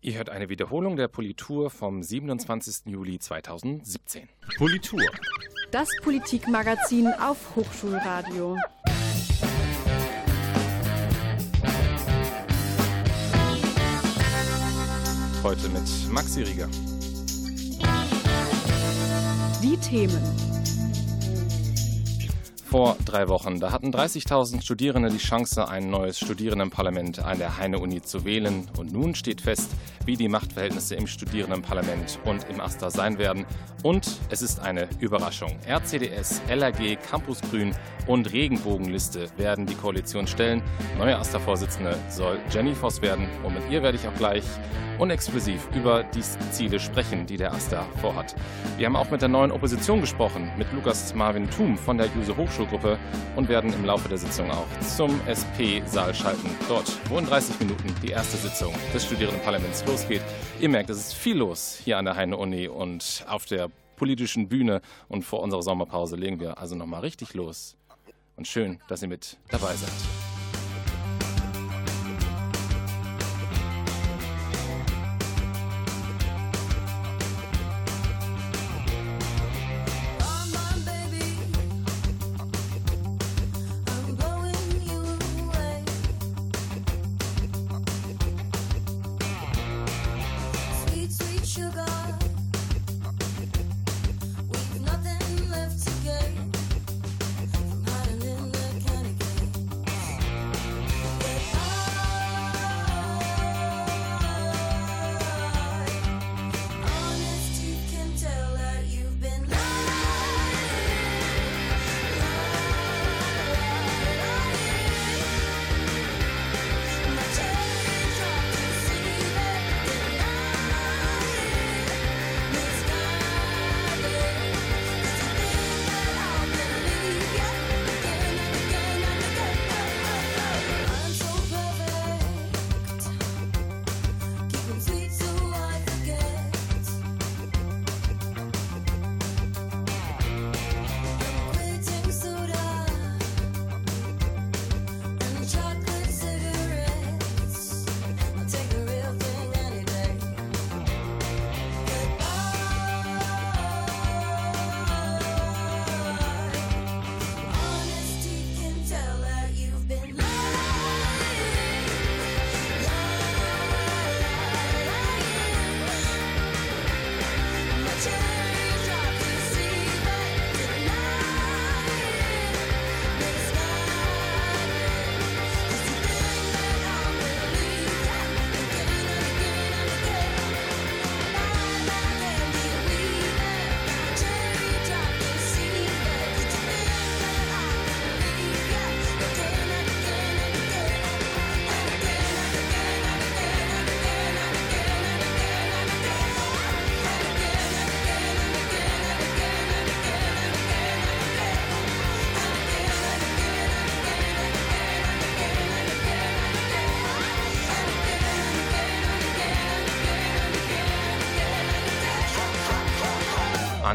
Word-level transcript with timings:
Ihr 0.00 0.14
hört 0.14 0.30
eine 0.30 0.48
Wiederholung 0.48 0.94
der 0.94 1.08
Politur 1.08 1.70
vom 1.70 2.04
27. 2.04 2.86
Juli 2.86 3.18
2017. 3.18 4.28
Politur. 4.56 5.02
Das 5.72 5.88
Politikmagazin 6.04 7.08
auf 7.20 7.56
Hochschulradio. 7.56 8.56
Heute 15.42 15.68
mit 15.70 16.12
Maxi 16.12 16.42
Rieger. 16.42 16.68
Die 19.60 19.76
Themen. 19.78 20.57
Vor 22.70 22.98
drei 23.06 23.28
Wochen, 23.28 23.60
da 23.60 23.72
hatten 23.72 23.94
30.000 23.94 24.60
Studierende 24.60 25.08
die 25.08 25.16
Chance, 25.16 25.68
ein 25.68 25.88
neues 25.88 26.18
Studierendenparlament 26.18 27.18
an 27.18 27.38
der 27.38 27.56
Heine-Uni 27.56 28.02
zu 28.02 28.26
wählen. 28.26 28.68
Und 28.76 28.92
nun 28.92 29.14
steht 29.14 29.40
fest, 29.40 29.70
wie 30.04 30.18
die 30.18 30.28
Machtverhältnisse 30.28 30.94
im 30.94 31.06
Studierendenparlament 31.06 32.18
und 32.26 32.46
im 32.50 32.60
AStA 32.60 32.90
sein 32.90 33.16
werden. 33.16 33.46
Und 33.82 34.18
es 34.28 34.42
ist 34.42 34.60
eine 34.60 34.86
Überraschung. 35.00 35.58
RCDS, 35.66 36.42
LRG, 36.46 36.96
Campus 37.10 37.40
Grün 37.40 37.74
und 38.08 38.32
Regenbogenliste 38.32 39.28
werden 39.36 39.66
die 39.66 39.74
Koalition 39.74 40.26
stellen. 40.26 40.62
Neue 40.98 41.16
AStA-Vorsitzende 41.16 41.96
soll 42.08 42.40
Jenny 42.50 42.74
Voss 42.74 43.00
werden. 43.02 43.28
Und 43.44 43.54
mit 43.54 43.70
ihr 43.70 43.82
werde 43.82 43.96
ich 43.98 44.08
auch 44.08 44.14
gleich 44.14 44.42
unexklusiv 44.98 45.68
über 45.76 46.02
die 46.02 46.22
Ziele 46.50 46.80
sprechen, 46.80 47.26
die 47.26 47.36
der 47.36 47.52
AStA 47.52 47.84
vorhat. 48.00 48.34
Wir 48.76 48.86
haben 48.86 48.96
auch 48.96 49.10
mit 49.10 49.22
der 49.22 49.28
neuen 49.28 49.52
Opposition 49.52 50.00
gesprochen, 50.00 50.50
mit 50.56 50.72
Lukas 50.72 51.14
Marvin 51.14 51.48
Thum 51.50 51.78
von 51.78 51.98
der 51.98 52.08
Juse 52.08 52.36
Hochschulgruppe 52.36 52.98
und 53.36 53.48
werden 53.48 53.72
im 53.72 53.84
Laufe 53.84 54.08
der 54.08 54.18
Sitzung 54.18 54.50
auch 54.50 54.66
zum 54.80 55.20
SP-Saal 55.28 56.14
schalten. 56.14 56.50
Dort, 56.68 56.90
wo 57.08 57.18
in 57.18 57.26
30 57.26 57.60
Minuten 57.60 57.94
die 58.02 58.08
erste 58.08 58.36
Sitzung 58.38 58.74
des 58.92 59.04
Studierendenparlaments 59.04 59.86
losgeht. 59.86 60.22
Ihr 60.60 60.68
merkt, 60.68 60.90
es 60.90 60.98
ist 60.98 61.14
viel 61.14 61.36
los 61.36 61.80
hier 61.84 61.98
an 61.98 62.06
der 62.06 62.16
Heine-Uni 62.16 62.68
und 62.68 63.24
auf 63.28 63.44
der 63.44 63.70
politischen 63.96 64.48
Bühne. 64.48 64.80
Und 65.08 65.24
vor 65.24 65.42
unserer 65.42 65.62
Sommerpause 65.62 66.16
legen 66.16 66.40
wir 66.40 66.58
also 66.58 66.74
nochmal 66.74 67.00
richtig 67.00 67.34
los. 67.34 67.77
Und 68.38 68.46
schön, 68.46 68.78
dass 68.86 69.02
ihr 69.02 69.08
mit 69.08 69.36
dabei 69.50 69.74
seid. 69.74 70.27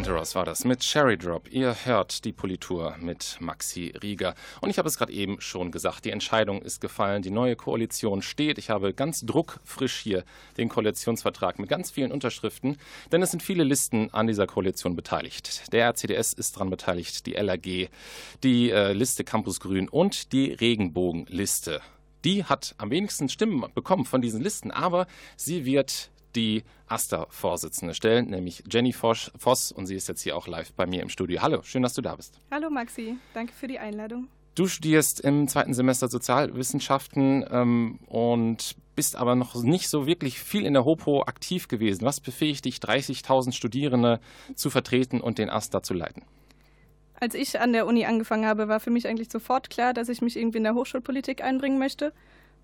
Hunterers 0.03 0.35
war 0.35 0.43
das 0.43 0.65
mit 0.65 0.81
Cherry 0.81 1.17
Drop. 1.17 1.49
Ihr 1.49 1.73
hört 1.85 2.25
die 2.25 2.33
Politur 2.33 2.97
mit 2.99 3.37
Maxi 3.39 3.93
Rieger. 4.03 4.35
Und 4.59 4.69
ich 4.69 4.77
habe 4.77 4.89
es 4.89 4.97
gerade 4.97 5.13
eben 5.13 5.39
schon 5.39 5.71
gesagt, 5.71 6.03
die 6.03 6.09
Entscheidung 6.09 6.61
ist 6.61 6.81
gefallen, 6.81 7.21
die 7.21 7.31
neue 7.31 7.55
Koalition 7.55 8.21
steht. 8.21 8.57
Ich 8.57 8.69
habe 8.69 8.93
ganz 8.93 9.21
druckfrisch 9.21 9.95
hier 9.95 10.25
den 10.57 10.67
Koalitionsvertrag 10.67 11.57
mit 11.57 11.69
ganz 11.69 11.89
vielen 11.89 12.11
Unterschriften, 12.11 12.75
denn 13.13 13.21
es 13.21 13.31
sind 13.31 13.41
viele 13.41 13.63
Listen 13.63 14.13
an 14.13 14.27
dieser 14.27 14.45
Koalition 14.45 14.97
beteiligt. 14.97 15.71
Der 15.71 15.87
RCDS 15.87 16.33
ist 16.33 16.57
daran 16.57 16.69
beteiligt, 16.69 17.25
die 17.25 17.35
LAG, 17.35 17.89
die 18.43 18.71
äh, 18.71 18.91
Liste 18.91 19.23
Campus 19.23 19.61
Grün 19.61 19.87
und 19.87 20.33
die 20.33 20.51
Regenbogenliste. 20.51 21.79
Die 22.25 22.43
hat 22.43 22.75
am 22.77 22.91
wenigsten 22.91 23.29
Stimmen 23.29 23.63
bekommen 23.73 24.03
von 24.03 24.21
diesen 24.21 24.41
Listen, 24.41 24.69
aber 24.69 25.07
sie 25.37 25.63
wird 25.63 26.09
die 26.35 26.63
AStA-Vorsitzende 26.87 27.93
stellen, 27.93 28.29
nämlich 28.29 28.63
Jenny 28.69 28.93
Voss. 28.93 29.71
Und 29.71 29.85
sie 29.85 29.95
ist 29.95 30.07
jetzt 30.07 30.21
hier 30.21 30.35
auch 30.35 30.47
live 30.47 30.73
bei 30.73 30.85
mir 30.85 31.01
im 31.01 31.09
Studio. 31.09 31.41
Hallo, 31.41 31.61
schön, 31.63 31.83
dass 31.83 31.93
du 31.93 32.01
da 32.01 32.15
bist. 32.15 32.39
Hallo 32.51 32.69
Maxi, 32.69 33.17
danke 33.33 33.53
für 33.53 33.67
die 33.67 33.79
Einladung. 33.79 34.27
Du 34.55 34.67
studierst 34.67 35.19
im 35.21 35.47
zweiten 35.47 35.73
Semester 35.73 36.07
Sozialwissenschaften 36.07 37.43
ähm, 37.49 37.99
und 38.05 38.75
bist 38.95 39.15
aber 39.15 39.35
noch 39.35 39.55
nicht 39.63 39.89
so 39.89 40.05
wirklich 40.05 40.39
viel 40.39 40.65
in 40.65 40.73
der 40.73 40.85
HOPO 40.85 41.23
aktiv 41.23 41.67
gewesen. 41.67 42.05
Was 42.05 42.19
befähigt 42.19 42.65
dich, 42.65 42.75
30.000 42.77 43.53
Studierende 43.53 44.19
zu 44.53 44.69
vertreten 44.69 45.21
und 45.21 45.39
den 45.39 45.49
AStA 45.49 45.81
zu 45.81 45.95
leiten? 45.95 46.23
Als 47.19 47.33
ich 47.33 47.59
an 47.59 47.73
der 47.73 47.87
Uni 47.87 48.05
angefangen 48.05 48.45
habe, 48.45 48.67
war 48.67 48.79
für 48.79 48.91
mich 48.91 49.07
eigentlich 49.07 49.31
sofort 49.31 49.69
klar, 49.69 49.93
dass 49.93 50.09
ich 50.09 50.21
mich 50.21 50.37
irgendwie 50.37 50.57
in 50.57 50.65
der 50.65 50.75
Hochschulpolitik 50.75 51.43
einbringen 51.43 51.79
möchte. 51.79 52.13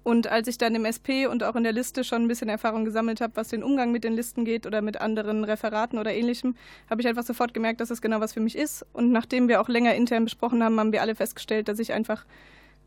Und 0.03 0.27
als 0.27 0.47
ich 0.47 0.57
dann 0.57 0.75
im 0.75 0.85
SP 0.85 1.27
und 1.27 1.43
auch 1.43 1.55
in 1.55 1.63
der 1.63 1.73
Liste 1.73 2.03
schon 2.03 2.23
ein 2.23 2.27
bisschen 2.27 2.49
Erfahrung 2.49 2.85
gesammelt 2.85 3.21
habe, 3.21 3.35
was 3.35 3.49
den 3.49 3.63
Umgang 3.63 3.91
mit 3.91 4.03
den 4.03 4.13
Listen 4.13 4.45
geht 4.45 4.65
oder 4.65 4.81
mit 4.81 5.01
anderen 5.01 5.43
Referaten 5.43 5.99
oder 5.99 6.13
ähnlichem, 6.13 6.55
habe 6.89 7.01
ich 7.01 7.07
einfach 7.07 7.23
sofort 7.23 7.53
gemerkt, 7.53 7.81
dass 7.81 7.89
das 7.89 8.01
genau 8.01 8.19
was 8.21 8.33
für 8.33 8.39
mich 8.39 8.57
ist. 8.57 8.85
Und 8.93 9.11
nachdem 9.11 9.47
wir 9.47 9.61
auch 9.61 9.67
länger 9.67 9.95
intern 9.95 10.23
besprochen 10.23 10.63
haben, 10.63 10.79
haben 10.79 10.91
wir 10.91 11.01
alle 11.01 11.15
festgestellt, 11.15 11.67
dass 11.67 11.79
ich 11.79 11.93
einfach 11.93 12.25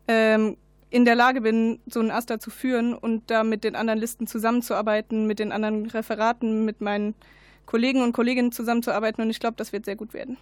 ähm, 0.07 0.57
in 0.89 1.05
der 1.05 1.15
Lage 1.15 1.41
bin, 1.41 1.79
so 1.87 1.99
ein 1.99 2.11
Aster 2.11 2.39
zu 2.39 2.49
führen 2.49 2.93
und 2.93 3.31
da 3.31 3.43
mit 3.43 3.63
den 3.63 3.75
anderen 3.75 3.99
Listen 3.99 4.27
zusammenzuarbeiten, 4.27 5.25
mit 5.25 5.39
den 5.39 5.51
anderen 5.51 5.87
Referaten, 5.87 6.65
mit 6.65 6.81
meinen 6.81 7.15
Kollegen 7.65 8.03
und 8.03 8.13
Kolleginnen 8.13 8.51
zusammenzuarbeiten 8.51 9.23
und 9.23 9.29
ich 9.29 9.39
glaube, 9.39 9.55
das 9.57 9.73
wird 9.73 9.85
sehr 9.85 9.95
gut 9.95 10.13
werden. 10.13 10.37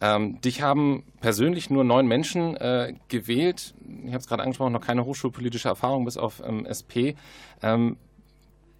Ähm, 0.00 0.40
dich 0.40 0.62
haben 0.62 1.04
persönlich 1.20 1.70
nur 1.70 1.84
neun 1.84 2.06
Menschen 2.06 2.56
äh, 2.56 2.94
gewählt. 3.08 3.74
Ich 4.04 4.08
habe 4.08 4.18
es 4.18 4.28
gerade 4.28 4.42
angesprochen, 4.42 4.72
noch 4.72 4.84
keine 4.84 5.04
hochschulpolitische 5.04 5.68
Erfahrung 5.68 6.04
bis 6.04 6.16
auf 6.16 6.42
ähm, 6.44 6.64
SP. 6.66 7.14
Ähm, 7.62 7.96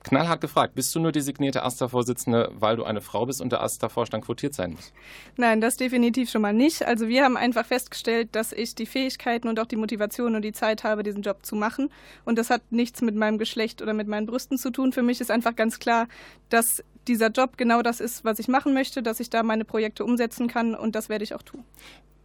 knallhart 0.04 0.40
gefragt, 0.40 0.75
bist 0.75 0.94
du 0.94 1.00
nur 1.00 1.12
designierte 1.12 1.62
AStA-Vorsitzende, 1.62 2.50
weil 2.54 2.76
du 2.76 2.84
eine 2.84 3.00
Frau 3.00 3.26
bist 3.26 3.40
und 3.40 3.52
der 3.52 3.62
AStA-Vorstand 3.62 4.25
quotiert 4.25 4.54
sein 4.54 4.72
muss? 4.72 4.92
Nein, 5.37 5.60
das 5.60 5.76
definitiv 5.76 6.31
schon 6.31 6.42
mal 6.42 6.52
nicht. 6.52 6.87
Also 6.87 7.08
wir 7.08 7.25
haben 7.25 7.37
einfach 7.37 7.66
festgestellt, 7.66 8.31
dass 8.32 8.52
ich 8.52 8.75
die 8.75 8.87
Fähigkeiten 8.87 9.48
und 9.48 9.60
auch 9.60 9.66
die 9.66 9.76
Motivation 9.76 10.34
und 10.34 10.42
die 10.42 10.52
Zeit 10.52 10.84
habe, 10.84 11.02
diesen 11.02 11.22
Job 11.22 11.44
zu 11.44 11.54
machen. 11.54 11.90
Und 12.25 12.38
das 12.38 12.50
hat 12.50 12.62
nichts 12.70 13.02
mit 13.02 13.14
meinem 13.14 13.38
Geschlecht 13.38 13.82
oder 13.82 13.92
mit 13.92 14.08
meinen 14.08 14.26
Brüsten 14.26 14.58
zu 14.58 14.70
tun. 14.70 14.92
Für 14.92 15.02
mich 15.02 15.20
ist 15.20 15.31
einfach 15.31 15.54
ganz 15.54 15.78
klar, 15.78 16.08
dass 16.48 16.82
dieser 17.11 17.29
Job 17.29 17.57
genau 17.57 17.83
das 17.83 18.01
ist, 18.01 18.25
was 18.25 18.39
ich 18.39 18.49
machen 18.49 18.73
möchte, 18.73 19.03
dass 19.03 19.21
ich 19.21 19.29
da 19.29 19.43
meine 19.43 19.65
Projekte 19.65 20.05
umsetzen 20.05 20.49
kann 20.49 20.75
und 20.75 20.95
das 20.95 21.09
werde 21.09 21.25
ich 21.25 21.35
auch 21.35 21.43
tun. 21.43 21.65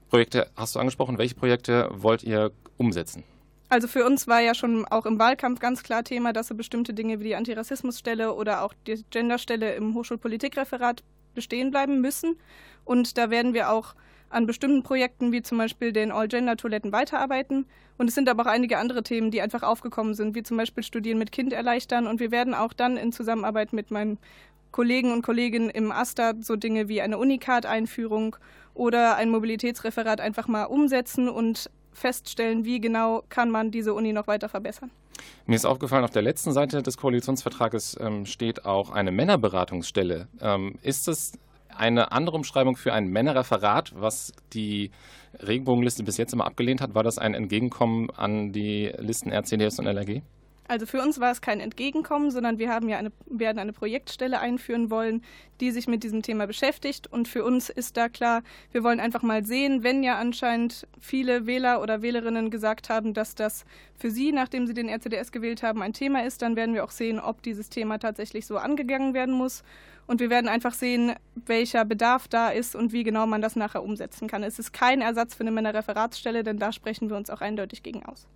Projekte 0.10 0.48
hast 0.56 0.76
du 0.76 0.80
angesprochen. 0.80 1.18
Welche 1.18 1.36
Projekte 1.36 1.90
wollt 1.92 2.24
ihr 2.24 2.52
umsetzen? 2.78 3.24
Also 3.68 3.88
für 3.88 4.06
uns 4.06 4.28
war 4.28 4.42
ja 4.42 4.54
schon 4.54 4.86
auch 4.86 5.08
im 5.08 5.18
Wahlkampf 5.18 5.60
ganz 5.60 5.82
klar 5.82 6.04
Thema, 6.04 6.34
dass 6.34 6.48
so 6.48 6.56
bestimmte 6.56 6.94
Dinge 6.94 7.20
wie 7.20 7.26
die 7.26 7.36
Antirassismusstelle 7.36 8.34
oder 8.34 8.62
auch 8.62 8.74
die 8.86 9.04
Genderstelle 9.10 9.74
im 9.74 9.96
Hochschulpolitikreferat 9.96 11.04
bestehen 11.34 11.72
bleiben 11.72 12.00
müssen. 12.00 12.38
Und 12.86 13.18
da 13.18 13.32
werden 13.32 13.56
wir 13.56 13.72
auch 13.72 13.96
an 14.30 14.46
bestimmten 14.46 14.84
Projekten 14.84 15.32
wie 15.32 15.42
zum 15.42 15.58
Beispiel 15.58 15.92
den 15.92 16.12
All-Gender-Toiletten 16.12 16.92
weiterarbeiten. 16.92 17.66
Und 17.98 18.08
es 18.08 18.16
sind 18.16 18.30
aber 18.30 18.44
auch 18.44 18.50
einige 18.50 18.78
andere 18.78 19.02
Themen, 19.02 19.32
die 19.32 19.42
einfach 19.42 19.64
aufgekommen 19.64 20.14
sind, 20.14 20.36
wie 20.36 20.44
zum 20.44 20.58
Beispiel 20.58 20.84
Studieren 20.84 21.18
mit 21.18 21.32
Kind 21.32 21.54
erleichtern. 21.54 22.06
Und 22.06 22.20
wir 22.20 22.32
werden 22.32 22.54
auch 22.54 22.74
dann 22.74 22.98
in 22.98 23.12
Zusammenarbeit 23.12 23.74
mit 23.74 23.90
meinen 23.92 24.20
Kollegen 24.76 25.14
und 25.14 25.22
Kolleginnen 25.22 25.70
im 25.70 25.90
AStA 25.94 26.34
so 26.42 26.58
Dinge 26.58 26.90
wie 26.90 27.02
eine 27.02 27.18
Unicard-Einführung 27.18 28.36
oder 28.74 29.16
ein 29.16 29.30
Mobilitätsreferat 29.30 30.20
einfach 30.20 30.50
mal 30.50 30.66
umsetzen 30.66 31.30
und 31.30 31.70
feststellen, 31.94 32.66
wie 32.66 32.82
genau 32.82 33.24
kann 33.30 33.50
man 33.50 33.72
diese 33.72 33.94
Uni 33.94 34.12
noch 34.12 34.28
weiter 34.28 34.50
verbessern. 34.50 34.92
Mir 35.46 35.56
ist 35.56 35.64
aufgefallen, 35.64 36.04
auf 36.04 36.12
der 36.12 36.24
letzten 36.24 36.52
Seite 36.52 36.84
des 36.84 36.98
Koalitionsvertrages 36.98 37.98
ähm, 38.02 38.26
steht 38.26 38.66
auch 38.66 38.90
eine 38.92 39.14
Männerberatungsstelle. 39.14 40.28
Ähm, 40.42 40.78
ist 40.82 41.08
es 41.08 41.40
eine 41.74 42.12
andere 42.12 42.36
Umschreibung 42.36 42.76
für 42.76 42.92
ein 42.92 43.08
Männerreferat, 43.08 43.94
was 43.96 44.34
die 44.52 44.92
Regenbogenliste 45.40 46.04
bis 46.04 46.18
jetzt 46.18 46.34
immer 46.34 46.46
abgelehnt 46.46 46.82
hat? 46.82 46.94
War 46.96 47.04
das 47.04 47.18
ein 47.18 47.34
Entgegenkommen 47.34 48.10
an 48.10 48.52
die 48.52 48.92
Listen 48.98 49.32
RCDS 49.32 49.80
und 49.80 49.86
LRG? 49.86 50.22
Also 50.68 50.88
für 50.88 51.00
uns 51.00 51.20
war 51.20 51.32
es 51.32 51.42
kein 51.42 51.60
Entgegenkommen, 51.60 52.32
sondern 52.32 52.58
wir 52.58 52.70
haben 52.70 52.90
ja 52.90 52.98
eine, 52.98 53.12
werden 53.28 53.60
eine 53.60 53.74
Projektstelle 53.74 54.40
einführen 54.40 54.90
wollen, 54.90 55.24
die 55.60 55.70
sich 55.70 55.88
mit 55.88 56.04
diesem 56.04 56.24
Thema 56.24 56.48
beschäftigt. 56.48 57.06
Und 57.06 57.28
für 57.28 57.44
uns 57.44 57.70
ist 57.70 57.98
da 57.98 58.10
klar, 58.10 58.42
wir 58.72 58.84
wollen 58.84 59.00
einfach 59.00 59.22
mal 59.22 59.46
sehen, 59.46 59.84
wenn 59.84 60.02
ja 60.02 60.18
anscheinend 60.18 60.88
viele 61.00 61.46
Wähler 61.46 61.82
oder 61.82 62.02
Wählerinnen 62.02 62.50
gesagt 62.50 62.90
haben, 62.90 63.14
dass 63.14 63.36
das 63.36 63.64
für 63.96 64.10
sie, 64.10 64.32
nachdem 64.32 64.66
sie 64.66 64.74
den 64.74 64.90
RCDS 64.90 65.32
gewählt 65.32 65.62
haben, 65.62 65.84
ein 65.84 65.94
Thema 65.94 66.24
ist, 66.24 66.42
dann 66.42 66.56
werden 66.56 66.74
wir 66.74 66.84
auch 66.84 66.92
sehen, 66.92 67.20
ob 67.20 67.44
dieses 67.44 67.70
Thema 67.70 68.00
tatsächlich 68.00 68.48
so 68.48 68.58
angegangen 68.58 69.14
werden 69.14 69.36
muss. 69.36 69.64
Und 70.08 70.20
wir 70.20 70.32
werden 70.32 70.48
einfach 70.48 70.74
sehen, 70.74 71.14
welcher 71.36 71.86
Bedarf 71.86 72.28
da 72.28 72.50
ist 72.50 72.76
und 72.76 72.92
wie 72.92 73.04
genau 73.04 73.28
man 73.28 73.42
das 73.42 73.56
nachher 73.56 73.84
umsetzen 73.84 74.28
kann. 74.28 74.44
Es 74.44 74.58
ist 74.58 74.74
kein 74.74 75.02
Ersatz 75.02 75.36
für 75.36 75.42
eine 75.42 75.52
Männerreferatsstelle, 75.52 76.44
denn 76.44 76.58
da 76.58 76.72
sprechen 76.72 77.10
wir 77.10 77.18
uns 77.18 77.30
auch 77.30 77.42
eindeutig 77.42 77.84
gegen 77.84 78.04
aus. 78.06 78.28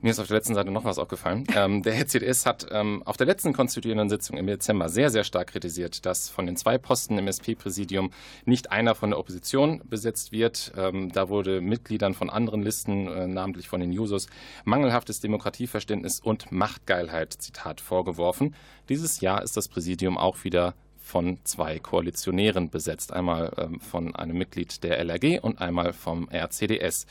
Mir 0.00 0.10
ist 0.10 0.20
auf 0.20 0.28
der 0.28 0.36
letzten 0.36 0.54
Seite 0.54 0.70
noch 0.70 0.84
was 0.84 0.98
aufgefallen. 1.00 1.44
Ähm, 1.56 1.82
der 1.82 1.98
HCDS 1.98 2.46
hat 2.46 2.68
ähm, 2.70 3.02
auf 3.04 3.16
der 3.16 3.26
letzten 3.26 3.52
konstituierenden 3.52 4.08
Sitzung 4.08 4.36
im 4.36 4.46
Dezember 4.46 4.88
sehr, 4.88 5.10
sehr 5.10 5.24
stark 5.24 5.48
kritisiert, 5.48 6.06
dass 6.06 6.28
von 6.28 6.46
den 6.46 6.54
zwei 6.54 6.78
Posten 6.78 7.18
im 7.18 7.26
SP-Präsidium 7.26 8.12
nicht 8.44 8.70
einer 8.70 8.94
von 8.94 9.10
der 9.10 9.18
Opposition 9.18 9.82
besetzt 9.84 10.30
wird. 10.30 10.70
Ähm, 10.76 11.10
da 11.10 11.28
wurde 11.28 11.60
Mitgliedern 11.60 12.14
von 12.14 12.30
anderen 12.30 12.62
Listen, 12.62 13.08
äh, 13.08 13.26
namentlich 13.26 13.68
von 13.68 13.80
den 13.80 13.90
Jusos, 13.90 14.28
mangelhaftes 14.64 15.18
Demokratieverständnis 15.18 16.20
und 16.20 16.52
Machtgeilheit, 16.52 17.32
Zitat, 17.32 17.80
vorgeworfen. 17.80 18.54
Dieses 18.88 19.20
Jahr 19.20 19.42
ist 19.42 19.56
das 19.56 19.66
Präsidium 19.66 20.16
auch 20.16 20.44
wieder 20.44 20.74
von 21.00 21.40
zwei 21.42 21.80
Koalitionären 21.80 22.70
besetzt. 22.70 23.12
Einmal 23.12 23.52
ähm, 23.56 23.80
von 23.80 24.14
einem 24.14 24.38
Mitglied 24.38 24.84
der 24.84 25.00
LRG 25.00 25.40
und 25.42 25.60
einmal 25.60 25.92
vom 25.92 26.28
RCDS. 26.30 27.06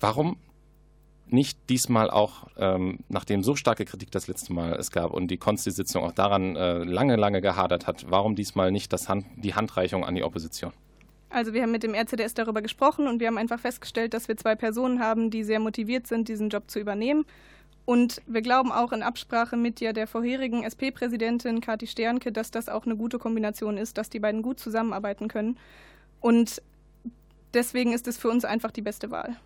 Warum 0.00 0.38
nicht 1.32 1.58
diesmal 1.68 2.10
auch, 2.10 2.48
ähm, 2.56 2.98
nachdem 3.08 3.42
so 3.42 3.56
starke 3.56 3.84
Kritik 3.84 4.10
das 4.10 4.28
letzte 4.28 4.52
Mal 4.52 4.74
es 4.74 4.90
gab 4.90 5.12
und 5.12 5.28
die 5.28 5.36
Konsti-Sitzung 5.36 6.04
auch 6.04 6.12
daran 6.12 6.56
äh, 6.56 6.84
lange, 6.84 7.16
lange 7.16 7.40
gehadert 7.40 7.86
hat, 7.86 8.06
warum 8.08 8.34
diesmal 8.34 8.70
nicht 8.70 8.92
das 8.92 9.08
Hand, 9.08 9.26
die 9.36 9.54
Handreichung 9.54 10.04
an 10.04 10.14
die 10.14 10.22
Opposition? 10.22 10.72
Also 11.30 11.52
wir 11.52 11.62
haben 11.62 11.72
mit 11.72 11.82
dem 11.82 11.94
RCDS 11.94 12.34
darüber 12.34 12.62
gesprochen 12.62 13.06
und 13.06 13.20
wir 13.20 13.26
haben 13.26 13.38
einfach 13.38 13.60
festgestellt, 13.60 14.14
dass 14.14 14.28
wir 14.28 14.36
zwei 14.36 14.54
Personen 14.54 15.00
haben, 15.00 15.30
die 15.30 15.44
sehr 15.44 15.60
motiviert 15.60 16.06
sind, 16.06 16.28
diesen 16.28 16.48
Job 16.48 16.70
zu 16.70 16.78
übernehmen. 16.78 17.26
Und 17.84 18.22
wir 18.26 18.42
glauben 18.42 18.70
auch 18.70 18.92
in 18.92 19.02
Absprache 19.02 19.56
mit 19.56 19.80
ja 19.80 19.92
der 19.92 20.06
vorherigen 20.06 20.62
SP-Präsidentin 20.64 21.60
Kati 21.60 21.86
Sternke, 21.86 22.32
dass 22.32 22.50
das 22.50 22.68
auch 22.68 22.84
eine 22.84 22.96
gute 22.96 23.18
Kombination 23.18 23.78
ist, 23.78 23.96
dass 23.98 24.10
die 24.10 24.20
beiden 24.20 24.42
gut 24.42 24.60
zusammenarbeiten 24.60 25.28
können. 25.28 25.58
Und 26.20 26.62
deswegen 27.54 27.92
ist 27.92 28.06
es 28.06 28.18
für 28.18 28.28
uns 28.28 28.44
einfach 28.44 28.72
die 28.72 28.82
beste 28.82 29.10
Wahl. 29.10 29.36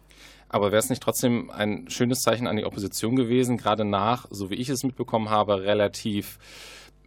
Aber 0.53 0.71
wäre 0.71 0.79
es 0.79 0.91
nicht 0.91 1.03
trotzdem 1.03 1.51
ein 1.51 1.89
schönes 1.89 2.21
Zeichen 2.21 2.47
an 2.47 2.57
die 2.57 2.65
Opposition 2.65 3.17
gewesen, 3.17 3.57
gerade 3.57 3.85
nach, 3.85 4.27
so 4.31 4.51
wie 4.51 4.55
ich 4.55 4.69
es 4.69 4.85
mitbekommen 4.85 5.31
habe, 5.31 5.63
relativ 5.63 6.39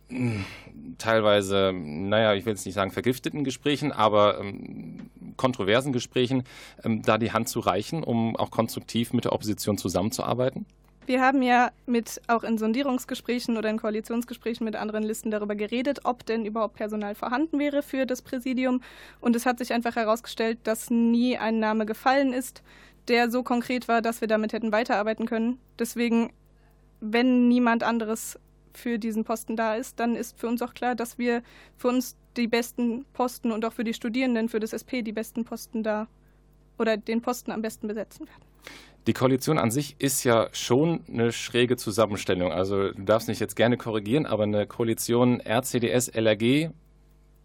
hm, 0.10 0.46
teilweise, 0.98 1.72
naja, 1.74 2.34
ich 2.34 2.46
will 2.46 2.54
jetzt 2.54 2.66
nicht 2.66 2.76
sagen 2.76 2.92
vergifteten 2.92 3.44
Gesprächen, 3.44 3.92
aber 3.92 4.40
ähm, 4.40 5.10
kontroversen 5.38 5.94
Gesprächen, 5.94 6.44
ähm, 6.84 7.04
da 7.04 7.18
die 7.18 7.32
Hand 7.32 7.48
zu 7.48 7.60
reichen, 7.60 8.04
um 8.04 8.36
auch 8.36 8.52
konstruktiv 8.52 9.14
mit 9.14 9.26
der 9.26 9.34
Opposition 9.34 9.78
zusammenzuarbeiten? 9.78 10.66
Wir 11.06 11.22
haben 11.22 11.44
ja 11.44 11.70
mit 11.86 12.20
auch 12.28 12.44
in 12.44 12.58
Sondierungsgesprächen 12.58 13.58
oder 13.58 13.70
in 13.70 13.78
Koalitionsgesprächen 13.78 14.66
mit 14.66 14.76
anderen 14.76 15.04
Listen 15.04 15.30
darüber 15.30 15.56
geredet, 15.56 16.00
ob 16.04 16.26
denn 16.26 16.46
überhaupt 16.46 16.76
Personal 16.76 17.14
vorhanden 17.14 17.60
wäre 17.60 17.84
für 17.84 18.08
das 18.08 18.24
Präsidium. 18.24 18.82
Und 19.22 19.36
es 19.36 19.46
hat 19.46 19.60
sich 19.60 19.72
einfach 19.72 19.96
herausgestellt, 19.96 20.58
dass 20.64 20.90
nie 20.90 21.38
ein 21.38 21.60
Name 21.60 21.86
gefallen 21.86 22.34
ist, 22.34 22.64
der 23.08 23.30
so 23.30 23.44
konkret 23.44 23.88
war, 23.88 24.02
dass 24.02 24.22
wir 24.22 24.28
damit 24.28 24.54
hätten 24.54 24.72
weiterarbeiten 24.72 25.26
können. 25.26 25.60
Deswegen, 25.80 26.32
wenn 27.00 27.48
niemand 27.48 27.84
anderes 27.84 28.40
für 28.74 29.00
diesen 29.00 29.24
Posten 29.24 29.56
da 29.56 29.76
ist, 29.76 30.00
dann 30.00 30.16
ist 30.16 30.40
für 30.40 30.48
uns 30.48 30.62
auch 30.62 30.74
klar, 30.74 30.96
dass 30.96 31.18
wir 31.18 31.44
für 31.78 31.88
uns 31.90 32.18
die 32.38 32.48
besten 32.48 33.06
Posten 33.14 33.52
und 33.52 33.64
auch 33.66 33.74
für 33.74 33.84
die 33.84 33.94
Studierenden, 33.94 34.50
für 34.50 34.60
das 34.60 34.74
SP 34.74 35.02
die 35.02 35.14
besten 35.14 35.46
Posten 35.46 35.84
da 35.84 36.08
oder 36.78 36.98
den 36.98 37.22
Posten 37.22 37.52
am 37.52 37.62
besten 37.62 37.88
besetzen 37.88 38.28
werden. 38.28 38.44
Die 39.08 39.14
Koalition 39.14 39.60
an 39.60 39.70
sich 39.70 39.96
ist 40.00 40.24
ja 40.24 40.50
schon 40.52 41.02
eine 41.08 41.32
schräge 41.32 41.78
Zusammenstellung. 41.78 42.52
Also 42.52 42.92
du 42.92 43.04
darfst 43.04 43.28
mich 43.28 43.40
jetzt 43.40 43.56
gerne 43.56 43.78
korrigieren, 43.78 44.26
aber 44.26 44.44
eine 44.44 44.66
Koalition 44.66 45.40
RCDS, 45.40 46.10
LRG, 46.10 46.72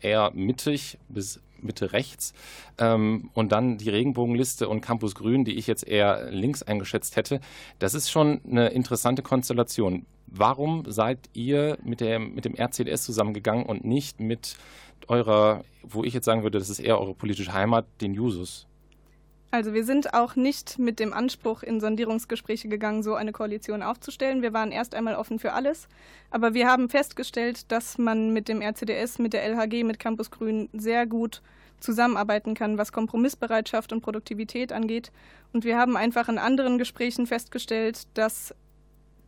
eher 0.01 0.31
mittig 0.33 0.99
bis 1.09 1.41
Mitte 1.63 1.93
rechts 1.93 2.33
ähm, 2.79 3.31
und 3.35 3.53
dann 3.53 3.79
die 3.79 3.91
Regenbogenliste 3.91 4.69
und 4.69 4.81
Campus 4.81 5.15
Grün, 5.15 5.45
die 5.45 5.55
ich 5.55 5.67
jetzt 5.67 5.87
eher 5.87 6.31
links 6.31 6.63
eingeschätzt 6.63 7.17
hätte. 7.17 7.41
Das 7.79 7.95
ist 7.95 8.11
schon 8.11 8.41
eine 8.45 8.69
interessante 8.69 9.23
Konstellation. 9.23 10.07
Warum 10.27 10.85
seid 10.87 11.29
ihr 11.33 11.77
mit, 11.83 12.01
der, 12.01 12.21
mit 12.21 12.45
dem 12.45 12.55
RCDS 12.55 13.03
zusammengegangen 13.03 13.67
und 13.67 13.85
nicht 13.85 14.21
mit 14.21 14.57
eurer, 15.09 15.65
wo 15.83 16.05
ich 16.05 16.15
jetzt 16.15 16.25
sagen 16.25 16.43
würde, 16.43 16.59
das 16.59 16.71
ist 16.71 16.79
eher 16.79 17.01
eure 17.01 17.15
politische 17.15 17.53
Heimat, 17.53 17.87
den 18.01 18.15
Jusos? 18.15 18.69
Also 19.53 19.75
wir 19.75 19.85
sind 19.85 20.15
auch 20.15 20.37
nicht 20.37 20.79
mit 20.79 21.01
dem 21.01 21.13
Anspruch 21.13 21.65
in 21.65 21.81
Sondierungsgespräche 21.81 22.69
gegangen, 22.69 23.03
so 23.03 23.15
eine 23.15 23.33
Koalition 23.33 23.83
aufzustellen. 23.83 24.43
Wir 24.43 24.53
waren 24.53 24.71
erst 24.71 24.95
einmal 24.95 25.17
offen 25.17 25.41
für 25.41 25.53
alles, 25.53 25.89
aber 26.31 26.55
wir 26.55 26.69
haben 26.69 26.89
festgestellt, 26.89 27.73
dass 27.73 27.99
man 27.99 28.33
mit 28.33 28.49
dem 28.49 28.63
RCDS, 28.63 29.19
mit 29.19 29.33
der 29.33 29.45
LHG, 29.45 29.83
mit 29.83 29.99
Campus 29.99 30.31
Grün 30.31 30.69
sehr 30.73 31.05
gut 31.07 31.43
zusammenarbeiten 31.81 32.55
kann, 32.55 32.79
was 32.79 32.93
Kompromissbereitschaft 32.93 33.93
und 33.93 34.03
Produktivität 34.03 34.73
angeht. 34.73 35.11
Und 35.53 35.65
wir 35.65 35.79
haben 35.79 35.97
einfach 35.97 36.29
in 36.29 36.39
anderen 36.39 36.79
Gesprächen 36.79 37.27
festgestellt, 37.27 38.07
dass 38.15 38.55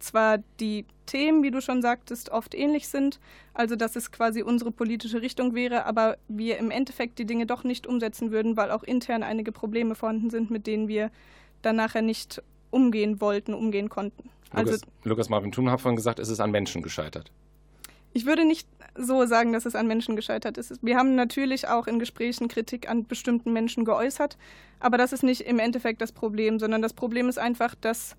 zwar 0.03 0.39
die 0.61 0.85
Themen, 1.07 1.43
wie 1.43 1.51
du 1.51 1.61
schon 1.61 1.83
sagtest, 1.83 2.31
oft 2.31 2.55
ähnlich 2.55 2.89
sind, 2.89 3.21
also 3.55 3.77
dass 3.77 3.97
es 3.97 4.13
quasi 4.13 4.43
unsere 4.43 4.71
politische 4.71 5.23
Richtung 5.23 5.55
wäre, 5.55 5.85
aber 5.85 6.17
wir 6.29 6.59
im 6.59 6.71
Endeffekt 6.71 7.19
die 7.19 7.25
Dinge 7.25 7.47
doch 7.47 7.65
nicht 7.65 7.87
umsetzen 7.87 8.31
würden, 8.31 8.57
weil 8.57 8.71
auch 8.71 8.83
intern 8.83 9.23
einige 9.23 9.53
Probleme 9.53 9.95
vorhanden 9.95 10.31
sind, 10.31 10.51
mit 10.51 10.67
denen 10.67 10.89
wir 10.89 11.11
dann 11.63 11.77
nachher 11.77 12.03
nicht 12.03 12.43
umgehen 12.71 13.21
wollten, 13.21 13.55
umgehen 13.55 13.89
konnten. 13.89 14.31
Also, 14.51 14.73
Lukas, 14.73 14.87
Lukas 15.05 15.29
Marvin 15.29 15.53
Thun 15.53 15.71
hat 15.71 15.81
vorhin 15.81 15.97
gesagt, 15.97 16.19
es 16.19 16.29
ist 16.29 16.41
an 16.41 16.51
Menschen 16.51 16.83
gescheitert. 16.83 17.31
Ich 18.15 18.27
würde 18.27 18.45
nicht 18.45 18.69
so 18.95 19.25
sagen, 19.25 19.53
dass 19.53 19.65
es 19.65 19.75
an 19.75 19.87
Menschen 19.87 20.17
gescheitert 20.17 20.59
ist. 20.59 20.79
Wir 20.83 20.99
haben 20.99 21.15
natürlich 21.15 21.69
auch 21.69 21.87
in 21.87 21.99
Gesprächen 21.99 22.49
Kritik 22.49 22.89
an 22.91 23.07
bestimmten 23.07 23.53
Menschen 23.53 23.85
geäußert, 23.87 24.37
aber 24.81 24.99
das 24.99 25.13
ist 25.13 25.23
nicht 25.23 25.43
im 25.43 25.59
Endeffekt 25.59 26.03
das 26.03 26.13
Problem, 26.13 26.59
sondern 26.59 26.83
das 26.83 26.93
Problem 26.93 27.29
ist 27.29 27.39
einfach, 27.39 27.75
dass 27.75 28.17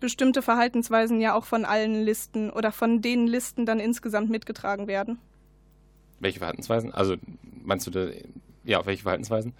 bestimmte 0.00 0.42
Verhaltensweisen 0.42 1.20
ja 1.20 1.34
auch 1.34 1.44
von 1.44 1.64
allen 1.64 2.04
Listen 2.04 2.50
oder 2.50 2.72
von 2.72 3.02
den 3.02 3.26
Listen 3.26 3.66
dann 3.66 3.80
insgesamt 3.80 4.30
mitgetragen 4.30 4.86
werden. 4.86 5.18
Welche 6.20 6.38
Verhaltensweisen? 6.38 6.92
Also 6.92 7.16
meinst 7.64 7.86
du, 7.86 7.90
da, 7.90 8.08
ja, 8.64 8.84
welche 8.86 9.02
Verhaltensweisen? 9.02 9.54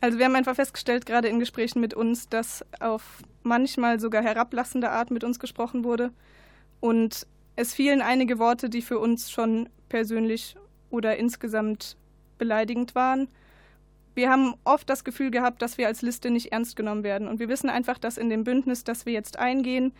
Also 0.00 0.18
wir 0.18 0.26
haben 0.26 0.36
einfach 0.36 0.54
festgestellt, 0.54 1.06
gerade 1.06 1.28
in 1.28 1.38
Gesprächen 1.40 1.80
mit 1.80 1.94
uns, 1.94 2.28
dass 2.28 2.64
auf 2.80 3.22
manchmal 3.42 3.98
sogar 3.98 4.22
herablassende 4.22 4.90
Art 4.90 5.10
mit 5.10 5.24
uns 5.24 5.38
gesprochen 5.38 5.84
wurde. 5.84 6.10
Und 6.80 7.26
Es 7.56 7.72
fielen 7.72 8.02
einige 8.02 8.38
Worte, 8.38 8.68
die 8.68 8.82
für 8.82 8.98
uns 8.98 9.30
schon 9.30 9.70
persönlich 9.88 10.56
oder 10.90 11.16
insgesamt 11.16 11.96
beleidigend 12.36 12.94
waren. 12.94 13.28
Wir 14.16 14.30
haben 14.30 14.54
oft 14.64 14.88
das 14.88 15.04
Gefühl 15.04 15.30
gehabt, 15.30 15.60
dass 15.60 15.76
wir 15.76 15.86
als 15.86 16.00
Liste 16.00 16.30
nicht 16.30 16.50
ernst 16.50 16.74
genommen 16.74 17.04
werden. 17.04 17.28
Und 17.28 17.38
wir 17.38 17.50
wissen 17.50 17.68
einfach, 17.68 17.98
dass 17.98 18.16
in 18.16 18.30
dem 18.30 18.44
Bündnis, 18.44 18.82
das 18.82 19.04
wir 19.04 19.12
jetzt 19.12 19.38
eingehen, 19.38 19.92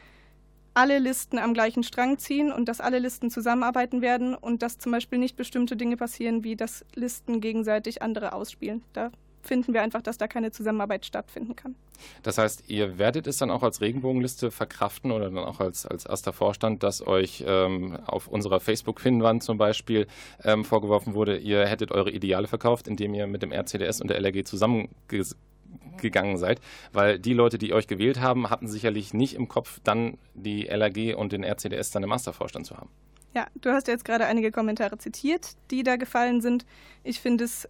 alle 0.72 0.98
Listen 0.98 1.38
am 1.38 1.52
gleichen 1.52 1.82
Strang 1.82 2.16
ziehen 2.16 2.50
und 2.50 2.66
dass 2.66 2.80
alle 2.80 2.98
Listen 2.98 3.30
zusammenarbeiten 3.30 4.00
werden 4.00 4.34
und 4.34 4.62
dass 4.62 4.78
zum 4.78 4.92
Beispiel 4.92 5.18
nicht 5.18 5.36
bestimmte 5.36 5.76
Dinge 5.76 5.98
passieren, 5.98 6.44
wie 6.44 6.56
dass 6.56 6.84
Listen 6.94 7.42
gegenseitig 7.42 8.00
andere 8.00 8.32
ausspielen. 8.32 8.82
Da 8.94 9.10
finden 9.46 9.74
wir 9.74 9.82
einfach, 9.82 10.02
dass 10.02 10.18
da 10.18 10.26
keine 10.26 10.50
Zusammenarbeit 10.50 11.06
stattfinden 11.06 11.56
kann. 11.56 11.74
Das 12.22 12.38
heißt, 12.38 12.68
ihr 12.68 12.98
werdet 12.98 13.26
es 13.26 13.38
dann 13.38 13.50
auch 13.50 13.62
als 13.62 13.80
Regenbogenliste 13.80 14.50
verkraften 14.50 15.10
oder 15.10 15.30
dann 15.30 15.44
auch 15.44 15.60
als, 15.60 15.86
als 15.86 16.04
erster 16.04 16.32
Vorstand, 16.32 16.82
dass 16.82 17.06
euch 17.06 17.44
ähm, 17.46 17.98
auf 18.06 18.28
unserer 18.28 18.60
Facebook-Finnwand 18.60 19.42
zum 19.42 19.58
Beispiel 19.58 20.06
ähm, 20.44 20.64
vorgeworfen 20.64 21.14
wurde, 21.14 21.38
ihr 21.38 21.66
hättet 21.66 21.92
eure 21.92 22.10
Ideale 22.10 22.46
verkauft, 22.46 22.88
indem 22.88 23.14
ihr 23.14 23.26
mit 23.26 23.42
dem 23.42 23.52
RCDS 23.52 24.00
und 24.00 24.08
der 24.08 24.18
LRG 24.18 24.44
zusammengegangen 24.44 26.36
seid, 26.36 26.60
weil 26.92 27.18
die 27.18 27.34
Leute, 27.34 27.58
die 27.58 27.72
euch 27.72 27.86
gewählt 27.86 28.20
haben, 28.20 28.50
hatten 28.50 28.68
sicherlich 28.68 29.14
nicht 29.14 29.34
im 29.34 29.48
Kopf, 29.48 29.80
dann 29.84 30.18
die 30.34 30.66
LRG 30.68 31.14
und 31.14 31.32
den 31.32 31.44
RCDS 31.44 31.90
dann 31.90 32.02
im 32.02 32.10
Mastervorstand 32.10 32.66
zu 32.66 32.76
haben. 32.76 32.90
Ja, 33.36 33.48
du 33.60 33.70
hast 33.70 33.86
jetzt 33.86 34.06
gerade 34.06 34.24
einige 34.24 34.50
Kommentare 34.50 34.96
zitiert, 34.96 35.56
die 35.70 35.82
da 35.82 35.96
gefallen 35.96 36.40
sind. 36.40 36.64
Ich 37.04 37.20
finde 37.20 37.44
es 37.44 37.68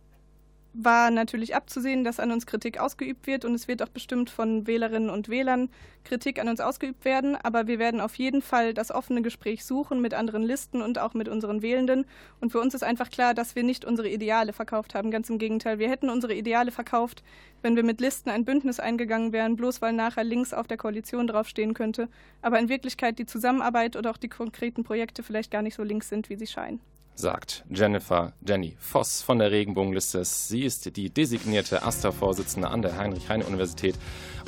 war 0.78 1.10
natürlich 1.10 1.54
abzusehen, 1.54 2.04
dass 2.04 2.20
an 2.20 2.30
uns 2.30 2.46
Kritik 2.46 2.78
ausgeübt 2.78 3.26
wird 3.26 3.44
und 3.44 3.54
es 3.54 3.68
wird 3.68 3.82
auch 3.82 3.88
bestimmt 3.88 4.30
von 4.30 4.66
Wählerinnen 4.66 5.10
und 5.10 5.28
Wählern 5.28 5.70
Kritik 6.04 6.38
an 6.38 6.48
uns 6.48 6.60
ausgeübt 6.60 7.04
werden. 7.04 7.36
Aber 7.36 7.66
wir 7.66 7.78
werden 7.78 8.00
auf 8.00 8.14
jeden 8.16 8.42
Fall 8.42 8.74
das 8.74 8.90
offene 8.90 9.22
Gespräch 9.22 9.64
suchen 9.64 10.00
mit 10.00 10.14
anderen 10.14 10.42
Listen 10.42 10.82
und 10.82 10.98
auch 10.98 11.14
mit 11.14 11.28
unseren 11.28 11.62
Wählenden. 11.62 12.06
Und 12.40 12.52
für 12.52 12.60
uns 12.60 12.74
ist 12.74 12.84
einfach 12.84 13.10
klar, 13.10 13.34
dass 13.34 13.56
wir 13.56 13.62
nicht 13.62 13.84
unsere 13.84 14.08
Ideale 14.08 14.52
verkauft 14.52 14.94
haben. 14.94 15.10
Ganz 15.10 15.30
im 15.30 15.38
Gegenteil, 15.38 15.78
wir 15.78 15.88
hätten 15.88 16.10
unsere 16.10 16.34
Ideale 16.34 16.70
verkauft, 16.70 17.22
wenn 17.62 17.76
wir 17.76 17.82
mit 17.82 18.00
Listen 18.00 18.30
ein 18.30 18.44
Bündnis 18.44 18.78
eingegangen 18.78 19.32
wären, 19.32 19.56
bloß 19.56 19.82
weil 19.82 19.92
nachher 19.92 20.24
links 20.24 20.52
auf 20.52 20.66
der 20.66 20.76
Koalition 20.76 21.26
draufstehen 21.26 21.74
könnte. 21.74 22.08
Aber 22.42 22.58
in 22.58 22.68
Wirklichkeit 22.68 23.18
die 23.18 23.26
Zusammenarbeit 23.26 23.96
oder 23.96 24.10
auch 24.10 24.18
die 24.18 24.28
konkreten 24.28 24.84
Projekte 24.84 25.22
vielleicht 25.22 25.50
gar 25.50 25.62
nicht 25.62 25.74
so 25.74 25.82
links 25.82 26.08
sind, 26.08 26.28
wie 26.28 26.36
sie 26.36 26.46
scheinen 26.46 26.80
sagt 27.16 27.64
Jennifer 27.70 28.32
Jenny 28.46 28.76
Voss 28.78 29.22
von 29.22 29.38
der 29.38 29.50
Regenbogenliste. 29.50 30.24
Sie 30.24 30.62
ist 30.62 30.96
die 30.96 31.10
designierte 31.10 31.82
AStA-Vorsitzende 31.82 32.68
an 32.68 32.82
der 32.82 32.96
Heinrich-Heine-Universität 32.96 33.96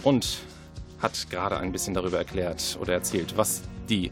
und 0.04 0.40
hat 1.00 1.28
gerade 1.30 1.58
ein 1.58 1.72
bisschen 1.72 1.94
darüber 1.94 2.18
erklärt 2.18 2.78
oder 2.80 2.92
erzählt, 2.92 3.36
was 3.36 3.62
die 3.88 4.10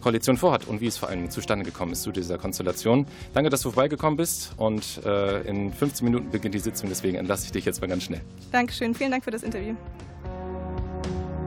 Koalition 0.00 0.36
vorhat 0.36 0.66
und 0.66 0.80
wie 0.80 0.86
es 0.86 0.96
vor 0.96 1.08
allem 1.08 1.30
zustande 1.30 1.64
gekommen 1.64 1.92
ist 1.92 2.02
zu 2.02 2.12
dieser 2.12 2.38
Konstellation. 2.38 3.06
Danke, 3.34 3.50
dass 3.50 3.62
du 3.62 3.70
vorbeigekommen 3.70 4.16
bist 4.16 4.52
und 4.56 5.04
äh, 5.04 5.42
in 5.42 5.72
15 5.72 6.04
Minuten 6.04 6.30
beginnt 6.30 6.54
die 6.54 6.60
Sitzung, 6.60 6.88
deswegen 6.88 7.16
entlasse 7.16 7.46
ich 7.46 7.52
dich 7.52 7.64
jetzt 7.64 7.80
mal 7.80 7.88
ganz 7.88 8.04
schnell. 8.04 8.22
Dankeschön, 8.52 8.94
vielen 8.94 9.10
Dank 9.10 9.24
für 9.24 9.30
das 9.30 9.42
Interview. 9.42 9.74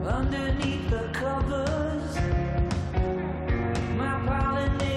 Underneath 0.04 0.90
the 0.90 1.18
cover. 1.18 1.82
Matthew 4.32 4.91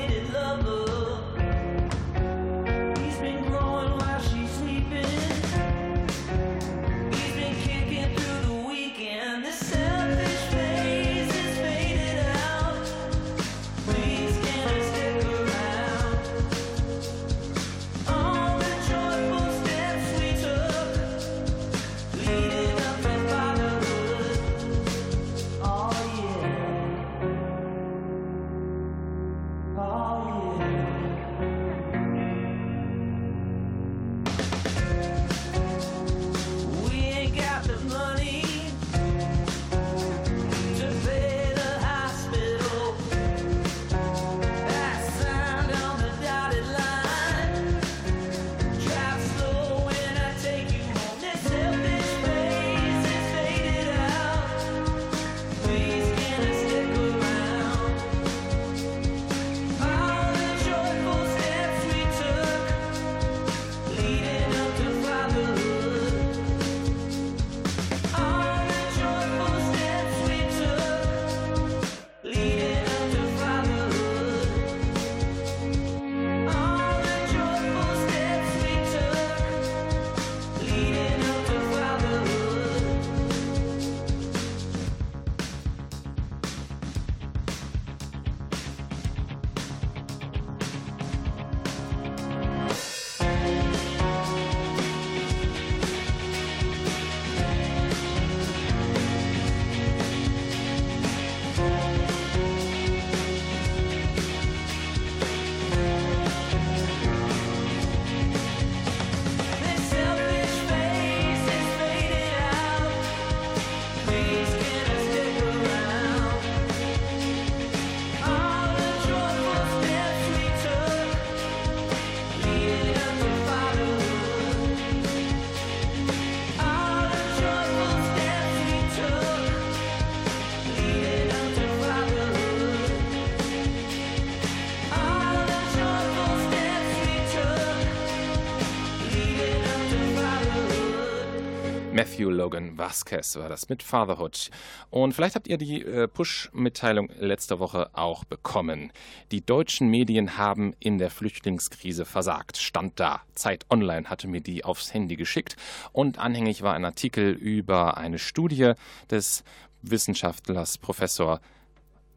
Logan 142.35 142.77
Vasquez 142.77 143.35
war 143.37 143.49
das 143.49 143.69
mit 143.69 143.81
Fatherhood. 143.81 144.51
Und 144.89 145.13
vielleicht 145.13 145.35
habt 145.35 145.47
ihr 145.47 145.57
die 145.57 145.81
äh, 145.81 146.07
Push-Mitteilung 146.07 147.09
letzte 147.17 147.59
Woche 147.59 147.89
auch 147.93 148.23
bekommen. 148.25 148.91
Die 149.31 149.45
deutschen 149.45 149.89
Medien 149.89 150.37
haben 150.37 150.73
in 150.79 150.97
der 150.97 151.09
Flüchtlingskrise 151.09 152.05
versagt. 152.05 152.57
Stand 152.57 152.99
da. 152.99 153.21
Zeit 153.33 153.65
Online 153.69 154.09
hatte 154.09 154.27
mir 154.27 154.41
die 154.41 154.63
aufs 154.63 154.93
Handy 154.93 155.15
geschickt. 155.15 155.55
Und 155.91 156.19
anhängig 156.19 156.61
war 156.61 156.73
ein 156.75 156.85
Artikel 156.85 157.31
über 157.31 157.97
eine 157.97 158.19
Studie 158.19 158.73
des 159.09 159.43
Wissenschaftlers 159.81 160.77
Professor 160.77 161.39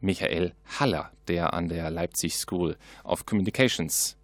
Michael 0.01 0.53
Haller, 0.79 1.11
der 1.27 1.53
an 1.53 1.69
der 1.69 1.89
Leipzig 1.89 2.35
School 2.35 2.77
of 3.03 3.25
Communications 3.25 4.18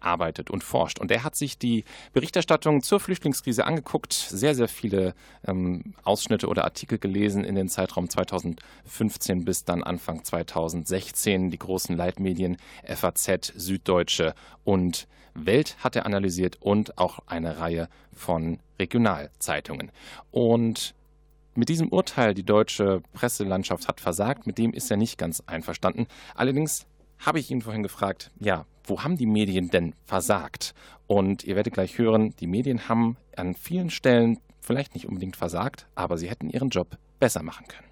arbeitet 0.00 0.50
und 0.50 0.64
forscht. 0.64 0.98
Und 0.98 1.10
er 1.10 1.24
hat 1.24 1.36
sich 1.36 1.58
die 1.58 1.84
Berichterstattung 2.12 2.82
zur 2.82 3.00
Flüchtlingskrise 3.00 3.66
angeguckt, 3.66 4.12
sehr, 4.12 4.54
sehr 4.54 4.68
viele 4.68 5.14
ähm, 5.46 5.94
Ausschnitte 6.04 6.48
oder 6.48 6.64
Artikel 6.64 6.98
gelesen 6.98 7.44
in 7.44 7.54
den 7.54 7.68
Zeitraum 7.68 8.08
2015 8.08 9.44
bis 9.44 9.64
dann 9.64 9.82
Anfang 9.82 10.24
2016. 10.24 11.50
Die 11.50 11.58
großen 11.58 11.96
Leitmedien 11.96 12.56
FAZ, 12.84 13.52
Süddeutsche 13.54 14.34
und 14.64 15.08
Welt 15.34 15.76
hat 15.80 15.96
er 15.96 16.06
analysiert 16.06 16.56
und 16.60 16.98
auch 16.98 17.20
eine 17.26 17.58
Reihe 17.58 17.88
von 18.12 18.58
Regionalzeitungen. 18.78 19.92
Und 20.30 20.94
mit 21.54 21.68
diesem 21.68 21.88
Urteil, 21.88 22.34
die 22.34 22.44
deutsche 22.44 23.02
Presselandschaft 23.12 23.88
hat 23.88 24.00
versagt, 24.00 24.46
mit 24.46 24.58
dem 24.58 24.72
ist 24.72 24.90
er 24.90 24.96
nicht 24.96 25.18
ganz 25.18 25.42
einverstanden. 25.46 26.06
Allerdings 26.34 26.86
habe 27.18 27.40
ich 27.40 27.50
ihn 27.50 27.62
vorhin 27.62 27.82
gefragt, 27.82 28.30
ja, 28.38 28.64
wo 28.88 29.02
haben 29.02 29.16
die 29.16 29.26
Medien 29.26 29.70
denn 29.70 29.94
versagt? 30.04 30.74
Und 31.06 31.44
ihr 31.44 31.56
werdet 31.56 31.74
gleich 31.74 31.98
hören, 31.98 32.34
die 32.40 32.46
Medien 32.46 32.88
haben 32.88 33.16
an 33.36 33.54
vielen 33.54 33.90
Stellen 33.90 34.38
vielleicht 34.60 34.94
nicht 34.94 35.06
unbedingt 35.06 35.36
versagt, 35.36 35.86
aber 35.94 36.18
sie 36.18 36.28
hätten 36.28 36.50
ihren 36.50 36.70
Job 36.70 36.98
besser 37.18 37.42
machen 37.42 37.66
können. 37.68 37.88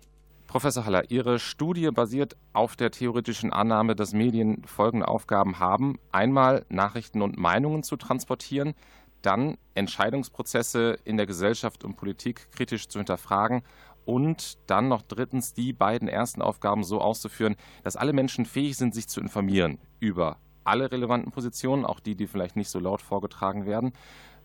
Professor 0.46 0.86
Haller, 0.86 1.10
Ihre 1.10 1.38
Studie 1.38 1.90
basiert 1.90 2.36
auf 2.52 2.76
der 2.76 2.90
theoretischen 2.90 3.52
Annahme, 3.52 3.96
dass 3.96 4.12
Medien 4.12 4.62
folgende 4.64 5.08
Aufgaben 5.08 5.58
haben. 5.58 5.98
Einmal 6.12 6.64
Nachrichten 6.68 7.20
und 7.20 7.36
Meinungen 7.36 7.82
zu 7.82 7.96
transportieren, 7.96 8.74
dann 9.22 9.58
Entscheidungsprozesse 9.74 10.98
in 11.04 11.16
der 11.16 11.26
Gesellschaft 11.26 11.84
und 11.84 11.96
Politik 11.96 12.50
kritisch 12.52 12.88
zu 12.88 12.98
hinterfragen 12.98 13.62
und 14.04 14.56
dann 14.66 14.88
noch 14.88 15.02
drittens 15.02 15.52
die 15.52 15.72
beiden 15.72 16.08
ersten 16.08 16.40
Aufgaben 16.40 16.84
so 16.84 17.00
auszuführen, 17.00 17.56
dass 17.82 17.96
alle 17.96 18.12
Menschen 18.12 18.46
fähig 18.46 18.76
sind, 18.76 18.94
sich 18.94 19.08
zu 19.08 19.20
informieren 19.20 19.78
über 19.98 20.38
alle 20.66 20.90
relevanten 20.90 21.32
Positionen, 21.32 21.84
auch 21.84 22.00
die, 22.00 22.14
die 22.14 22.26
vielleicht 22.26 22.56
nicht 22.56 22.70
so 22.70 22.78
laut 22.78 23.00
vorgetragen 23.00 23.66
werden. 23.66 23.92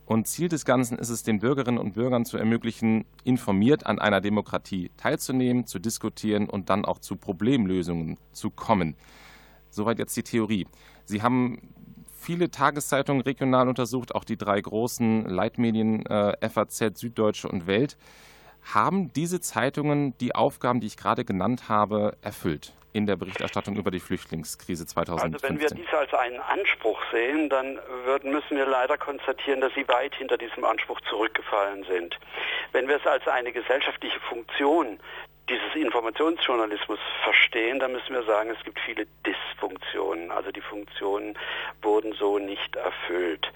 Und 0.06 0.28
Ziel 0.28 0.50
des 0.50 0.66
Ganzen 0.66 0.98
ist 0.98 1.10
es, 1.10 1.24
den 1.24 1.40
Bürgerinnen 1.40 1.78
und 1.78 1.94
Bürgern 1.94 2.26
zu 2.26 2.38
ermöglichen, 2.38 3.06
informiert 3.24 3.86
an 3.86 4.00
einer 4.00 4.20
Demokratie 4.20 4.92
teilzunehmen, 4.98 5.68
zu 5.68 5.80
diskutieren 5.80 6.50
und 6.50 6.70
dann 6.70 6.86
auch 6.86 7.00
zu 7.00 7.16
Problemlösungen 7.16 8.18
zu 8.34 8.50
kommen. 8.50 8.96
Soweit 9.70 10.00
jetzt 10.00 10.18
die 10.18 10.24
Theorie. 10.24 10.68
Sie 11.06 11.22
haben 11.22 11.60
viele 12.12 12.52
Tageszeitungen 12.52 13.22
regional 13.22 13.70
untersucht, 13.70 14.14
auch 14.14 14.26
die 14.26 14.38
drei 14.38 14.60
großen 14.60 15.26
Leitmedien 15.26 16.06
äh, 16.06 16.50
FAZ, 16.50 17.00
Süddeutsche 17.00 17.48
und 17.48 17.68
Welt. 17.68 17.98
Haben 18.64 19.14
diese 19.14 19.40
Zeitungen 19.40 20.18
die 20.20 20.36
Aufgaben, 20.36 20.82
die 20.82 20.88
ich 20.88 20.98
gerade 20.98 21.24
genannt 21.24 21.70
habe, 21.70 22.18
erfüllt 22.22 22.74
in 22.94 23.06
der 23.06 23.16
Berichterstattung 23.16 23.76
über 23.76 23.92
die 23.92 24.00
Flüchtlingskrise 24.00 24.86
2015? 24.86 25.34
Also 25.34 25.48
wenn 25.48 25.60
wir 25.60 25.70
dies 25.70 25.94
als 25.94 26.14
einen 26.14 26.40
Anspruch 26.40 27.02
sehen, 27.12 27.50
dann 27.50 27.80
würden, 28.06 28.32
müssen 28.32 28.58
wir 28.58 28.66
leider 28.66 28.98
konstatieren, 28.98 29.62
dass 29.62 29.74
sie 29.74 29.88
weit 29.88 30.16
hinter 30.16 30.38
diesem 30.38 30.66
Anspruch 30.66 31.00
zurückgefallen 31.02 31.84
sind. 31.86 32.18
Wenn 32.72 32.88
wir 32.88 32.98
es 32.98 33.06
als 33.06 33.28
eine 33.28 33.52
gesellschaftliche 33.52 34.20
Funktion 34.22 35.00
dieses 35.52 35.76
Informationsjournalismus 35.76 37.00
verstehen, 37.24 37.80
dann 37.80 37.92
müssen 37.92 38.14
wir 38.14 38.24
sagen, 38.24 38.50
es 38.52 38.64
gibt 38.64 38.80
viele 38.80 39.06
Dysfunktionen. 39.26 40.32
Also 40.32 40.50
die 40.52 40.62
Funktionen 40.62 41.38
wurden 41.82 42.14
so 42.14 42.40
nicht 42.40 42.76
erfüllt. 42.78 43.52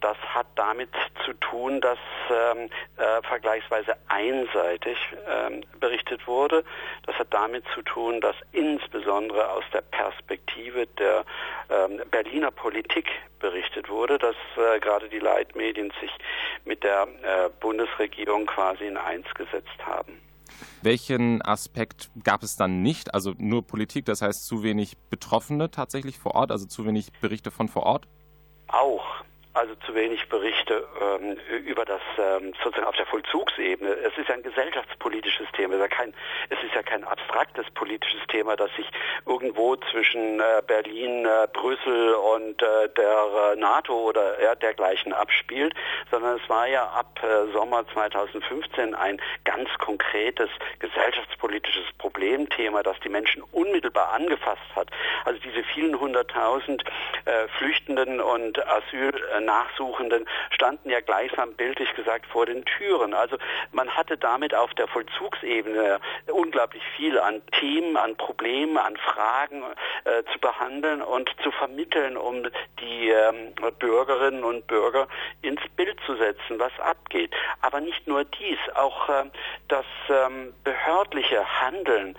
Das 0.00 0.16
hat 0.18 0.46
damit 0.56 0.90
zu 1.24 1.32
tun, 1.34 1.80
dass 1.80 1.98
ähm, 2.28 2.68
äh, 2.96 3.22
vergleichsweise 3.22 3.96
einseitig 4.08 4.98
ähm, 5.28 5.62
berichtet 5.78 6.26
wurde. 6.26 6.64
Das 7.06 7.16
hat 7.16 7.28
damit 7.30 7.64
zu 7.72 7.82
tun, 7.82 8.20
dass 8.20 8.34
insbesondere 8.50 9.50
aus 9.50 9.64
der 9.72 9.82
Perspektive 9.82 10.86
der 10.86 11.24
ähm, 11.70 12.00
Berliner 12.10 12.50
Politik 12.50 13.08
berichtet 13.38 13.88
wurde, 13.88 14.18
dass 14.18 14.36
äh, 14.56 14.80
gerade 14.80 15.08
die 15.08 15.20
Leitmedien 15.20 15.92
sich 16.00 16.10
mit 16.64 16.82
der 16.82 17.06
äh, 17.22 17.48
Bundesregierung 17.60 18.46
quasi 18.46 18.86
in 18.86 18.96
eins 18.96 19.32
gesetzt 19.34 19.86
haben. 19.86 20.20
Welchen 20.82 21.42
Aspekt 21.42 22.10
gab 22.24 22.42
es 22.42 22.56
dann 22.56 22.82
nicht? 22.82 23.14
Also 23.14 23.34
nur 23.38 23.66
Politik, 23.66 24.04
das 24.04 24.22
heißt 24.22 24.46
zu 24.46 24.62
wenig 24.62 24.96
Betroffene 25.10 25.70
tatsächlich 25.70 26.18
vor 26.18 26.34
Ort, 26.34 26.50
also 26.50 26.66
zu 26.66 26.86
wenig 26.86 27.12
Berichte 27.20 27.50
von 27.50 27.68
vor 27.68 27.84
Ort? 27.84 28.08
Auch 28.68 29.02
also 29.58 29.74
zu 29.86 29.94
wenig 29.94 30.28
Berichte 30.28 30.86
ähm, 31.00 31.36
über 31.66 31.84
das 31.84 32.00
ähm, 32.16 32.54
sozusagen 32.62 32.86
auf 32.86 32.94
der 32.94 33.06
Vollzugsebene. 33.06 33.90
Es 33.90 34.16
ist 34.16 34.28
ja 34.28 34.36
ein 34.36 34.42
gesellschaftspolitisches 34.44 35.48
Thema. 35.52 35.74
Es 35.74 35.80
ist 35.80 35.90
ja 35.90 35.96
kein, 35.96 36.14
es 36.48 36.62
ist 36.62 36.74
ja 36.74 36.82
kein 36.84 37.02
abstraktes 37.02 37.66
politisches 37.74 38.20
Thema, 38.28 38.54
das 38.54 38.70
sich 38.76 38.88
irgendwo 39.26 39.74
zwischen 39.90 40.38
äh, 40.38 40.62
Berlin, 40.64 41.26
äh, 41.26 41.48
Brüssel 41.52 42.14
und 42.14 42.62
äh, 42.62 42.88
der 42.96 43.52
äh, 43.52 43.56
NATO 43.56 43.94
oder 43.94 44.40
ja, 44.40 44.54
dergleichen 44.54 45.12
abspielt, 45.12 45.74
sondern 46.12 46.38
es 46.42 46.48
war 46.48 46.68
ja 46.68 46.84
ab 46.84 47.18
äh, 47.24 47.50
Sommer 47.52 47.84
2015 47.92 48.94
ein 48.94 49.20
ganz 49.44 49.68
konkretes 49.78 50.50
gesellschaftspolitisches 50.78 51.86
Problemthema, 51.98 52.84
das 52.84 52.98
die 53.00 53.08
Menschen 53.08 53.42
unmittelbar 53.50 54.12
angefasst 54.12 54.62
hat. 54.76 54.88
Also 55.24 55.40
diese 55.40 55.64
vielen 55.64 55.98
hunderttausend 55.98 56.84
äh, 57.24 57.48
Flüchtenden 57.58 58.20
und 58.20 58.64
Asyl 58.68 59.20
Nachsuchenden 59.48 60.28
standen 60.50 60.90
ja 60.90 61.00
gleichsam 61.00 61.54
bildlich 61.54 61.92
gesagt 61.94 62.26
vor 62.26 62.44
den 62.44 62.64
Türen. 62.66 63.14
Also 63.14 63.38
man 63.72 63.88
hatte 63.88 64.18
damit 64.18 64.54
auf 64.54 64.74
der 64.74 64.86
Vollzugsebene 64.88 66.00
unglaublich 66.30 66.82
viel 66.96 67.18
an 67.18 67.40
Themen, 67.58 67.96
an 67.96 68.14
Problemen, 68.16 68.76
an 68.76 68.96
Fragen 68.98 69.62
äh, 70.04 70.22
zu 70.32 70.38
behandeln 70.38 71.00
und 71.00 71.34
zu 71.42 71.50
vermitteln, 71.50 72.16
um 72.16 72.42
die 72.80 73.08
ähm, 73.08 73.54
Bürgerinnen 73.78 74.44
und 74.44 74.66
Bürger 74.66 75.08
ins 75.40 75.62
Bild 75.76 75.98
zu 76.04 76.16
setzen, 76.16 76.58
was 76.58 76.72
abgeht. 76.80 77.34
Aber 77.62 77.80
nicht 77.80 78.06
nur 78.06 78.24
dies, 78.24 78.58
auch 78.74 79.08
äh, 79.08 79.24
das 79.68 79.86
ähm, 80.10 80.52
behördliche 80.64 81.60
Handeln, 81.62 82.16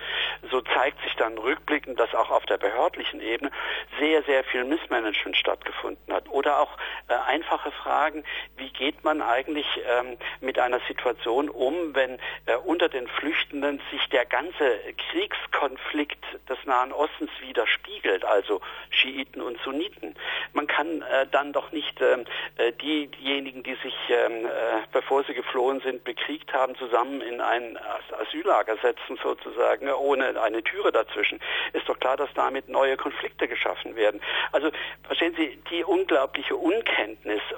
so 0.49 0.61
zeigt 0.61 1.01
sich 1.03 1.15
dann 1.15 1.37
rückblickend, 1.37 1.99
dass 1.99 2.13
auch 2.15 2.31
auf 2.31 2.45
der 2.47 2.57
behördlichen 2.57 3.21
Ebene 3.21 3.51
sehr, 3.99 4.23
sehr 4.23 4.43
viel 4.45 4.63
Missmanagement 4.63 5.37
stattgefunden 5.37 6.13
hat. 6.13 6.27
Oder 6.29 6.59
auch 6.59 6.77
äh, 7.07 7.13
einfache 7.25 7.71
Fragen, 7.71 8.23
wie 8.57 8.69
geht 8.69 9.03
man 9.03 9.21
eigentlich 9.21 9.67
ähm, 9.85 10.17
mit 10.41 10.59
einer 10.59 10.79
Situation 10.87 11.49
um, 11.49 11.95
wenn 11.95 12.19
äh, 12.45 12.55
unter 12.65 12.89
den 12.89 13.07
Flüchtenden 13.07 13.81
sich 13.91 14.07
der 14.09 14.25
ganze 14.25 14.79
Kriegskonflikt 15.09 16.23
des 16.47 16.57
Nahen 16.65 16.91
Ostens 16.91 17.31
widerspiegelt, 17.41 18.25
also 18.25 18.61
Schiiten 18.89 19.41
und 19.41 19.59
Sunniten. 19.61 20.15
Man 20.53 20.67
kann 20.67 21.01
äh, 21.01 21.27
dann 21.31 21.53
doch 21.53 21.71
nicht 21.71 21.99
ähm, 22.01 22.25
äh, 22.57 22.71
diejenigen, 22.73 23.63
die 23.63 23.75
sich, 23.75 23.95
ähm, 24.09 24.45
äh, 24.45 24.49
bevor 24.91 25.23
sie 25.23 25.33
geflohen 25.33 25.81
sind, 25.81 26.03
bekriegt 26.03 26.53
haben, 26.53 26.75
zusammen 26.75 27.21
in 27.21 27.41
ein 27.41 27.77
Asyllager 28.19 28.77
setzen 28.81 29.17
sozusagen, 29.21 29.89
ohne 29.89 30.39
eine 30.41 30.63
Türe 30.63 30.91
dazwischen. 30.91 31.39
Ist 31.73 31.87
doch 31.87 31.99
klar, 31.99 32.17
dass 32.17 32.29
damit 32.33 32.69
neue 32.69 32.97
Konflikte 32.97 33.47
geschaffen 33.47 33.95
werden. 33.95 34.21
Also 34.51 34.71
verstehen 35.03 35.35
Sie, 35.37 35.57
die 35.69 35.83
unglaubliche 35.83 36.55
Unkenntnis 36.55 36.98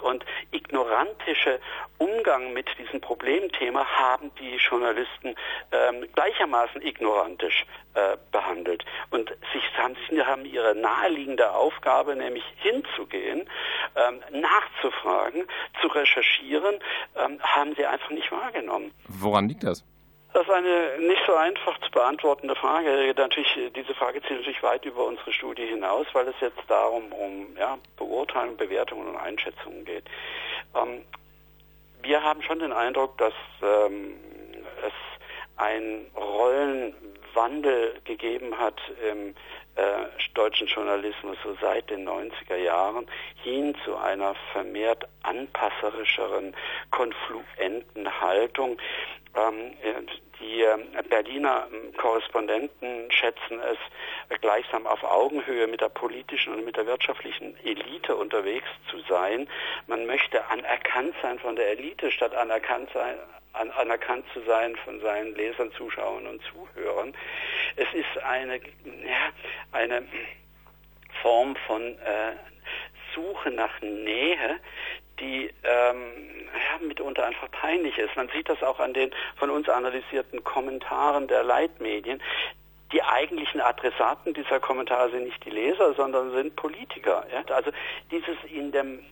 und 0.02 0.26
ignorantische 0.52 1.60
Umgang 1.98 2.54
mit 2.54 2.68
diesem 2.78 3.02
Problemthema 3.02 3.86
haben 3.86 4.32
die 4.40 4.56
Journalisten 4.56 5.36
ähm, 5.72 6.08
gleichermaßen 6.14 6.82
ignorantisch 6.82 7.66
äh, 7.94 8.18
behandelt. 8.32 8.84
Und 9.10 9.30
sich 9.54 9.64
haben, 9.78 9.96
sich, 10.10 10.26
haben 10.26 10.46
ihre 10.46 10.76
naheliegende 10.76 11.52
Aufgabe, 11.52 12.16
nämlich 12.16 12.44
hinzugehen, 12.58 13.48
ähm, 13.96 14.22
nachzufragen, 14.32 15.44
zu 15.82 15.88
recherchieren, 15.88 16.80
ähm, 17.16 17.40
haben 17.42 17.76
sie 17.76 17.86
einfach 17.86 18.10
nicht 18.10 18.32
wahrgenommen. 18.32 18.92
Woran 19.08 19.48
liegt 19.48 19.64
das? 19.64 19.84
Das 20.34 20.44
ist 20.44 20.50
eine 20.50 20.98
nicht 21.00 21.22
so 21.28 21.36
einfach 21.36 21.78
zu 21.80 21.92
beantwortende 21.92 22.56
Frage. 22.56 23.14
Natürlich, 23.18 23.74
diese 23.76 23.94
Frage 23.94 24.22
zielt 24.22 24.40
natürlich 24.40 24.64
weit 24.64 24.86
über 24.86 25.06
unsere 25.06 25.34
Studie 25.34 25.66
hinaus, 25.66 26.08
weil 26.14 26.28
es 26.28 26.40
jetzt 26.40 26.62
darum 26.68 27.12
um 27.12 27.56
ja, 27.58 27.78
Beurteilung, 27.98 28.56
Bewertungen 28.56 29.10
und 29.10 29.18
Einschätzungen 29.18 29.84
geht. 29.84 30.06
Ähm, 30.76 31.04
wir 32.02 32.24
haben 32.24 32.42
schon 32.44 32.60
den 32.60 32.72
Eindruck, 32.72 33.18
dass 33.18 33.34
ähm, 33.62 34.16
es 34.88 34.94
ein 35.58 36.08
Rollenwandel 36.16 38.00
gegeben 38.06 38.58
hat 38.58 38.80
im 39.12 39.36
äh, 39.82 40.06
deutschen 40.34 40.68
Journalismus 40.68 41.38
so 41.44 41.56
seit 41.62 41.90
den 41.90 42.08
90er 42.08 42.56
Jahren 42.56 43.08
hin 43.44 43.76
zu 43.84 43.98
einer 43.98 44.36
vermehrt 44.54 45.08
anpasserischeren, 45.24 46.56
konfluenten 46.92 48.22
Haltung. 48.22 48.78
Ähm, 49.36 49.74
die 50.40 50.64
äh, 50.64 50.78
Berliner 51.10 51.68
ähm, 51.72 51.94
Korrespondenten 51.98 53.12
schätzen 53.12 53.60
es 53.60 54.40
gleichsam 54.42 54.88
auf 54.88 55.04
Augenhöhe 55.04 55.68
mit 55.68 55.82
der 55.82 55.90
politischen 55.90 56.54
und 56.54 56.66
mit 56.66 56.78
der 56.78 56.88
wirtschaftlichen 56.88 57.56
Elite 57.64 58.16
unterwegs 58.16 58.68
zu 58.90 59.00
sein. 59.08 59.48
Man 59.88 60.06
möchte 60.06 60.46
anerkannt 60.50 61.16
sein 61.22 61.40
von 61.40 61.56
der 61.56 61.70
Elite, 61.72 62.12
statt 62.12 62.34
anerkannt 62.36 62.90
sein, 62.94 63.18
anerkannt 63.54 64.26
zu 64.34 64.42
sein 64.42 64.76
von 64.78 65.00
seinen 65.02 65.36
Lesern, 65.36 65.72
Zuschauern 65.74 66.26
und 66.28 66.42
Zuhörern. 66.44 67.14
Es 67.76 67.88
ist 67.94 68.24
eine, 68.24 68.58
ja, 68.58 69.32
eine 69.72 70.04
Form 71.22 71.56
von 71.68 71.82
äh, 72.00 72.34
Suche 73.14 73.52
nach 73.52 73.82
Nähe, 73.82 74.60
die 75.20 75.54
ähm, 75.64 76.50
ja, 76.54 76.86
mitunter 76.86 77.26
einfach 77.26 77.50
peinlich 77.52 77.98
ist. 77.98 78.16
Man 78.16 78.30
sieht 78.30 78.50
das 78.50 78.64
auch 78.64 78.80
an 78.80 78.94
den 78.94 79.12
von 79.36 79.50
uns 79.50 79.70
analysierten 79.70 80.44
Kommentaren 80.44 81.28
der 81.28 81.44
Leitmedien. 81.44 82.22
Die 82.92 83.04
eigentlichen 83.04 83.62
Adressaten 83.62 84.34
dieser 84.34 84.60
Kommentare 84.60 85.12
sind 85.12 85.26
nicht 85.26 85.46
die 85.46 85.50
Leser, 85.50 85.94
sondern 85.94 86.32
sind 86.32 86.56
Politiker. 86.56 87.26
Ja? 87.32 87.44
Also 87.54 87.72
dieses 88.10 88.36
in 88.52 88.72
dem 88.72 89.06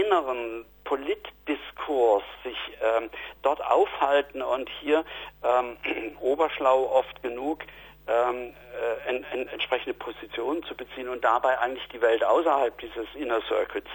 inneren 0.00 0.64
Politdiskurs 0.84 2.22
sich 2.44 2.56
ähm, 2.80 3.10
dort 3.42 3.64
aufhalten 3.64 4.42
und 4.42 4.68
hier 4.80 5.04
ähm, 5.42 5.76
oberschlau 6.20 6.84
oft 6.90 7.22
genug 7.22 7.64
ähm, 8.06 8.52
äh, 8.72 9.08
en, 9.08 9.24
en, 9.32 9.48
entsprechende 9.48 9.94
Positionen 9.94 10.62
zu 10.64 10.76
beziehen 10.76 11.08
und 11.08 11.24
dabei 11.24 11.58
eigentlich 11.58 11.86
die 11.92 12.00
Welt 12.00 12.22
außerhalb 12.22 12.78
dieses 12.78 13.06
Inner 13.14 13.40
Circuits 13.48 13.90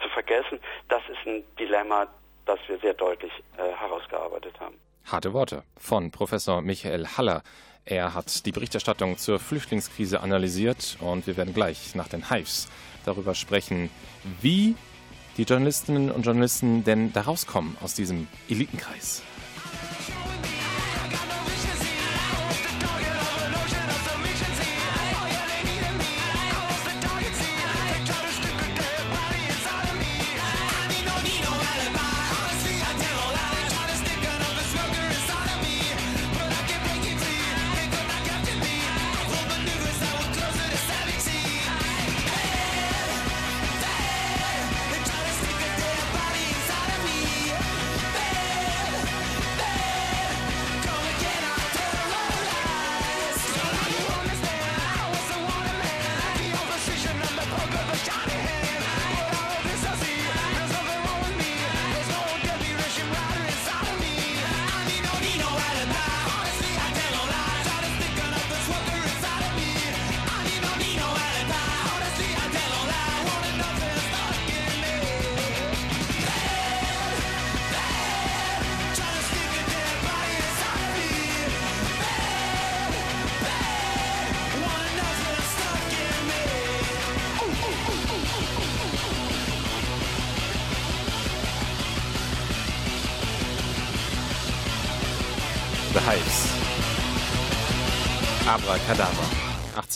zu 0.00 0.08
vergessen, 0.10 0.60
das 0.88 1.02
ist 1.08 1.26
ein 1.26 1.42
Dilemma, 1.58 2.06
das 2.44 2.60
wir 2.68 2.78
sehr 2.78 2.94
deutlich 2.94 3.32
äh, 3.56 3.72
herausgearbeitet 3.72 4.58
haben. 4.60 4.78
Harte 5.04 5.32
Worte 5.32 5.62
von 5.78 6.10
Professor 6.10 6.62
Michael 6.62 7.06
Haller. 7.16 7.42
Er 7.84 8.14
hat 8.14 8.44
die 8.46 8.52
Berichterstattung 8.52 9.16
zur 9.16 9.38
Flüchtlingskrise 9.38 10.20
analysiert 10.20 10.96
und 11.00 11.26
wir 11.26 11.36
werden 11.36 11.54
gleich 11.54 11.94
nach 11.94 12.08
den 12.08 12.30
Hives 12.30 12.68
darüber 13.04 13.34
sprechen, 13.34 13.90
wie 14.40 14.74
die 15.36 15.42
Journalistinnen 15.42 16.10
und 16.10 16.24
Journalisten 16.24 16.84
denn 16.84 17.12
da 17.12 17.22
rauskommen 17.22 17.76
aus 17.82 17.94
diesem 17.94 18.26
Elitenkreis. 18.48 19.22
kadar. 98.86 99.15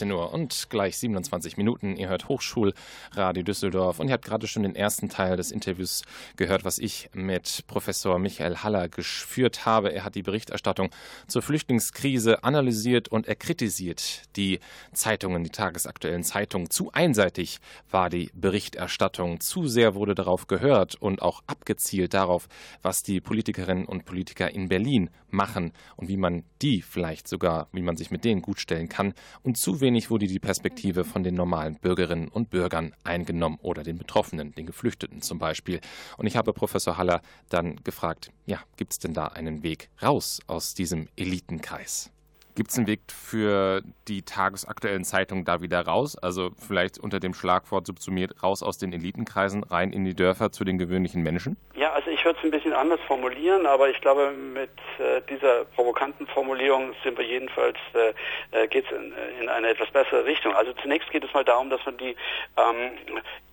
18 0.00 0.12
Uhr 0.12 0.32
und 0.32 0.70
gleich 0.70 0.96
27 0.96 1.56
Minuten. 1.56 1.96
Ihr 1.96 2.08
hört 2.08 2.28
Hochschulradio 2.28 3.42
Düsseldorf 3.42 3.98
und 3.98 4.08
ihr 4.08 4.14
habt 4.14 4.24
gerade 4.24 4.46
schon 4.46 4.62
den 4.62 4.74
ersten 4.74 5.08
Teil 5.10 5.36
des 5.36 5.50
Interviews 5.50 6.04
gehört, 6.36 6.64
was 6.64 6.78
ich 6.78 7.10
mit 7.12 7.64
Professor 7.66 8.18
Michael 8.18 8.56
Haller 8.56 8.88
geführt 8.88 9.66
habe. 9.66 9.92
Er 9.92 10.04
hat 10.04 10.14
die 10.14 10.22
Berichterstattung 10.22 10.90
zur 11.26 11.42
Flüchtlingskrise 11.42 12.44
analysiert 12.44 13.08
und 13.08 13.28
er 13.28 13.34
kritisiert 13.34 14.22
die 14.36 14.60
Zeitungen, 14.94 15.44
die 15.44 15.50
tagesaktuellen 15.50 16.24
Zeitungen. 16.24 16.70
Zu 16.70 16.92
einseitig 16.92 17.58
war 17.90 18.08
die 18.08 18.30
Berichterstattung. 18.32 19.40
Zu 19.40 19.68
sehr 19.68 19.94
wurde 19.94 20.14
darauf 20.14 20.46
gehört 20.46 20.94
und 20.94 21.20
auch 21.20 21.42
abgezielt 21.46 22.14
darauf, 22.14 22.48
was 22.80 23.02
die 23.02 23.20
Politikerinnen 23.20 23.84
und 23.84 24.06
Politiker 24.06 24.50
in 24.50 24.68
Berlin 24.68 25.10
machen 25.28 25.72
und 25.96 26.08
wie 26.08 26.16
man 26.16 26.42
die 26.62 26.82
vielleicht 26.82 27.28
sogar, 27.28 27.68
wie 27.72 27.82
man 27.82 27.96
sich 27.96 28.10
mit 28.10 28.24
denen 28.24 28.42
gutstellen 28.42 28.88
kann. 28.88 29.14
Und 29.42 29.56
zu 29.56 29.70
zu 29.70 29.80
wenig 29.90 30.08
wurde 30.08 30.28
die 30.28 30.38
Perspektive 30.38 31.02
von 31.02 31.24
den 31.24 31.34
normalen 31.34 31.74
Bürgerinnen 31.74 32.28
und 32.28 32.48
Bürgern 32.48 32.94
eingenommen 33.02 33.58
oder 33.60 33.82
den 33.82 33.98
Betroffenen, 33.98 34.54
den 34.54 34.64
Geflüchteten 34.64 35.20
zum 35.20 35.40
Beispiel. 35.40 35.80
Und 36.16 36.28
ich 36.28 36.36
habe 36.36 36.52
Professor 36.52 36.96
Haller 36.96 37.22
dann 37.48 37.74
gefragt, 37.82 38.30
ja, 38.46 38.60
gibt 38.76 38.92
es 38.92 38.98
denn 39.00 39.14
da 39.14 39.26
einen 39.26 39.64
Weg 39.64 39.90
raus 40.00 40.42
aus 40.46 40.74
diesem 40.74 41.08
Elitenkreis? 41.16 42.12
Gibt 42.54 42.70
es 42.70 42.78
einen 42.78 42.86
Weg 42.86 43.00
für 43.08 43.82
die 44.08 44.22
tagesaktuellen 44.22 45.04
Zeitungen 45.04 45.44
da 45.44 45.62
wieder 45.62 45.80
raus? 45.80 46.16
Also 46.16 46.50
vielleicht 46.58 46.98
unter 46.98 47.20
dem 47.20 47.32
Schlagwort 47.34 47.86
subsumiert 47.86 48.42
raus 48.42 48.62
aus 48.62 48.78
den 48.78 48.92
Elitenkreisen, 48.92 49.64
rein 49.64 49.92
in 49.92 50.04
die 50.04 50.14
Dörfer 50.14 50.50
zu 50.50 50.64
den 50.64 50.78
gewöhnlichen 50.78 51.22
Menschen? 51.22 51.56
Ja, 51.74 51.92
also 51.92 52.10
ich 52.10 52.24
würde 52.24 52.38
es 52.38 52.44
ein 52.44 52.50
bisschen 52.50 52.72
anders 52.72 53.00
formulieren, 53.06 53.66
aber 53.66 53.88
ich 53.88 54.00
glaube, 54.00 54.32
mit 54.32 54.70
äh, 54.98 55.20
dieser 55.30 55.64
provokanten 55.64 56.26
Formulierung 56.26 56.92
sind 57.04 57.16
wir 57.18 57.24
jedenfalls, 57.24 57.78
äh, 57.94 58.62
äh 58.62 58.66
geht 58.68 58.84
es 58.86 58.92
in, 58.92 59.12
in, 59.40 59.48
eine 59.48 59.68
etwas 59.68 59.90
bessere 59.90 60.24
Richtung. 60.24 60.54
Also 60.54 60.72
zunächst 60.82 61.10
geht 61.10 61.24
es 61.24 61.32
mal 61.32 61.44
darum, 61.44 61.70
dass 61.70 61.84
man 61.86 61.96
die, 61.98 62.16
ähm, 62.56 62.90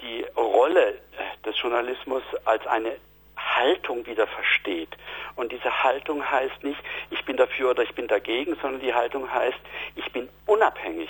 die 0.02 0.26
Rolle 0.36 0.96
des 1.46 1.60
Journalismus 1.62 2.24
als 2.46 2.66
eine 2.68 2.94
Haltung 3.56 4.06
wieder 4.06 4.28
versteht. 4.28 4.90
Und 5.36 5.52
diese 5.52 5.84
Haltung 5.84 6.30
heißt 6.30 6.64
nicht, 6.64 6.80
ich 7.10 7.24
bin 7.26 7.38
dafür 7.38 7.72
oder 7.72 7.84
ich 7.84 7.94
bin 7.96 8.08
dagegen, 8.08 8.56
sondern 8.62 8.82
die 8.82 8.94
Haltung 8.94 9.32
heißt, 9.32 9.60
ich 9.96 10.12
bin 10.12 10.30
unabhängig. 10.46 11.10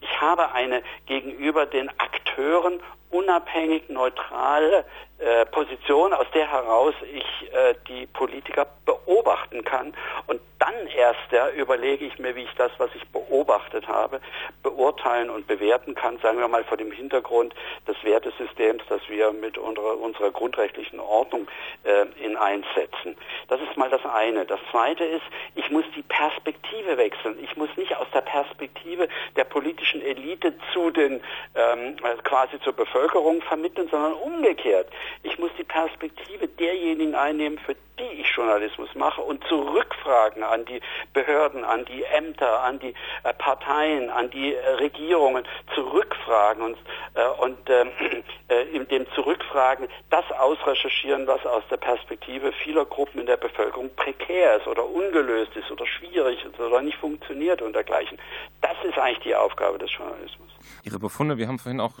Ich 0.00 0.20
habe 0.20 0.52
eine 0.52 0.82
gegenüber 1.06 1.66
den 1.66 1.88
Akteuren 1.98 2.80
unabhängig, 3.10 3.88
neutrale 3.88 4.84
äh, 5.18 5.46
Position, 5.46 6.12
aus 6.12 6.26
der 6.32 6.50
heraus 6.50 6.94
ich 7.12 7.52
äh, 7.52 7.74
die 7.88 8.06
Politiker 8.06 8.66
beobachten 8.84 9.64
kann. 9.64 9.94
Und 10.26 10.40
dann 10.58 10.86
erst 10.96 11.32
ja, 11.32 11.48
überlege 11.50 12.04
ich 12.04 12.18
mir, 12.18 12.36
wie 12.36 12.42
ich 12.42 12.54
das, 12.56 12.70
was 12.78 12.90
ich 12.94 13.06
beobachtet 13.08 13.88
habe, 13.88 14.20
beurteilen 14.62 15.30
und 15.30 15.46
bewerten 15.46 15.94
kann, 15.94 16.18
sagen 16.18 16.38
wir 16.38 16.48
mal 16.48 16.64
vor 16.64 16.76
dem 16.76 16.92
Hintergrund 16.92 17.54
des 17.86 17.96
Wertesystems, 18.02 18.82
das 18.88 19.00
wir 19.08 19.32
mit 19.32 19.56
unserer, 19.58 19.98
unserer 19.98 20.30
grundrechtlichen 20.30 21.00
Ordnung 21.00 21.48
äh, 21.84 22.06
in 22.24 22.36
einsetzen. 22.36 23.16
Das 23.48 23.60
ist 23.60 23.76
mal 23.76 23.90
das 23.90 24.04
eine. 24.04 24.44
Das 24.46 24.60
zweite 24.70 25.04
ist, 25.04 25.24
ich 25.54 25.70
muss 25.70 25.84
die 25.96 26.02
Perspektive 26.02 26.96
wechseln. 26.96 27.38
Ich 27.42 27.56
muss 27.56 27.70
nicht 27.76 27.96
aus 27.96 28.08
der 28.12 28.20
Perspektive 28.20 29.08
der 29.36 29.44
politischen 29.44 30.02
Elite 30.02 30.54
zu 30.72 30.90
den 30.90 31.20
ähm, 31.54 31.96
quasi 32.22 32.60
zur 32.60 32.72
Bevölkerung 32.72 32.97
Bevölkerung 32.98 33.40
vermitteln, 33.42 33.88
sondern 33.90 34.14
umgekehrt. 34.14 34.88
Ich 35.22 35.38
muss 35.38 35.50
die 35.56 35.64
Perspektive 35.64 36.48
derjenigen 36.48 37.14
einnehmen, 37.14 37.58
für 37.58 37.76
die 37.98 38.20
ich 38.20 38.28
Journalismus 38.34 38.88
mache 38.94 39.20
und 39.20 39.42
zurückfragen 39.44 40.42
an 40.42 40.64
die 40.64 40.80
Behörden, 41.12 41.64
an 41.64 41.84
die 41.84 42.02
Ämter, 42.04 42.60
an 42.60 42.78
die 42.80 42.94
äh, 43.22 43.32
Parteien, 43.34 44.10
an 44.10 44.30
die 44.30 44.54
äh, 44.54 44.68
Regierungen, 44.74 45.44
zurückfragen 45.74 46.62
und, 46.64 46.78
äh, 47.14 47.26
und 47.40 47.58
ähm, 47.70 47.90
äh, 48.48 48.62
in 48.72 48.86
dem 48.88 49.06
Zurückfragen 49.12 49.88
das 50.10 50.24
ausrecherchieren, 50.32 51.26
was 51.26 51.44
aus 51.46 51.62
der 51.70 51.76
Perspektive 51.76 52.52
vieler 52.52 52.84
Gruppen 52.84 53.20
in 53.20 53.26
der 53.26 53.36
Bevölkerung 53.36 53.94
prekär 53.94 54.56
ist 54.56 54.66
oder 54.66 54.84
ungelöst 54.84 55.54
ist 55.56 55.70
oder 55.70 55.86
schwierig 55.86 56.44
ist 56.44 56.58
oder 56.58 56.80
nicht 56.82 56.98
funktioniert 56.98 57.62
und 57.62 57.74
dergleichen. 57.74 58.18
Das 58.60 58.76
ist 58.84 58.98
eigentlich 58.98 59.20
die 59.20 59.36
Aufgabe 59.36 59.78
des 59.78 59.92
Journalismus. 59.92 60.57
Ihre 60.84 60.98
Befunde, 60.98 61.38
wir 61.38 61.48
haben 61.48 61.58
vorhin 61.58 61.80
auch 61.80 62.00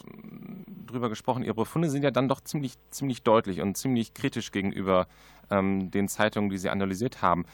drüber 0.86 1.08
gesprochen, 1.08 1.42
Ihre 1.42 1.54
Befunde 1.54 1.90
sind 1.90 2.02
ja 2.02 2.10
dann 2.10 2.28
doch 2.28 2.40
ziemlich, 2.40 2.74
ziemlich 2.90 3.22
deutlich 3.22 3.60
und 3.60 3.76
ziemlich 3.76 4.14
kritisch 4.14 4.50
gegenüber 4.50 5.06
ähm, 5.50 5.90
den 5.90 6.08
Zeitungen, 6.08 6.50
die 6.50 6.58
Sie 6.58 6.70
analysiert 6.70 7.22
haben. 7.22 7.44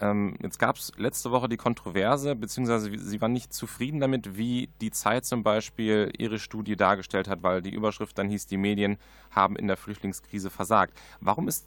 Ähm, 0.00 0.36
jetzt 0.42 0.58
gab 0.58 0.76
es 0.76 0.92
letzte 0.96 1.30
Woche 1.30 1.48
die 1.48 1.56
Kontroverse, 1.56 2.34
beziehungsweise 2.34 2.96
Sie 2.96 3.20
waren 3.20 3.32
nicht 3.32 3.52
zufrieden 3.52 4.00
damit, 4.00 4.36
wie 4.36 4.68
die 4.80 4.90
Zeit 4.90 5.24
zum 5.24 5.42
Beispiel 5.42 6.12
ihre 6.18 6.38
Studie 6.38 6.76
dargestellt 6.76 7.28
hat, 7.28 7.42
weil 7.42 7.62
die 7.62 7.72
Überschrift 7.72 8.18
dann 8.18 8.28
hieß, 8.28 8.46
die 8.46 8.56
Medien 8.56 8.98
haben 9.30 9.56
in 9.56 9.66
der 9.66 9.76
Flüchtlingskrise 9.76 10.50
versagt. 10.50 10.98
Warum 11.20 11.48
ist, 11.48 11.66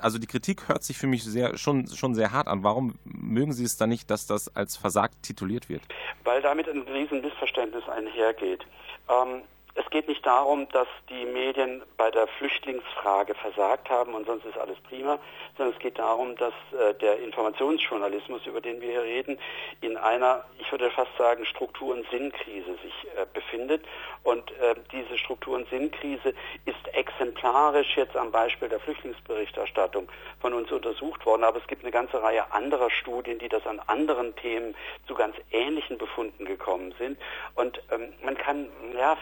also 0.00 0.18
die 0.18 0.26
Kritik 0.26 0.68
hört 0.68 0.82
sich 0.82 0.98
für 0.98 1.06
mich 1.06 1.24
sehr, 1.24 1.56
schon, 1.56 1.86
schon 1.88 2.14
sehr 2.14 2.32
hart 2.32 2.48
an. 2.48 2.64
Warum 2.64 2.98
mögen 3.04 3.52
Sie 3.52 3.64
es 3.64 3.76
dann 3.76 3.90
nicht, 3.90 4.10
dass 4.10 4.26
das 4.26 4.54
als 4.54 4.76
versagt 4.76 5.22
tituliert 5.22 5.68
wird? 5.68 5.82
Weil 6.24 6.42
damit 6.42 6.68
ein 6.68 6.82
Riesenmissverständnis 6.82 7.88
einhergeht. 7.88 8.66
Ähm, 9.08 9.42
es 9.80 9.90
geht 9.90 10.08
nicht 10.08 10.24
darum, 10.24 10.68
dass 10.68 10.88
die 11.08 11.24
Medien 11.24 11.82
bei 11.96 12.10
der 12.10 12.26
Flüchtlingsfrage 12.26 13.34
versagt 13.34 13.88
haben 13.88 14.14
und 14.14 14.26
sonst 14.26 14.44
ist 14.44 14.58
alles 14.58 14.78
prima, 14.80 15.18
sondern 15.56 15.74
es 15.74 15.80
geht 15.80 15.98
darum, 15.98 16.36
dass 16.36 16.52
äh, 16.78 16.94
der 16.94 17.18
Informationsjournalismus, 17.20 18.46
über 18.46 18.60
den 18.60 18.80
wir 18.80 18.90
hier 18.90 19.02
reden, 19.02 19.38
in 19.80 19.96
einer, 19.96 20.44
ich 20.58 20.70
würde 20.70 20.90
fast 20.90 21.16
sagen, 21.16 21.46
Struktur- 21.46 21.94
und 21.94 22.08
Sinnkrise 22.10 22.72
sich 22.82 23.06
äh, 23.16 23.26
befindet. 23.32 23.84
Und 24.22 24.50
äh, 24.58 24.74
diese 24.92 25.16
Struktur- 25.16 25.56
und 25.56 25.68
Sinnkrise 25.70 26.34
ist 26.66 26.94
exemplarisch 26.94 27.96
jetzt 27.96 28.16
am 28.16 28.30
Beispiel 28.30 28.68
der 28.68 28.80
Flüchtlingsberichterstattung 28.80 30.08
von 30.40 30.52
uns 30.52 30.70
untersucht 30.70 31.24
worden. 31.24 31.44
Aber 31.44 31.58
es 31.58 31.66
gibt 31.66 31.82
eine 31.82 31.92
ganze 31.92 32.22
Reihe 32.22 32.52
anderer 32.52 32.90
Studien, 32.90 33.38
die 33.38 33.48
das 33.48 33.66
an 33.66 33.80
anderen 33.86 34.36
Themen 34.36 34.74
zu 35.06 35.14
ganz 35.14 35.36
ähnlichen 35.50 35.96
Befunden 35.96 36.44
gekommen 36.44 36.94
sind. 36.98 37.18
Und 37.54 37.80
ähm, 37.90 38.12
man 38.22 38.36
kann 38.36 38.68
ja 38.94 39.16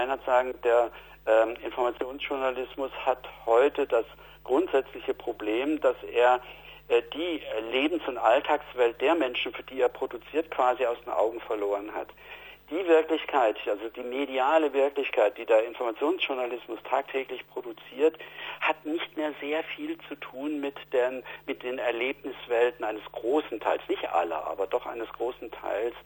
verallgemeinert 0.00 0.24
sagen, 0.24 0.54
der 0.64 0.90
ähm, 1.26 1.56
Informationsjournalismus 1.64 2.90
hat 3.04 3.28
heute 3.46 3.86
das 3.86 4.04
grundsätzliche 4.44 5.14
Problem, 5.14 5.80
dass 5.80 5.96
er 6.12 6.40
äh, 6.88 7.02
die 7.14 7.42
Lebens- 7.70 8.06
und 8.08 8.18
Alltagswelt 8.18 9.00
der 9.00 9.14
Menschen, 9.14 9.52
für 9.52 9.62
die 9.62 9.80
er 9.80 9.88
produziert, 9.88 10.50
quasi 10.50 10.86
aus 10.86 10.98
den 11.04 11.12
Augen 11.12 11.40
verloren 11.40 11.92
hat. 11.94 12.08
Die 12.70 12.86
Wirklichkeit, 12.86 13.56
also 13.66 13.88
die 13.88 14.02
mediale 14.02 14.72
Wirklichkeit, 14.72 15.36
die 15.36 15.44
der 15.44 15.66
Informationsjournalismus 15.66 16.78
tagtäglich 16.88 17.44
produziert, 17.48 18.16
hat 18.60 18.86
nicht 18.86 19.16
mehr 19.16 19.32
sehr 19.40 19.64
viel 19.64 19.98
zu 20.08 20.14
tun 20.14 20.60
mit 20.60 20.76
den, 20.92 21.24
mit 21.46 21.64
den 21.64 21.78
Erlebniswelten 21.78 22.84
eines 22.84 23.02
großen 23.10 23.58
Teils, 23.58 23.82
nicht 23.88 24.08
aller, 24.12 24.46
aber 24.46 24.68
doch 24.68 24.86
eines 24.86 25.08
großen 25.12 25.50
Teils 25.50 25.96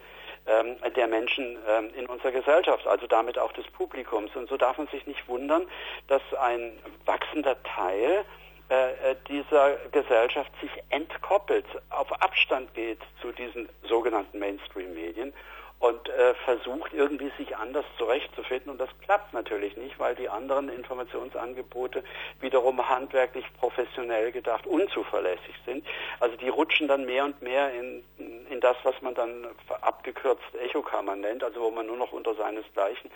ähm, 0.47 0.77
der 0.95 1.07
Menschen 1.07 1.57
ähm, 1.69 1.91
in 1.95 2.07
unserer 2.07 2.33
Gesellschaft, 2.33 2.87
also 2.87 3.07
damit 3.07 3.39
auch 3.39 3.53
des 3.53 3.67
Publikums. 3.69 4.35
Und 4.37 4.49
so 4.49 4.57
darf 4.57 4.79
man 4.79 4.87
sich 4.89 5.07
nicht 5.07 5.27
wundern, 5.29 5.67
dass 6.09 6.23
ein 6.41 6.73
wachsender 7.07 7.63
Teil 7.63 8.25
äh, 8.71 9.11
äh, 9.11 9.17
dieser 9.29 9.77
Gesellschaft 9.93 10.51
sich 10.61 10.71
entkoppelt, 10.89 11.67
auf 11.91 12.11
Abstand 12.23 12.73
geht 12.75 13.01
zu 13.21 13.31
diesen 13.33 13.69
sogenannten 13.87 14.39
Mainstream-Medien 14.39 15.35
und 15.85 16.09
äh, 16.09 16.33
versucht 16.47 16.95
irgendwie 16.95 17.31
sich 17.37 17.55
anders 17.59 17.85
zurechtzufinden. 17.99 18.71
Und 18.71 18.81
das 18.81 18.89
klappt 19.03 19.35
natürlich 19.35 19.77
nicht, 19.77 19.99
weil 19.99 20.15
die 20.15 20.31
anderen 20.31 20.71
Informationsangebote 20.71 22.03
wiederum 22.41 22.89
handwerklich 22.89 23.45
professionell 23.61 24.33
gedacht 24.33 24.67
unzuverlässig 24.67 25.55
sind. 25.67 25.85
Also 26.21 26.37
die 26.39 26.49
rutschen 26.49 26.89
dann 26.89 27.05
mehr 27.05 27.27
und 27.27 27.43
mehr 27.43 27.71
in, 27.75 28.03
in 28.49 28.61
das, 28.61 28.79
was 28.85 28.95
man 29.03 29.15
dann 29.15 29.47
abgekürzt 29.83 30.55
Echokammer 30.59 31.17
nennt, 31.17 31.45
also 31.45 31.61
wo 31.61 31.71
man 31.71 31.87
nur 31.87 31.99
noch 31.99 32.13
unter 32.13 32.35
seinesgleichen 32.35 33.11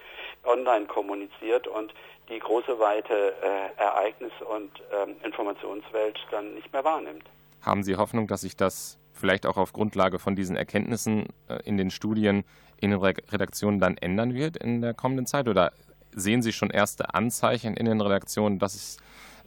online 0.45 0.85
kommuniziert 0.85 1.67
und 1.67 1.95
die 2.29 2.39
große 2.39 2.79
weite 2.79 3.35
äh, 3.41 3.81
Ereignis- 3.81 4.43
und 4.47 4.73
ähm, 4.93 5.17
Informationswelt 5.25 6.19
dann 6.31 6.55
nicht 6.55 6.71
mehr 6.71 6.85
wahrnimmt. 6.85 7.25
Haben 7.63 7.83
Sie 7.83 7.97
Hoffnung, 7.97 8.27
dass 8.27 8.43
sich 8.43 8.57
das 8.57 8.99
vielleicht 9.19 9.47
auch 9.47 9.57
auf 9.57 9.73
Grundlage 9.73 10.19
von 10.19 10.37
diesen 10.37 10.57
Erkenntnissen 10.57 11.27
äh, 11.49 11.59
in 11.65 11.77
den 11.77 11.91
Studien 11.91 12.45
in 12.81 12.91
den 12.93 13.01
Redaktionen 13.01 13.81
dann 13.81 13.97
ändern 13.97 14.35
wird 14.35 14.57
in 14.57 14.81
der 14.81 14.95
kommenden 14.95 15.27
Zeit? 15.27 15.49
Oder 15.49 15.73
sehen 16.13 16.43
Sie 16.43 16.53
schon 16.53 16.71
erste 16.71 17.15
Anzeichen 17.15 17.77
in 17.77 17.87
den 17.87 18.01
Redaktionen, 18.01 18.59
dass 18.59 18.75
es 18.75 18.97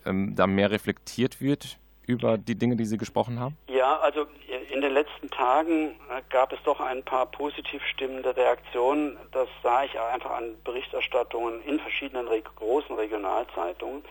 ähm, 0.05 0.35
da 0.35 0.47
mehr 0.47 0.71
reflektiert 0.71 1.41
wird 1.41 1.77
über 2.05 2.37
die 2.37 2.55
Dinge, 2.55 2.75
die 2.75 2.85
Sie 2.85 2.97
gesprochen 2.97 3.39
haben? 3.39 3.57
Ja, 3.67 3.99
also 3.99 4.25
in 4.71 4.81
den 4.81 4.93
letzten 4.93 5.29
Tagen 5.29 5.95
äh, 6.09 6.21
gab 6.29 6.51
es 6.51 6.59
doch 6.63 6.79
ein 6.79 7.03
paar 7.03 7.27
positiv 7.27 7.81
stimmende 7.85 8.35
Reaktionen. 8.35 9.17
Das 9.31 9.47
sah 9.63 9.83
ich 9.83 9.99
einfach 9.99 10.31
an 10.31 10.55
Berichterstattungen 10.63 11.61
in 11.63 11.79
verschiedenen 11.79 12.27
großen 12.55 12.95
Regionalzeitungen 12.95 14.03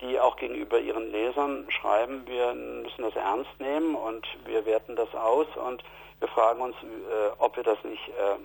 die 0.00 0.18
auch 0.18 0.36
gegenüber 0.36 0.78
ihren 0.78 1.10
Lesern 1.10 1.66
schreiben, 1.70 2.22
wir 2.26 2.54
müssen 2.54 3.02
das 3.02 3.16
ernst 3.16 3.50
nehmen 3.58 3.94
und 3.94 4.26
wir 4.46 4.64
werten 4.66 4.96
das 4.96 5.14
aus 5.14 5.46
und 5.56 5.82
wir 6.20 6.28
fragen 6.28 6.60
uns, 6.60 6.76
äh, 6.76 7.30
ob 7.38 7.56
wir 7.56 7.64
das 7.64 7.82
nicht, 7.84 8.08
äh, 8.08 8.32
äh, 8.32 8.36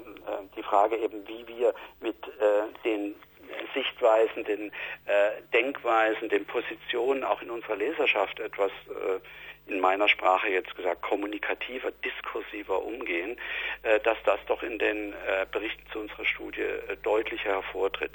die 0.55 0.63
Frage 0.63 0.97
eben, 0.97 1.27
wie 1.27 1.45
wir 1.47 1.73
mit 1.99 2.15
äh, 2.27 2.71
den 2.83 3.15
Sichtweisen, 3.73 4.43
den 4.45 4.71
äh, 5.05 5.41
Denkweisen, 5.53 6.29
den 6.29 6.45
Positionen 6.45 7.23
auch 7.23 7.41
in 7.41 7.51
unserer 7.51 7.75
Leserschaft 7.75 8.39
etwas 8.39 8.71
äh, 8.89 9.19
in 9.67 9.79
meiner 9.79 10.07
Sprache 10.07 10.47
jetzt 10.49 10.75
gesagt 10.75 11.01
kommunikativer, 11.01 11.89
diskursiver 12.03 12.83
umgehen, 12.83 13.35
äh, 13.83 13.99
dass 14.01 14.17
das 14.25 14.39
doch 14.47 14.61
in 14.63 14.79
den 14.79 15.13
äh, 15.13 15.45
Berichten 15.51 15.83
zu 15.91 15.99
unserer 15.99 16.25
Studie 16.25 16.61
äh, 16.61 16.97
deutlicher 17.03 17.51
hervortritt. 17.51 18.13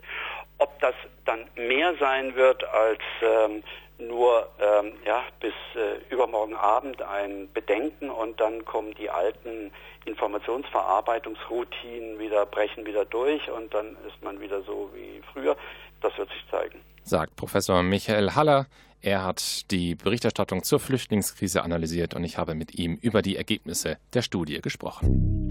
Ob 0.58 0.76
das 0.80 0.94
dann 1.24 1.46
mehr 1.56 1.94
sein 1.96 2.34
wird 2.36 2.62
als 2.64 3.00
ähm, 3.22 3.62
nur 3.98 4.48
ähm, 4.58 4.92
ja, 5.04 5.24
bis 5.40 5.52
äh, 5.74 5.98
übermorgen 6.12 6.54
Abend 6.54 7.02
ein 7.02 7.50
Bedenken 7.52 8.10
und 8.10 8.40
dann 8.40 8.64
kommen 8.64 8.94
die 8.94 9.10
alten 9.10 9.70
Informationsverarbeitungsroutinen 10.06 12.18
wieder, 12.18 12.46
brechen 12.46 12.86
wieder 12.86 13.04
durch 13.04 13.50
und 13.50 13.74
dann 13.74 13.98
ist 14.06 14.22
man 14.22 14.40
wieder 14.40 14.62
so 14.62 14.90
wie 14.94 15.20
früher. 15.32 15.54
Das 16.00 16.16
wird 16.16 16.30
sich 16.30 16.42
zeigen. 16.50 16.80
Sagt 17.02 17.36
Professor 17.36 17.82
Michael 17.82 18.34
Haller. 18.34 18.64
Er 19.02 19.24
hat 19.24 19.70
die 19.70 19.94
Berichterstattung 19.94 20.62
zur 20.62 20.78
Flüchtlingskrise 20.78 21.62
analysiert 21.62 22.14
und 22.14 22.24
ich 22.24 22.36
habe 22.36 22.54
mit 22.54 22.74
ihm 22.74 22.96
über 23.00 23.22
die 23.22 23.36
Ergebnisse 23.36 23.96
der 24.12 24.22
Studie 24.22 24.60
gesprochen. 24.60 25.48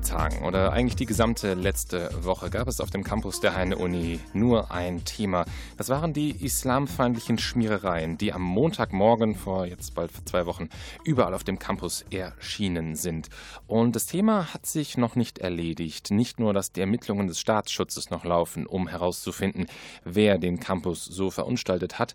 Tagen 0.00 0.44
oder 0.44 0.72
eigentlich 0.72 0.96
die 0.96 1.06
gesamte 1.06 1.54
letzte 1.54 2.10
Woche 2.24 2.50
gab 2.50 2.68
es 2.68 2.80
auf 2.80 2.90
dem 2.90 3.04
Campus 3.04 3.40
der 3.40 3.54
Heine-Uni 3.54 4.20
nur 4.32 4.70
ein 4.70 5.04
Thema. 5.04 5.44
Das 5.76 5.88
waren 5.88 6.12
die 6.12 6.30
islamfeindlichen 6.30 7.38
Schmierereien, 7.38 8.16
die 8.16 8.32
am 8.32 8.42
Montagmorgen 8.42 9.34
vor 9.34 9.66
jetzt 9.66 9.94
bald 9.94 10.10
zwei 10.24 10.46
Wochen 10.46 10.68
überall 11.04 11.34
auf 11.34 11.44
dem 11.44 11.58
Campus 11.58 12.04
erschienen 12.10 12.96
sind. 12.96 13.28
Und 13.66 13.94
das 13.94 14.06
Thema 14.06 14.54
hat 14.54 14.66
sich 14.66 14.96
noch 14.96 15.16
nicht 15.16 15.38
erledigt. 15.38 16.10
Nicht 16.10 16.40
nur, 16.40 16.52
dass 16.54 16.72
die 16.72 16.80
Ermittlungen 16.80 17.26
des 17.26 17.38
Staatsschutzes 17.40 18.10
noch 18.10 18.24
laufen, 18.24 18.66
um 18.66 18.88
herauszufinden, 18.88 19.66
wer 20.04 20.38
den 20.38 20.58
Campus 20.60 21.04
so 21.04 21.30
verunstaltet 21.30 21.98
hat 21.98 22.14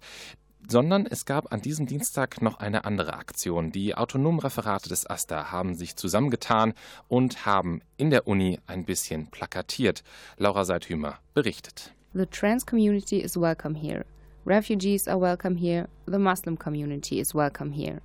sondern 0.67 1.05
es 1.05 1.25
gab 1.25 1.51
an 1.51 1.61
diesem 1.61 1.85
Dienstag 1.85 2.41
noch 2.41 2.59
eine 2.59 2.85
andere 2.85 3.13
Aktion. 3.13 3.71
Die 3.71 3.95
autonomen 3.95 4.39
Referate 4.39 4.89
des 4.89 5.05
AStA 5.05 5.51
haben 5.51 5.75
sich 5.75 5.95
zusammengetan 5.95 6.73
und 7.07 7.45
haben 7.45 7.81
in 7.97 8.09
der 8.09 8.27
Uni 8.27 8.59
ein 8.67 8.85
bisschen 8.85 9.27
plakatiert. 9.27 10.03
Laura 10.37 10.65
Seithümer 10.65 11.19
berichtet. 11.33 11.93
The 12.13 12.25
trans 12.25 12.65
community 12.65 13.19
is 13.19 13.35
welcome 13.35 13.77
here. 13.77 14.05
Refugees 14.45 15.07
are 15.07 15.19
welcome 15.19 15.57
here. 15.57 15.87
The 16.05 16.17
Muslim 16.17 16.57
community 16.57 17.19
is 17.19 17.35
welcome 17.35 17.73
here. 17.73 18.01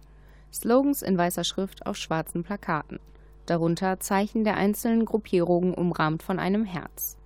Slogans 0.53 1.03
in 1.03 1.17
weißer 1.17 1.45
Schrift 1.45 1.87
auf 1.87 1.97
schwarzen 1.97 2.43
Plakaten. 2.43 2.99
Darunter 3.47 4.01
Zeichen 4.01 4.45
der 4.45 4.57
einzelnen 4.57 5.05
Gruppierungen 5.05 5.75
umrahmt 5.75 6.23
von 6.23 6.38
einem 6.38 6.65
Herz. 6.65 7.17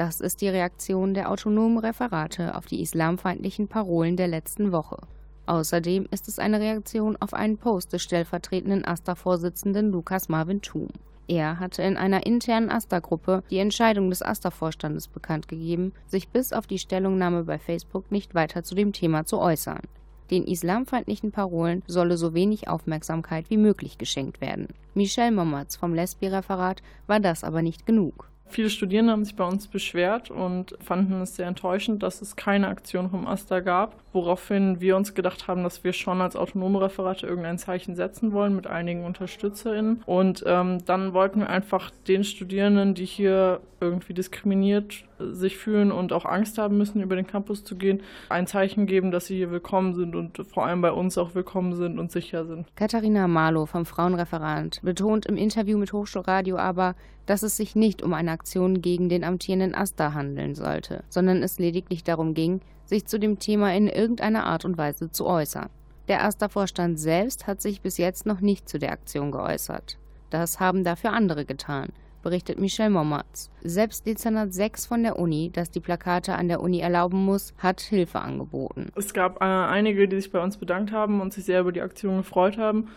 Das 0.00 0.22
ist 0.22 0.40
die 0.40 0.48
Reaktion 0.48 1.12
der 1.12 1.30
autonomen 1.30 1.76
Referate 1.76 2.54
auf 2.54 2.64
die 2.64 2.80
islamfeindlichen 2.80 3.68
Parolen 3.68 4.16
der 4.16 4.28
letzten 4.28 4.72
Woche. 4.72 4.96
Außerdem 5.44 6.08
ist 6.10 6.26
es 6.26 6.38
eine 6.38 6.58
Reaktion 6.58 7.18
auf 7.20 7.34
einen 7.34 7.58
Post 7.58 7.92
des 7.92 8.00
stellvertretenden 8.00 8.86
AStA-Vorsitzenden 8.86 9.90
Lukas 9.90 10.30
Marvin 10.30 10.62
Thum. 10.62 10.88
Er 11.28 11.60
hatte 11.60 11.82
in 11.82 11.98
einer 11.98 12.24
internen 12.24 12.70
AStA-Gruppe 12.70 13.42
die 13.50 13.58
Entscheidung 13.58 14.08
des 14.08 14.22
AStA-Vorstandes 14.22 15.06
bekannt 15.08 15.48
gegeben, 15.48 15.92
sich 16.06 16.30
bis 16.30 16.54
auf 16.54 16.66
die 16.66 16.78
Stellungnahme 16.78 17.44
bei 17.44 17.58
Facebook 17.58 18.10
nicht 18.10 18.34
weiter 18.34 18.62
zu 18.62 18.74
dem 18.74 18.94
Thema 18.94 19.26
zu 19.26 19.38
äußern. 19.38 19.82
Den 20.30 20.44
islamfeindlichen 20.46 21.30
Parolen 21.30 21.82
solle 21.86 22.16
so 22.16 22.32
wenig 22.32 22.68
Aufmerksamkeit 22.68 23.50
wie 23.50 23.58
möglich 23.58 23.98
geschenkt 23.98 24.40
werden. 24.40 24.68
Michelle 24.94 25.30
Mommertz 25.30 25.76
vom 25.76 25.92
Lesbi-Referat 25.92 26.80
war 27.06 27.20
das 27.20 27.44
aber 27.44 27.60
nicht 27.60 27.84
genug. 27.84 28.29
Viele 28.50 28.68
Studierende 28.68 29.12
haben 29.12 29.24
sich 29.24 29.36
bei 29.36 29.44
uns 29.44 29.68
beschwert 29.68 30.30
und 30.30 30.76
fanden 30.80 31.20
es 31.22 31.36
sehr 31.36 31.46
enttäuschend, 31.46 32.02
dass 32.02 32.20
es 32.20 32.34
keine 32.34 32.66
Aktion 32.66 33.08
vom 33.08 33.26
AStA 33.28 33.60
gab, 33.60 33.94
woraufhin 34.12 34.80
wir 34.80 34.96
uns 34.96 35.14
gedacht 35.14 35.46
haben, 35.46 35.62
dass 35.62 35.84
wir 35.84 35.92
schon 35.92 36.20
als 36.20 36.34
autonome 36.34 36.80
Referate 36.80 37.26
irgendein 37.26 37.58
Zeichen 37.58 37.94
setzen 37.94 38.32
wollen 38.32 38.56
mit 38.56 38.66
einigen 38.66 39.04
UnterstützerInnen. 39.04 40.02
Und 40.04 40.42
ähm, 40.46 40.84
dann 40.84 41.14
wollten 41.14 41.40
wir 41.40 41.48
einfach 41.48 41.92
den 42.08 42.24
Studierenden, 42.24 42.94
die 42.94 43.04
hier 43.04 43.60
irgendwie 43.80 44.14
diskriminiert 44.14 45.04
sich 45.18 45.56
fühlen 45.56 45.92
und 45.92 46.12
auch 46.12 46.24
Angst 46.24 46.58
haben 46.58 46.76
müssen, 46.76 47.00
über 47.02 47.16
den 47.16 47.26
Campus 47.26 47.64
zu 47.64 47.76
gehen, 47.76 48.02
ein 48.28 48.46
Zeichen 48.46 48.86
geben, 48.86 49.10
dass 49.10 49.26
sie 49.26 49.36
hier 49.36 49.50
willkommen 49.50 49.94
sind 49.94 50.16
und 50.16 50.38
vor 50.52 50.66
allem 50.66 50.80
bei 50.80 50.92
uns 50.92 51.18
auch 51.18 51.34
willkommen 51.34 51.74
sind 51.76 51.98
und 51.98 52.10
sicher 52.10 52.44
sind. 52.46 52.66
Katharina 52.76 53.28
Marlow 53.28 53.66
vom 53.66 53.86
Frauenreferat 53.86 54.80
betont 54.82 55.26
im 55.26 55.36
Interview 55.36 55.78
mit 55.78 55.92
Hochschulradio 55.92 56.56
aber, 56.56 56.94
dass 57.30 57.44
es 57.44 57.56
sich 57.56 57.76
nicht 57.76 58.02
um 58.02 58.12
eine 58.12 58.32
Aktion 58.32 58.82
gegen 58.82 59.08
den 59.08 59.22
amtierenden 59.22 59.72
Asta 59.72 60.14
handeln 60.14 60.56
sollte, 60.56 61.04
sondern 61.08 61.44
es 61.44 61.60
lediglich 61.60 62.02
darum 62.02 62.34
ging, 62.34 62.60
sich 62.86 63.06
zu 63.06 63.20
dem 63.20 63.38
Thema 63.38 63.72
in 63.72 63.86
irgendeiner 63.86 64.46
Art 64.46 64.64
und 64.64 64.76
Weise 64.76 65.12
zu 65.12 65.26
äußern. 65.26 65.68
Der 66.08 66.24
Asta-Vorstand 66.24 66.98
selbst 66.98 67.46
hat 67.46 67.62
sich 67.62 67.82
bis 67.82 67.98
jetzt 67.98 68.26
noch 68.26 68.40
nicht 68.40 68.68
zu 68.68 68.80
der 68.80 68.90
Aktion 68.90 69.30
geäußert. 69.30 69.96
Das 70.30 70.58
haben 70.58 70.82
dafür 70.82 71.12
andere 71.12 71.44
getan, 71.44 71.90
berichtet 72.24 72.58
Michel 72.58 72.90
Mommertz. 72.90 73.48
Selbst 73.62 74.06
Dezernat 74.06 74.52
6 74.52 74.86
von 74.86 75.04
der 75.04 75.16
Uni, 75.16 75.52
das 75.52 75.70
die 75.70 75.78
Plakate 75.78 76.34
an 76.34 76.48
der 76.48 76.60
Uni 76.60 76.80
erlauben 76.80 77.24
muss, 77.24 77.54
hat 77.58 77.80
Hilfe 77.80 78.18
angeboten. 78.18 78.88
Es 78.96 79.14
gab 79.14 79.40
äh, 79.40 79.44
einige, 79.44 80.08
die 80.08 80.16
sich 80.16 80.32
bei 80.32 80.42
uns 80.42 80.56
bedankt 80.56 80.90
haben 80.90 81.20
und 81.20 81.32
sich 81.32 81.44
sehr 81.44 81.60
über 81.60 81.70
die 81.70 81.82
Aktion 81.82 82.16
gefreut 82.16 82.58
haben. 82.58 82.88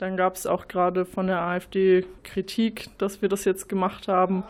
Dann 0.00 0.16
gab 0.16 0.34
es 0.34 0.46
auch 0.46 0.66
gerade 0.66 1.04
von 1.04 1.26
der 1.26 1.42
AfD 1.42 2.06
Kritik, 2.24 2.88
dass 2.96 3.20
wir 3.20 3.28
das 3.28 3.44
jetzt 3.44 3.68
gemacht 3.68 4.08
haben. 4.08 4.44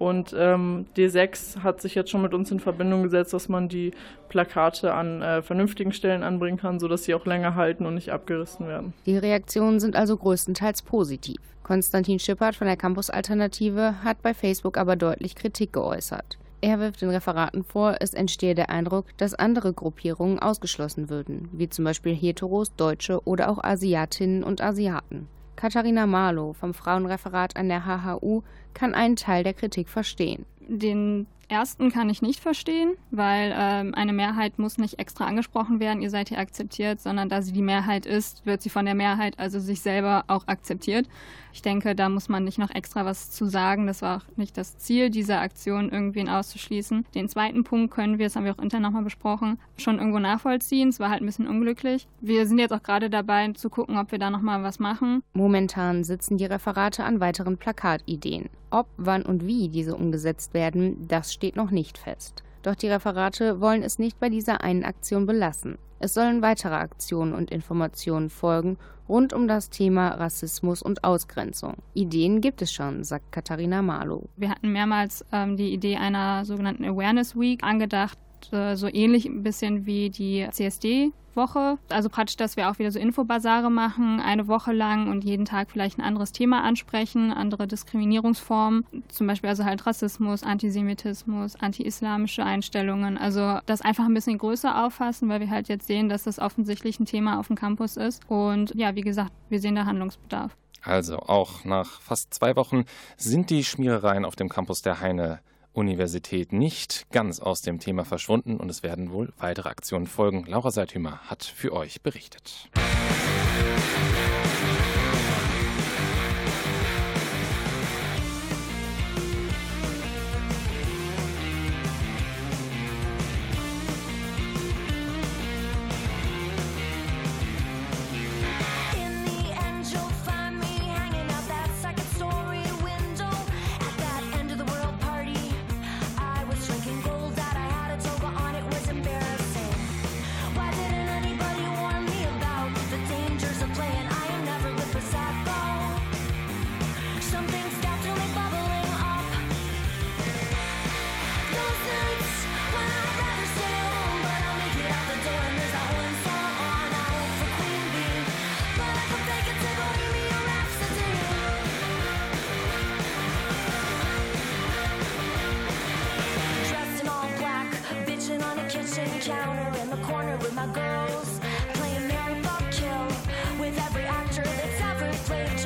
Und 0.00 0.34
ähm, 0.36 0.86
D6 0.96 1.62
hat 1.62 1.80
sich 1.80 1.94
jetzt 1.94 2.10
schon 2.10 2.22
mit 2.22 2.34
uns 2.34 2.50
in 2.50 2.58
Verbindung 2.58 3.04
gesetzt, 3.04 3.32
dass 3.32 3.48
man 3.48 3.68
die 3.68 3.92
Plakate 4.28 4.92
an 4.92 5.22
äh, 5.22 5.42
vernünftigen 5.42 5.92
Stellen 5.92 6.24
anbringen 6.24 6.58
kann, 6.58 6.80
sodass 6.80 7.04
sie 7.04 7.14
auch 7.14 7.24
länger 7.24 7.54
halten 7.54 7.86
und 7.86 7.94
nicht 7.94 8.10
abgerissen 8.10 8.66
werden. 8.66 8.94
Die 9.06 9.16
Reaktionen 9.16 9.78
sind 9.78 9.94
also 9.94 10.16
größtenteils 10.16 10.82
positiv. 10.82 11.38
Konstantin 11.62 12.18
Schippert 12.18 12.56
von 12.56 12.66
der 12.66 12.76
Campus 12.76 13.08
Alternative 13.08 14.02
hat 14.02 14.22
bei 14.22 14.34
Facebook 14.34 14.76
aber 14.76 14.96
deutlich 14.96 15.36
Kritik 15.36 15.72
geäußert. 15.72 16.36
Er 16.60 16.80
wirft 16.80 17.02
den 17.02 17.10
Referaten 17.10 17.64
vor, 17.64 17.96
es 18.00 18.14
entstehe 18.14 18.54
der 18.54 18.70
Eindruck, 18.70 19.06
dass 19.18 19.34
andere 19.34 19.72
Gruppierungen 19.72 20.38
ausgeschlossen 20.38 21.10
würden, 21.10 21.48
wie 21.52 21.68
zum 21.68 21.84
Beispiel 21.84 22.14
Heteros, 22.14 22.74
Deutsche 22.76 23.20
oder 23.24 23.50
auch 23.50 23.62
Asiatinnen 23.62 24.42
und 24.42 24.62
Asiaten. 24.62 25.28
Katharina 25.54 26.06
Marlow 26.06 26.52
vom 26.52 26.74
Frauenreferat 26.74 27.56
an 27.56 27.68
der 27.68 27.86
HHU 27.86 28.42
kann 28.74 28.94
einen 28.94 29.16
Teil 29.16 29.42
der 29.42 29.54
Kritik 29.54 29.88
verstehen. 29.88 30.44
Den 30.60 31.26
ersten 31.48 31.90
kann 31.90 32.10
ich 32.10 32.22
nicht 32.22 32.40
verstehen, 32.40 32.94
weil 33.10 33.54
ähm, 33.56 33.94
eine 33.94 34.12
Mehrheit 34.12 34.58
muss 34.58 34.78
nicht 34.78 34.98
extra 34.98 35.26
angesprochen 35.26 35.80
werden, 35.80 36.02
ihr 36.02 36.10
seid 36.10 36.28
hier 36.28 36.38
akzeptiert, 36.38 37.00
sondern 37.00 37.28
da 37.28 37.42
sie 37.42 37.52
die 37.52 37.62
Mehrheit 37.62 38.06
ist, 38.06 38.44
wird 38.46 38.62
sie 38.62 38.70
von 38.70 38.84
der 38.84 38.94
Mehrheit, 38.94 39.38
also 39.38 39.60
sich 39.60 39.80
selber, 39.80 40.24
auch 40.28 40.46
akzeptiert. 40.48 41.08
Ich 41.56 41.62
denke, 41.62 41.94
da 41.94 42.10
muss 42.10 42.28
man 42.28 42.44
nicht 42.44 42.58
noch 42.58 42.68
extra 42.74 43.06
was 43.06 43.30
zu 43.30 43.46
sagen. 43.46 43.86
Das 43.86 44.02
war 44.02 44.18
auch 44.18 44.36
nicht 44.36 44.58
das 44.58 44.76
Ziel 44.76 45.08
dieser 45.08 45.40
Aktion, 45.40 45.90
irgendwen 45.90 46.28
auszuschließen. 46.28 47.06
Den 47.14 47.30
zweiten 47.30 47.64
Punkt 47.64 47.94
können 47.94 48.18
wir, 48.18 48.26
das 48.26 48.36
haben 48.36 48.44
wir 48.44 48.52
auch 48.52 48.62
intern 48.62 48.82
nochmal 48.82 49.04
besprochen, 49.04 49.58
schon 49.78 49.98
irgendwo 49.98 50.18
nachvollziehen. 50.18 50.90
Es 50.90 51.00
war 51.00 51.08
halt 51.08 51.22
ein 51.22 51.26
bisschen 51.26 51.48
unglücklich. 51.48 52.08
Wir 52.20 52.46
sind 52.46 52.58
jetzt 52.58 52.72
auch 52.72 52.82
gerade 52.82 53.08
dabei 53.08 53.50
zu 53.52 53.70
gucken, 53.70 53.96
ob 53.96 54.12
wir 54.12 54.18
da 54.18 54.28
nochmal 54.28 54.62
was 54.62 54.78
machen. 54.78 55.22
Momentan 55.32 56.04
sitzen 56.04 56.36
die 56.36 56.44
Referate 56.44 57.04
an 57.04 57.20
weiteren 57.20 57.56
Plakatideen. 57.56 58.50
Ob, 58.76 58.88
wann 58.98 59.22
und 59.22 59.46
wie 59.46 59.70
diese 59.70 59.96
umgesetzt 59.96 60.52
werden, 60.52 61.08
das 61.08 61.32
steht 61.32 61.56
noch 61.56 61.70
nicht 61.70 61.96
fest. 61.96 62.42
Doch 62.62 62.74
die 62.74 62.88
Referate 62.88 63.58
wollen 63.58 63.82
es 63.82 63.98
nicht 63.98 64.20
bei 64.20 64.28
dieser 64.28 64.60
einen 64.60 64.84
Aktion 64.84 65.24
belassen. 65.24 65.78
Es 65.98 66.12
sollen 66.12 66.42
weitere 66.42 66.74
Aktionen 66.74 67.32
und 67.32 67.50
Informationen 67.50 68.28
folgen 68.28 68.76
rund 69.08 69.32
um 69.32 69.48
das 69.48 69.70
Thema 69.70 70.08
Rassismus 70.08 70.82
und 70.82 71.04
Ausgrenzung. 71.04 71.76
Ideen 71.94 72.42
gibt 72.42 72.60
es 72.60 72.70
schon, 72.70 73.02
sagt 73.02 73.32
Katharina 73.32 73.80
Marlow. 73.80 74.28
Wir 74.36 74.50
hatten 74.50 74.72
mehrmals 74.72 75.24
ähm, 75.32 75.56
die 75.56 75.72
Idee 75.72 75.96
einer 75.96 76.44
sogenannten 76.44 76.84
Awareness 76.84 77.34
Week 77.34 77.64
angedacht, 77.64 78.18
äh, 78.52 78.76
so 78.76 78.88
ähnlich 78.88 79.26
ein 79.26 79.42
bisschen 79.42 79.86
wie 79.86 80.10
die 80.10 80.46
CSD 80.50 81.12
Woche. 81.36 81.78
Also 81.90 82.08
praktisch, 82.08 82.36
dass 82.36 82.56
wir 82.56 82.70
auch 82.70 82.78
wieder 82.78 82.90
so 82.90 82.98
Infobasare 82.98 83.70
machen, 83.70 84.20
eine 84.20 84.48
Woche 84.48 84.72
lang 84.72 85.08
und 85.08 85.22
jeden 85.22 85.44
Tag 85.44 85.70
vielleicht 85.70 85.98
ein 85.98 86.02
anderes 86.02 86.32
Thema 86.32 86.64
ansprechen, 86.64 87.32
andere 87.32 87.66
Diskriminierungsformen, 87.66 88.84
zum 89.08 89.26
Beispiel 89.26 89.50
also 89.50 89.64
halt 89.64 89.86
Rassismus, 89.86 90.42
Antisemitismus, 90.42 91.56
anti-islamische 91.56 92.42
Einstellungen. 92.42 93.18
Also 93.18 93.58
das 93.66 93.82
einfach 93.82 94.06
ein 94.06 94.14
bisschen 94.14 94.38
größer 94.38 94.84
auffassen, 94.84 95.28
weil 95.28 95.40
wir 95.40 95.50
halt 95.50 95.68
jetzt 95.68 95.86
sehen, 95.86 96.08
dass 96.08 96.24
das 96.24 96.38
offensichtlich 96.38 96.98
ein 96.98 97.06
Thema 97.06 97.38
auf 97.38 97.46
dem 97.46 97.56
Campus 97.56 97.96
ist. 97.96 98.22
Und 98.28 98.72
ja, 98.74 98.94
wie 98.94 99.02
gesagt, 99.02 99.32
wir 99.48 99.60
sehen 99.60 99.76
da 99.76 99.84
Handlungsbedarf. 99.84 100.56
Also 100.82 101.18
auch 101.18 101.64
nach 101.64 102.00
fast 102.00 102.32
zwei 102.32 102.54
Wochen 102.56 102.84
sind 103.16 103.50
die 103.50 103.64
Schmierereien 103.64 104.24
auf 104.24 104.36
dem 104.36 104.48
Campus 104.48 104.82
der 104.82 105.00
Heine 105.00 105.40
Universität 105.76 106.52
nicht 106.52 107.06
ganz 107.12 107.38
aus 107.40 107.62
dem 107.62 107.78
Thema 107.78 108.04
verschwunden 108.04 108.56
und 108.56 108.70
es 108.70 108.82
werden 108.82 109.10
wohl 109.10 109.32
weitere 109.38 109.68
Aktionen 109.68 110.06
folgen. 110.06 110.44
Laura 110.46 110.70
Seithümer 110.70 111.20
hat 111.28 111.44
für 111.44 111.72
euch 111.72 112.02
berichtet. 112.02 112.70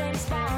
transform. 0.01 0.50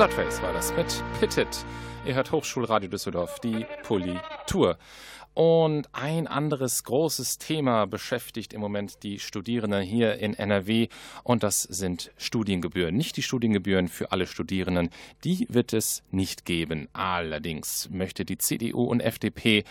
Slutface 0.00 0.40
war 0.40 0.54
das 0.54 0.74
mit 0.76 1.04
Pitted. 1.20 1.46
Ihr 2.06 2.14
hört 2.14 2.32
Hochschulradio 2.32 2.88
Düsseldorf, 2.88 3.38
die 3.40 3.66
Politur. 3.82 4.78
Und 5.32 5.88
ein 5.92 6.26
anderes 6.26 6.82
großes 6.82 7.38
Thema 7.38 7.86
beschäftigt 7.86 8.52
im 8.52 8.60
Moment 8.60 9.04
die 9.04 9.20
Studierenden 9.20 9.82
hier 9.82 10.18
in 10.18 10.34
NRW 10.34 10.88
und 11.22 11.44
das 11.44 11.62
sind 11.62 12.10
Studiengebühren. 12.18 12.96
Nicht 12.96 13.16
die 13.16 13.22
Studiengebühren 13.22 13.86
für 13.86 14.10
alle 14.10 14.26
Studierenden, 14.26 14.90
die 15.22 15.46
wird 15.48 15.72
es 15.72 16.02
nicht 16.10 16.44
geben. 16.44 16.88
Allerdings 16.92 17.88
möchte 17.90 18.24
die 18.24 18.38
CDU 18.38 18.82
und 18.82 19.00
FDP 19.00 19.62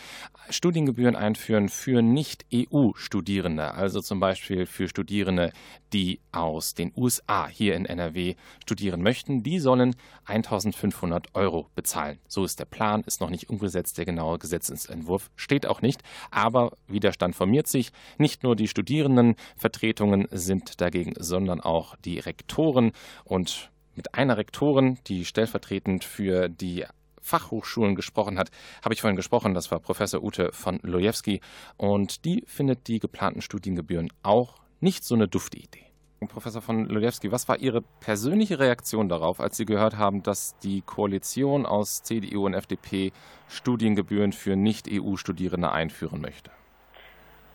Studiengebühren 0.50 1.18
einführen 1.18 1.68
für 1.68 2.02
Nicht-EU-Studierende, 2.02 3.74
also 3.74 4.00
zum 4.00 4.22
Beispiel 4.22 4.66
für 4.66 4.88
Studierende, 4.88 5.52
die 5.92 6.22
aus 6.32 6.74
den 6.74 6.94
USA 6.96 7.48
hier 7.48 7.76
in 7.76 7.86
NRW 7.86 8.36
studieren 8.64 9.04
möchten. 9.04 9.44
Die 9.44 9.60
sollen 9.60 9.96
1500 10.26 11.36
Euro 11.36 11.68
bezahlen. 11.76 12.20
So 12.28 12.46
ist 12.46 12.60
der 12.60 12.66
Plan, 12.66 13.04
ist 13.06 13.20
noch 13.20 13.30
nicht 13.30 13.50
umgesetzt. 13.50 13.98
Der 13.98 14.06
genaue 14.06 14.40
Gesetzentwurf 14.40 15.30
steht 15.36 15.49
auch 15.66 15.82
nicht. 15.82 16.02
Aber 16.32 16.72
Widerstand 16.88 17.36
formiert 17.36 17.68
sich. 17.68 17.92
Nicht 18.18 18.44
nur 18.44 18.56
die 18.56 18.68
Studierendenvertretungen 18.68 20.28
sind 20.32 20.82
dagegen, 20.82 21.14
sondern 21.18 21.62
auch 21.62 21.96
die 21.98 22.20
Rektoren. 22.20 22.92
Und 23.24 23.72
mit 23.96 24.16
einer 24.16 24.38
Rektorin, 24.38 24.98
die 25.08 25.26
stellvertretend 25.26 26.04
für 26.04 26.50
die 26.50 26.86
Fachhochschulen 27.22 27.96
gesprochen 27.96 28.40
hat, 28.40 28.50
habe 28.84 28.94
ich 28.94 29.02
vorhin 29.02 29.18
gesprochen. 29.18 29.54
Das 29.54 29.72
war 29.72 29.80
Professor 29.80 30.24
Ute 30.24 30.52
von 30.54 30.80
Lojewski. 30.84 31.42
Und 31.78 32.26
die 32.26 32.44
findet 32.48 32.88
die 32.88 33.00
geplanten 33.00 33.42
Studiengebühren 33.42 34.10
auch 34.24 34.56
nicht 34.80 35.04
so 35.04 35.16
eine 35.16 35.28
dufte 35.28 35.58
Idee. 35.58 35.89
Professor 36.28 36.62
von 36.62 36.86
Lodewski, 36.86 37.32
was 37.32 37.48
war 37.48 37.60
Ihre 37.60 37.82
persönliche 38.02 38.60
Reaktion 38.60 39.08
darauf, 39.08 39.40
als 39.40 39.56
Sie 39.56 39.66
gehört 39.66 39.98
haben, 39.98 40.22
dass 40.22 40.58
die 40.60 40.82
Koalition 40.82 41.66
aus 41.66 42.04
CDU 42.04 42.46
und 42.46 42.54
FDP 42.54 43.12
Studiengebühren 43.48 44.34
für 44.34 44.56
Nicht-EU-Studierende 44.56 45.72
einführen 45.72 46.20
möchte? 46.20 46.52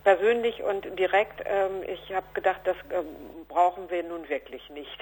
Persönlich 0.04 0.62
und 0.62 0.98
direkt, 0.98 1.42
ähm, 1.46 1.82
ich 1.86 2.14
habe 2.14 2.26
gedacht, 2.34 2.60
das 2.64 2.76
ähm, 2.90 3.06
brauchen 3.48 3.90
wir 3.90 4.02
nun 4.02 4.28
wirklich 4.28 4.68
nicht. 4.70 4.98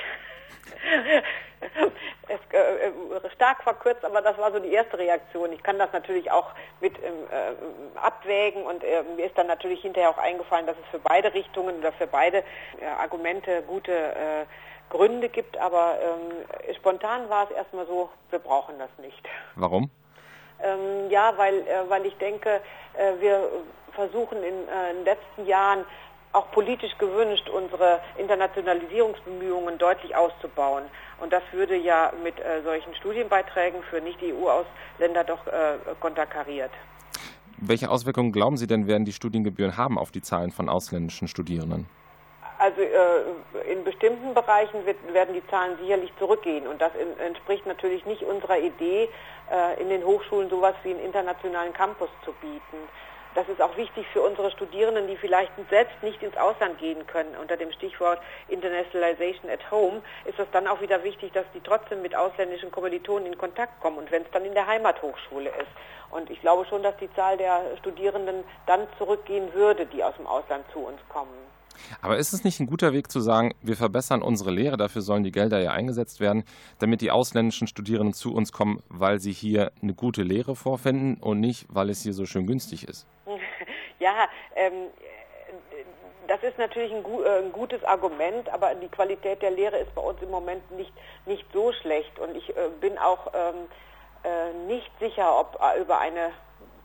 es, 2.29 2.41
äh, 2.53 2.87
äh, 2.87 3.31
stark 3.35 3.63
verkürzt, 3.63 4.05
aber 4.05 4.23
das 4.23 4.39
war 4.39 4.53
so 4.53 4.59
die 4.59 4.73
erste 4.73 4.99
Reaktion. 4.99 5.53
Ich 5.53 5.63
kann 5.63 5.79
das 5.79 5.93
natürlich 5.93 6.31
auch 6.31 6.51
mit 6.81 6.97
ähm, 6.99 7.13
äh, 7.31 7.99
abwägen 7.99 8.63
und 8.65 8.85
äh, 8.85 9.03
mir 9.17 9.27
ist 9.27 9.37
dann 9.37 9.49
natürlich 9.49 9.83
hinterher 9.83 10.11
auch 10.11 10.19
eingefallen, 10.19 10.67
dass 10.67 10.77
es 10.77 10.91
für 10.91 11.01
beide 11.01 11.35
Richtungen 11.35 11.79
oder 11.79 11.93
für 11.93 12.07
beide 12.07 12.39
äh, 12.39 12.87
Argumente 12.99 13.63
gute 13.63 13.93
äh, 13.93 14.47
Gründe 14.91 15.29
gibt, 15.29 15.57
aber 15.57 15.99
ähm, 16.01 16.75
spontan 16.77 17.29
war 17.31 17.45
es 17.45 17.57
erstmal 17.57 17.87
so, 17.87 18.11
wir 18.31 18.39
brauchen 18.39 18.79
das 18.79 18.91
nicht. 18.99 19.29
Warum? 19.57 19.91
Ähm, 20.63 21.11
ja, 21.11 21.33
weil, 21.37 21.65
weil 21.89 22.07
ich 22.07 22.17
denke, 22.19 22.61
wir 23.21 23.49
versuchen 23.93 24.39
in, 24.39 24.55
in 24.55 24.97
den 24.97 25.05
letzten 25.05 25.47
Jahren 25.47 25.85
auch 26.33 26.51
politisch 26.51 26.97
gewünscht, 26.99 27.49
unsere 27.49 28.01
Internationalisierungsbemühungen 28.17 29.79
deutlich 29.79 30.17
auszubauen. 30.17 30.85
Und 31.21 31.33
das 31.33 31.43
würde 31.53 31.77
ja 31.77 32.13
mit 32.23 32.39
äh, 32.41 32.63
solchen 32.65 32.95
Studienbeiträgen 32.95 33.83
für 33.85 34.01
Nicht-EU-Ausländer 34.01 35.25
doch 35.25 35.47
äh, 35.47 35.79
konterkariert. 36.01 36.71
Welche 37.59 37.91
Auswirkungen 37.91 38.33
glauben 38.33 38.57
Sie 38.57 38.67
denn, 38.67 38.89
werden 38.89 39.05
die 39.05 39.13
Studiengebühren 39.13 39.77
haben 39.77 39.99
auf 39.99 40.11
die 40.11 40.23
Zahlen 40.23 40.51
von 40.51 40.69
ausländischen 40.69 41.29
Studierenden? 41.29 41.87
Also 42.59 42.81
äh, 42.81 43.73
in 43.73 43.85
bestimmten 43.85 44.35
Bereichen 44.35 44.87
wird, 44.87 44.97
werden 45.13 45.35
die 45.35 45.47
Zahlen 45.49 45.77
sicherlich 45.81 46.13
zurückgehen 46.19 46.67
und 46.67 46.81
das 46.81 46.93
in, 46.95 47.19
entspricht 47.25 47.67
natürlich 47.67 48.07
nicht 48.07 48.23
unserer 48.23 48.59
Idee, 48.59 49.05
äh, 49.05 49.09
in 49.79 49.89
den 49.89 50.05
Hochschulen 50.05 50.49
sowas 50.49 50.75
wie 50.83 50.91
einen 50.91 51.05
internationalen 51.05 51.73
Campus 51.73 52.09
zu 52.25 52.33
bieten. 52.33 52.89
Das 53.35 53.49
ist 53.49 53.63
auch 53.63 53.77
wichtig 53.79 54.07
für 54.13 54.21
unsere 54.21 54.51
Studierenden, 54.51 55.07
die 55.07 55.17
vielleicht 55.17 55.53
selbst 55.71 56.03
nicht 56.03 56.23
ins 56.23 56.37
Ausland 56.37 56.79
gehen 56.79 57.07
können. 57.07 57.35
Unter 57.41 57.57
dem 57.57 57.73
Stichwort 57.73 58.21
Internationalization 58.49 59.51
at 59.51 59.71
Home 59.71 60.03
ist 60.27 60.39
es 60.39 60.47
dann 60.53 60.67
auch 60.67 60.83
wieder 60.83 61.03
wichtig, 61.03 61.33
dass 61.33 61.47
die 61.55 61.61
trotzdem 61.61 62.03
mit 62.03 62.15
ausländischen 62.15 62.71
Kommilitonen 62.71 63.33
in 63.33 63.39
Kontakt 63.39 63.81
kommen 63.81 63.97
und 63.97 64.11
wenn 64.11 64.23
es 64.23 64.31
dann 64.33 64.45
in 64.45 64.53
der 64.53 64.67
Heimathochschule 64.67 65.49
ist. 65.49 65.71
Und 66.11 66.29
ich 66.29 66.43
glaube 66.43 66.67
schon, 66.67 66.83
dass 66.83 66.97
die 66.99 67.13
Zahl 67.15 67.39
der 67.39 67.63
Studierenden 67.79 68.45
dann 68.67 68.87
zurückgehen 68.99 69.55
würde, 69.55 69.87
die 69.87 70.05
aus 70.05 70.15
dem 70.17 70.27
Ausland 70.27 70.67
zu 70.73 70.81
uns 70.81 71.01
kommen. 71.09 71.33
Aber 72.01 72.16
ist 72.16 72.33
es 72.33 72.45
nicht 72.45 72.61
ein 72.61 72.66
guter 72.66 72.93
Weg 72.93 73.11
zu 73.11 73.20
sagen, 73.20 73.55
wir 73.62 73.77
verbessern 73.77 74.23
unsere 74.23 74.51
Lehre, 74.51 74.77
dafür 74.77 75.03
sollen 75.03 75.25
die 75.25 75.33
Gelder 75.33 75.61
ja 75.61 75.73
eingesetzt 75.73 76.20
werden, 76.20 76.45
damit 76.79 77.01
die 77.01 77.11
ausländischen 77.11 77.66
Studierenden 77.66 78.14
zu 78.14 78.35
uns 78.35 78.53
kommen, 78.53 78.83
weil 78.89 79.20
sie 79.20 79.33
hier 79.33 79.73
eine 79.83 79.95
gute 79.95 80.23
Lehre 80.23 80.57
vorfinden 80.57 81.16
und 81.20 81.41
nicht, 81.41 81.66
weil 81.68 81.91
es 81.91 82.03
hier 82.03 82.12
so 82.12 82.27
schön 82.27 82.47
günstig 82.47 82.89
ist? 82.89 83.07
Ja, 83.99 84.29
ähm, 84.57 84.89
das 86.27 86.43
ist 86.43 86.59
natürlich 86.59 86.93
ein, 86.93 87.05
äh, 87.05 87.39
ein, 87.39 87.53
gutes 87.53 87.85
Argument, 87.85 88.49
aber 88.49 88.75
die 88.75 88.89
Qualität 88.89 89.43
der 89.43 89.51
Lehre 89.51 89.77
ist 89.77 89.95
bei 89.95 90.03
uns 90.03 90.20
im 90.23 90.31
Moment 90.31 90.70
nicht, 90.73 90.93
nicht 91.27 91.45
so 91.53 91.73
schlecht. 91.73 92.18
Und 92.18 92.37
ich 92.37 92.49
äh, 92.51 92.68
bin 92.81 92.97
auch 92.99 93.33
ähm, 93.35 93.68
äh, 94.25 94.53
nicht 94.66 94.91
sicher, 94.99 95.39
ob 95.39 95.59
äh, 95.61 95.81
über 95.81 95.99
eine 95.99 96.31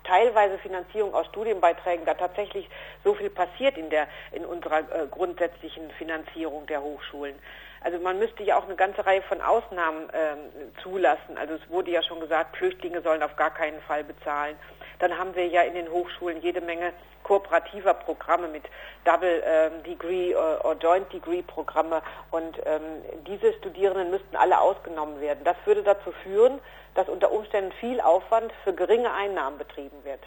teilweise 0.07 0.57
Finanzierung 0.59 1.13
aus 1.13 1.27
Studienbeiträgen 1.27 2.05
da 2.05 2.13
tatsächlich 2.13 2.69
so 3.03 3.13
viel 3.13 3.29
passiert 3.29 3.77
in 3.77 3.89
der 3.89 4.07
in 4.31 4.45
unserer 4.45 4.79
äh, 4.79 5.07
grundsätzlichen 5.11 5.91
Finanzierung 5.91 6.65
der 6.67 6.81
Hochschulen. 6.81 7.35
Also 7.81 7.99
man 7.99 8.17
müsste 8.17 8.43
ja 8.43 8.57
auch 8.57 8.65
eine 8.65 8.75
ganze 8.75 9.05
Reihe 9.05 9.21
von 9.21 9.41
Ausnahmen 9.41 10.09
ähm, 10.13 10.71
zulassen. 10.81 11.37
Also 11.37 11.53
es 11.53 11.69
wurde 11.69 11.91
ja 11.91 12.01
schon 12.01 12.19
gesagt, 12.19 12.57
Flüchtlinge 12.57 13.01
sollen 13.01 13.21
auf 13.21 13.35
gar 13.35 13.53
keinen 13.53 13.79
Fall 13.81 14.03
bezahlen. 14.03 14.55
Dann 14.99 15.17
haben 15.17 15.35
wir 15.35 15.47
ja 15.47 15.61
in 15.61 15.73
den 15.73 15.89
Hochschulen 15.89 16.41
jede 16.41 16.61
Menge 16.61 16.93
kooperativer 17.23 17.93
Programme 17.93 18.47
mit 18.47 18.63
Double 19.03 19.43
ähm, 19.45 19.83
Degree 19.83 20.33
oder 20.33 20.71
äh, 20.71 20.77
Joint 20.81 21.11
Degree 21.11 21.41
Programme 21.41 22.01
und 22.31 22.57
ähm, 22.65 22.81
diese 23.27 23.53
Studierenden 23.53 24.11
müssten 24.11 24.35
alle 24.35 24.59
ausgenommen 24.59 25.19
werden. 25.19 25.39
Das 25.43 25.57
würde 25.65 25.83
dazu 25.83 26.11
führen, 26.23 26.59
dass 26.95 27.09
unter 27.09 27.31
Umständen 27.31 27.71
viel 27.79 27.99
Aufwand 28.01 28.51
für 28.63 28.73
geringe 28.73 29.13
Einnahmen 29.13 29.57
betrieben 29.57 29.97
wird. 30.03 30.21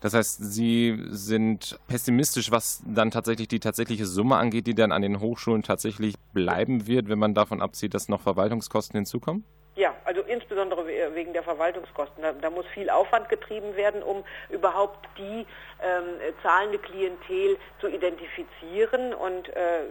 Das 0.00 0.14
heißt, 0.14 0.38
Sie 0.52 1.00
sind 1.08 1.78
pessimistisch, 1.88 2.50
was 2.50 2.82
dann 2.86 3.10
tatsächlich 3.10 3.48
die 3.48 3.60
tatsächliche 3.60 4.06
Summe 4.06 4.36
angeht, 4.36 4.66
die 4.66 4.74
dann 4.74 4.92
an 4.92 5.02
den 5.02 5.20
Hochschulen 5.20 5.62
tatsächlich 5.62 6.14
bleiben 6.32 6.86
wird, 6.86 7.08
wenn 7.08 7.18
man 7.18 7.34
davon 7.34 7.60
abzieht, 7.60 7.94
dass 7.94 8.08
noch 8.08 8.20
Verwaltungskosten 8.20 8.98
hinzukommen? 8.98 9.44
Ja, 9.74 9.94
also 10.04 10.20
insbesondere 10.20 10.86
wegen 11.14 11.32
der 11.32 11.42
Verwaltungskosten. 11.42 12.22
Da, 12.22 12.32
da 12.32 12.50
muss 12.50 12.66
viel 12.66 12.90
Aufwand 12.90 13.30
getrieben 13.30 13.74
werden, 13.74 14.02
um 14.02 14.22
überhaupt 14.50 15.08
die 15.16 15.46
ähm, 15.82 16.34
zahlende 16.42 16.78
Klientel 16.78 17.56
zu 17.80 17.88
identifizieren 17.88 19.14
und 19.14 19.48
äh, 19.48 19.84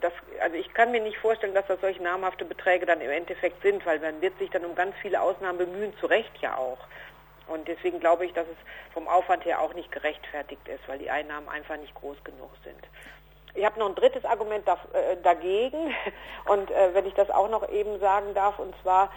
das, 0.00 0.12
also 0.40 0.56
ich 0.56 0.72
kann 0.74 0.90
mir 0.90 1.00
nicht 1.00 1.18
vorstellen, 1.18 1.54
dass 1.54 1.66
das 1.66 1.80
solche 1.80 2.02
namhafte 2.02 2.44
Beträge 2.44 2.86
dann 2.86 3.00
im 3.00 3.10
Endeffekt 3.10 3.62
sind, 3.62 3.84
weil 3.86 3.98
man 4.00 4.20
wird 4.20 4.38
sich 4.38 4.50
dann 4.50 4.64
um 4.64 4.74
ganz 4.74 4.94
viele 5.00 5.20
Ausnahmen 5.20 5.58
bemühen, 5.58 5.96
zu 5.98 6.06
Recht 6.06 6.36
ja 6.40 6.56
auch. 6.56 6.78
Und 7.46 7.66
deswegen 7.66 7.98
glaube 7.98 8.26
ich, 8.26 8.32
dass 8.34 8.46
es 8.46 8.56
vom 8.92 9.08
Aufwand 9.08 9.44
her 9.44 9.60
auch 9.60 9.72
nicht 9.74 9.90
gerechtfertigt 9.90 10.68
ist, 10.68 10.86
weil 10.86 10.98
die 10.98 11.10
Einnahmen 11.10 11.48
einfach 11.48 11.78
nicht 11.78 11.94
groß 11.94 12.22
genug 12.22 12.50
sind. 12.62 12.86
Ich 13.58 13.64
habe 13.64 13.78
noch 13.80 13.88
ein 13.88 13.96
drittes 13.96 14.24
Argument 14.24 14.66
da, 14.66 14.74
äh, 14.92 15.16
dagegen. 15.22 15.78
Und 16.46 16.70
äh, 16.70 16.94
wenn 16.94 17.06
ich 17.06 17.14
das 17.14 17.28
auch 17.30 17.48
noch 17.48 17.68
eben 17.68 17.98
sagen 17.98 18.32
darf, 18.34 18.58
und 18.60 18.72
zwar 18.82 19.10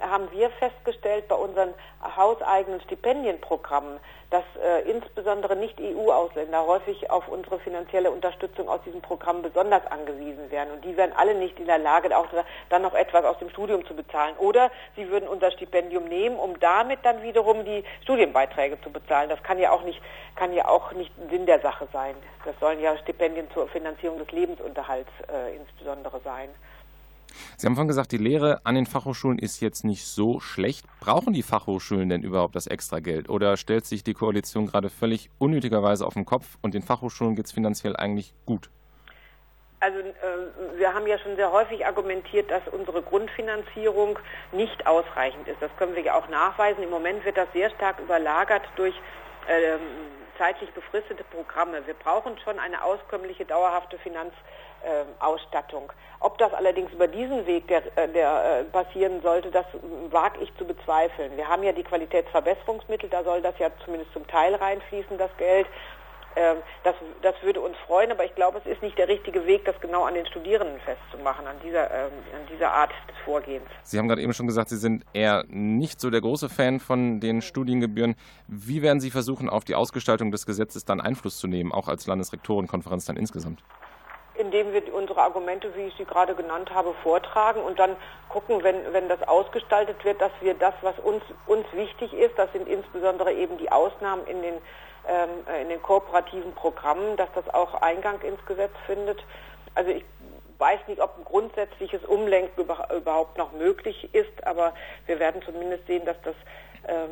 haben 0.00 0.30
wir 0.32 0.50
festgestellt 0.50 1.28
bei 1.28 1.34
unseren 1.34 1.72
hauseigenen 2.16 2.80
Stipendienprogrammen, 2.82 3.98
dass 4.30 4.44
äh, 4.62 4.90
insbesondere 4.90 5.56
Nicht-EU-Ausländer 5.56 6.66
häufig 6.66 7.10
auf 7.10 7.28
unsere 7.28 7.58
finanzielle 7.58 8.10
Unterstützung 8.10 8.68
aus 8.68 8.80
diesem 8.84 9.00
Programm 9.00 9.42
besonders 9.42 9.86
angewiesen 9.86 10.50
wären. 10.50 10.70
Und 10.70 10.84
die 10.84 10.96
wären 10.96 11.12
alle 11.12 11.34
nicht 11.34 11.58
in 11.58 11.66
der 11.66 11.78
Lage, 11.78 12.16
auch 12.16 12.26
dann 12.68 12.82
noch 12.82 12.94
etwas 12.94 13.24
aus 13.24 13.38
dem 13.38 13.50
Studium 13.50 13.86
zu 13.86 13.94
bezahlen. 13.94 14.36
Oder 14.38 14.70
sie 14.96 15.08
würden 15.08 15.28
unser 15.28 15.50
Stipendium 15.50 16.04
nehmen, 16.04 16.36
um 16.38 16.58
damit 16.60 17.00
dann 17.02 17.22
wiederum 17.22 17.64
die 17.64 17.84
Studienbeiträge 18.02 18.80
zu 18.82 18.90
bezahlen. 18.90 19.30
Das 19.30 19.42
kann 19.42 19.58
ja 19.58 19.70
auch 19.70 19.82
nicht, 19.82 20.00
kann 20.36 20.52
ja 20.52 20.68
auch 20.68 20.92
nicht 20.92 21.12
Sinn 21.30 21.46
der 21.46 21.60
Sache 21.60 21.88
sein. 21.92 22.14
Das 22.44 22.54
sollen 22.60 22.80
ja 22.80 22.96
Stipendien 22.98 23.50
zur 23.52 23.68
Finanzierung 23.68 24.18
des 24.18 24.30
Lebensunterhalts 24.32 25.10
äh, 25.32 25.56
insbesondere 25.56 26.20
sein. 26.20 26.50
Sie 27.56 27.66
haben 27.66 27.74
vorhin 27.74 27.88
gesagt, 27.88 28.12
die 28.12 28.18
Lehre 28.18 28.60
an 28.64 28.74
den 28.74 28.86
Fachhochschulen 28.86 29.38
ist 29.38 29.60
jetzt 29.60 29.84
nicht 29.84 30.04
so 30.04 30.40
schlecht. 30.40 30.86
Brauchen 31.00 31.32
die 31.32 31.42
Fachhochschulen 31.42 32.08
denn 32.08 32.22
überhaupt 32.22 32.56
das 32.56 32.66
extra 32.66 33.00
Geld? 33.00 33.28
Oder 33.28 33.56
stellt 33.56 33.86
sich 33.86 34.04
die 34.04 34.14
Koalition 34.14 34.66
gerade 34.66 34.90
völlig 34.90 35.30
unnötigerweise 35.38 36.06
auf 36.06 36.14
den 36.14 36.24
Kopf 36.24 36.58
und 36.62 36.74
den 36.74 36.82
Fachhochschulen 36.82 37.36
geht 37.36 37.46
es 37.46 37.52
finanziell 37.52 37.96
eigentlich 37.96 38.34
gut? 38.46 38.70
Also 39.80 39.98
äh, 39.98 40.78
wir 40.78 40.94
haben 40.94 41.08
ja 41.08 41.18
schon 41.18 41.34
sehr 41.34 41.50
häufig 41.50 41.84
argumentiert, 41.84 42.50
dass 42.52 42.62
unsere 42.70 43.02
Grundfinanzierung 43.02 44.16
nicht 44.52 44.86
ausreichend 44.86 45.48
ist. 45.48 45.60
Das 45.60 45.76
können 45.76 45.96
wir 45.96 46.02
ja 46.02 46.14
auch 46.14 46.28
nachweisen. 46.28 46.84
Im 46.84 46.90
Moment 46.90 47.24
wird 47.24 47.36
das 47.36 47.48
sehr 47.52 47.68
stark 47.70 47.98
überlagert 47.98 48.62
durch 48.76 48.94
ähm, 49.48 49.80
zeitlich 50.42 50.72
befristete 50.72 51.22
Programme. 51.22 51.86
Wir 51.86 51.94
brauchen 51.94 52.36
schon 52.40 52.58
eine 52.58 52.82
auskömmliche, 52.82 53.44
dauerhafte 53.44 53.96
Finanzausstattung. 53.98 55.92
Ob 56.18 56.36
das 56.38 56.52
allerdings 56.52 56.92
über 56.92 57.06
diesen 57.06 57.46
Weg 57.46 57.68
der, 57.68 57.82
äh, 57.96 58.08
der 58.08 58.60
äh, 58.60 58.64
passieren 58.64 59.22
sollte, 59.22 59.52
das 59.52 59.66
wage 60.10 60.40
ich 60.40 60.52
zu 60.56 60.64
bezweifeln. 60.64 61.36
Wir 61.36 61.46
haben 61.46 61.62
ja 61.62 61.70
die 61.70 61.84
Qualitätsverbesserungsmittel, 61.84 63.08
da 63.08 63.22
soll 63.22 63.40
das 63.40 63.56
ja 63.60 63.68
zumindest 63.84 64.12
zum 64.12 64.26
Teil 64.26 64.56
reinfließen, 64.56 65.16
das 65.16 65.30
Geld. 65.36 65.68
Ähm, 66.36 66.56
das, 66.84 66.94
das 67.22 67.34
würde 67.42 67.60
uns 67.60 67.76
freuen, 67.86 68.10
aber 68.10 68.24
ich 68.24 68.34
glaube, 68.34 68.58
es 68.58 68.66
ist 68.66 68.82
nicht 68.82 68.96
der 68.98 69.08
richtige 69.08 69.46
Weg, 69.46 69.64
das 69.64 69.78
genau 69.80 70.04
an 70.04 70.14
den 70.14 70.26
Studierenden 70.26 70.80
festzumachen, 70.80 71.46
an 71.46 71.56
dieser, 71.62 71.90
ähm, 71.90 72.12
an 72.34 72.46
dieser 72.52 72.72
Art 72.72 72.90
des 73.08 73.16
Vorgehens. 73.24 73.68
Sie 73.82 73.98
haben 73.98 74.08
gerade 74.08 74.22
eben 74.22 74.32
schon 74.32 74.46
gesagt, 74.46 74.70
Sie 74.70 74.76
sind 74.76 75.04
eher 75.12 75.44
nicht 75.48 76.00
so 76.00 76.10
der 76.10 76.20
große 76.20 76.48
Fan 76.48 76.80
von 76.80 77.20
den 77.20 77.42
Studiengebühren. 77.42 78.16
Wie 78.48 78.82
werden 78.82 79.00
Sie 79.00 79.10
versuchen, 79.10 79.48
auf 79.48 79.64
die 79.64 79.74
Ausgestaltung 79.74 80.30
des 80.30 80.46
Gesetzes 80.46 80.84
dann 80.84 81.00
Einfluss 81.00 81.38
zu 81.38 81.46
nehmen, 81.46 81.72
auch 81.72 81.88
als 81.88 82.06
Landesrektorenkonferenz 82.06 83.04
dann 83.04 83.16
insgesamt? 83.16 83.62
indem 84.34 84.72
wir 84.72 84.94
unsere 84.94 85.20
Argumente, 85.20 85.74
wie 85.76 85.82
ich 85.82 85.94
sie 85.96 86.04
gerade 86.04 86.34
genannt 86.34 86.70
habe, 86.74 86.94
vortragen 87.02 87.62
und 87.62 87.78
dann 87.78 87.96
gucken, 88.28 88.62
wenn, 88.62 88.76
wenn 88.92 89.08
das 89.08 89.22
ausgestaltet 89.28 90.04
wird, 90.04 90.20
dass 90.20 90.32
wir 90.40 90.54
das, 90.54 90.74
was 90.82 90.98
uns, 91.00 91.22
uns 91.46 91.66
wichtig 91.72 92.12
ist, 92.12 92.36
das 92.38 92.50
sind 92.52 92.68
insbesondere 92.68 93.32
eben 93.32 93.58
die 93.58 93.70
Ausnahmen 93.70 94.26
in 94.26 94.42
den 94.42 94.54
in 95.60 95.68
den 95.68 95.82
kooperativen 95.82 96.54
Programmen, 96.54 97.16
dass 97.16 97.28
das 97.34 97.52
auch 97.52 97.74
Eingang 97.82 98.20
ins 98.22 98.44
Gesetz 98.46 98.72
findet. 98.86 99.24
Also 99.74 99.90
ich 99.90 100.04
weiß 100.58 100.80
nicht, 100.86 101.00
ob 101.00 101.18
ein 101.18 101.24
grundsätzliches 101.24 102.04
Umlenken 102.04 102.64
überhaupt 102.94 103.36
noch 103.36 103.52
möglich 103.52 104.08
ist, 104.14 104.46
aber 104.46 104.74
wir 105.06 105.18
werden 105.18 105.42
zumindest 105.42 105.86
sehen, 105.88 106.04
dass 106.04 106.16
das 106.22 106.36
ähm, 106.86 107.10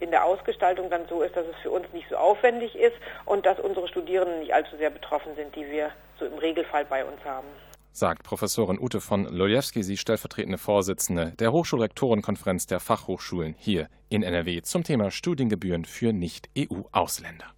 in 0.00 0.10
der 0.10 0.24
Ausgestaltung 0.24 0.90
dann 0.90 1.06
so 1.08 1.22
ist, 1.22 1.34
dass 1.34 1.46
es 1.46 1.56
für 1.62 1.70
uns 1.70 1.90
nicht 1.92 2.08
so 2.10 2.16
aufwendig 2.16 2.76
ist 2.76 2.96
und 3.24 3.46
dass 3.46 3.58
unsere 3.58 3.88
Studierenden 3.88 4.40
nicht 4.40 4.52
allzu 4.52 4.76
sehr 4.76 4.90
betroffen 4.90 5.34
sind, 5.34 5.56
die 5.56 5.70
wir 5.70 5.92
so 6.18 6.26
im 6.26 6.36
Regelfall 6.36 6.84
bei 6.84 7.04
uns 7.04 7.24
haben 7.24 7.48
sagt 7.92 8.22
Professorin 8.22 8.78
Ute 8.78 9.00
von 9.00 9.24
Lojewski, 9.24 9.82
sie 9.82 9.96
stellvertretende 9.96 10.58
Vorsitzende 10.58 11.32
der 11.38 11.52
Hochschulrektorenkonferenz 11.52 12.66
der 12.66 12.80
Fachhochschulen 12.80 13.54
hier 13.58 13.88
in 14.08 14.22
NRW 14.22 14.62
zum 14.62 14.84
Thema 14.84 15.10
Studiengebühren 15.10 15.84
für 15.84 16.12
Nicht-EU-Ausländer. 16.12 17.54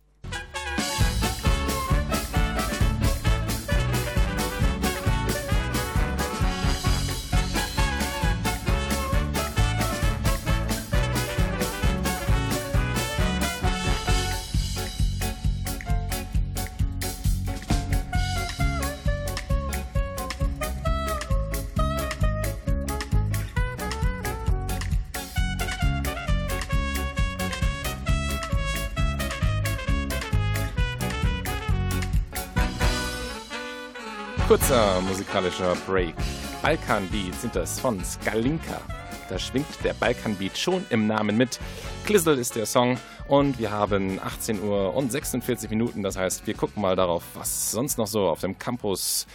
Kurzer 34.53 35.01
musikalischer 35.09 35.75
Break. 35.87 36.15
Balkan 36.61 37.09
Beats 37.09 37.41
sind 37.41 37.57
das 37.57 37.81
von 37.81 38.05
Skalinka. 38.05 38.83
Da 39.31 39.39
schwingt 39.39 39.83
der 39.83 39.95
Balkan 39.95 40.37
Beat 40.37 40.59
schon 40.59 40.85
im 40.91 41.07
Namen 41.07 41.39
mit. 41.39 41.59
Klizzle 42.05 42.35
ist 42.35 42.55
der 42.55 42.67
Song 42.67 42.99
und 43.29 43.59
wir 43.59 43.71
haben 43.71 44.21
18 44.23 44.63
Uhr 44.63 44.95
und 44.95 45.11
46 45.11 45.71
Minuten. 45.71 46.03
Das 46.03 46.19
heißt, 46.19 46.47
wir 46.47 46.53
gucken 46.53 46.83
mal 46.83 46.97
darauf, 46.97 47.23
was 47.33 47.71
sonst 47.71 47.97
noch 47.97 48.07
so 48.07 48.29
auf 48.29 48.41
dem 48.41 48.59
Campus 48.59 49.27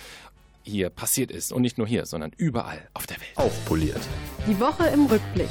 hier 0.61 0.91
passiert 0.91 1.31
ist. 1.31 1.51
Und 1.51 1.63
nicht 1.63 1.79
nur 1.79 1.87
hier, 1.87 2.05
sondern 2.05 2.31
überall 2.37 2.87
auf 2.93 3.07
der 3.07 3.17
Welt. 3.17 3.37
Aufpoliert. 3.37 4.01
Die 4.45 4.59
Woche 4.59 4.85
im 4.85 5.07
Rückblick. 5.07 5.49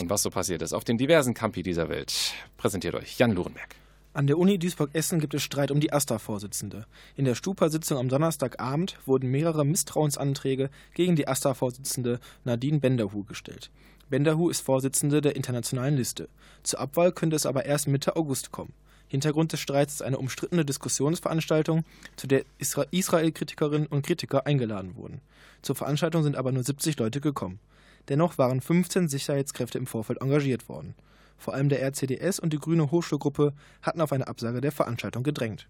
Und 0.00 0.08
was 0.08 0.22
so 0.22 0.30
passiert 0.30 0.62
ist 0.62 0.72
auf 0.72 0.84
den 0.84 0.98
diversen 0.98 1.34
Campi 1.34 1.64
dieser 1.64 1.88
Welt, 1.88 2.14
präsentiert 2.58 2.94
euch 2.94 3.18
Jan 3.18 3.32
Lurenberg. 3.32 3.79
An 4.12 4.26
der 4.26 4.38
Uni 4.38 4.58
Duisburg-Essen 4.58 5.20
gibt 5.20 5.34
es 5.34 5.42
Streit 5.44 5.70
um 5.70 5.78
die 5.78 5.92
AStA-Vorsitzende. 5.92 6.84
In 7.14 7.26
der 7.26 7.36
Stupa-Sitzung 7.36 7.96
am 7.96 8.08
Donnerstagabend 8.08 8.98
wurden 9.06 9.30
mehrere 9.30 9.64
Misstrauensanträge 9.64 10.68
gegen 10.94 11.14
die 11.14 11.28
AStA-Vorsitzende 11.28 12.18
Nadine 12.42 12.80
Benderhu 12.80 13.22
gestellt. 13.22 13.70
Benderhu 14.08 14.50
ist 14.50 14.62
Vorsitzende 14.62 15.20
der 15.20 15.36
internationalen 15.36 15.96
Liste. 15.96 16.28
Zur 16.64 16.80
Abwahl 16.80 17.12
könnte 17.12 17.36
es 17.36 17.46
aber 17.46 17.66
erst 17.66 17.86
Mitte 17.86 18.16
August 18.16 18.50
kommen. 18.50 18.72
Hintergrund 19.06 19.52
des 19.52 19.60
Streits 19.60 19.94
ist 19.94 20.02
eine 20.02 20.18
umstrittene 20.18 20.64
Diskussionsveranstaltung, 20.64 21.84
zu 22.16 22.26
der 22.26 22.42
Israel-Kritikerinnen 22.58 23.86
und 23.86 24.04
Kritiker 24.04 24.44
eingeladen 24.44 24.96
wurden. 24.96 25.20
Zur 25.62 25.76
Veranstaltung 25.76 26.24
sind 26.24 26.34
aber 26.34 26.50
nur 26.50 26.64
70 26.64 26.98
Leute 26.98 27.20
gekommen. 27.20 27.60
Dennoch 28.08 28.38
waren 28.38 28.60
15 28.60 29.08
Sicherheitskräfte 29.08 29.78
im 29.78 29.86
Vorfeld 29.86 30.20
engagiert 30.20 30.68
worden. 30.68 30.96
Vor 31.40 31.54
allem 31.54 31.70
der 31.70 31.82
RCDS 31.82 32.38
und 32.38 32.52
die 32.52 32.58
Grüne 32.58 32.90
Hochschulgruppe 32.90 33.54
hatten 33.80 34.02
auf 34.02 34.12
eine 34.12 34.28
Absage 34.28 34.60
der 34.60 34.72
Veranstaltung 34.72 35.22
gedrängt. 35.22 35.66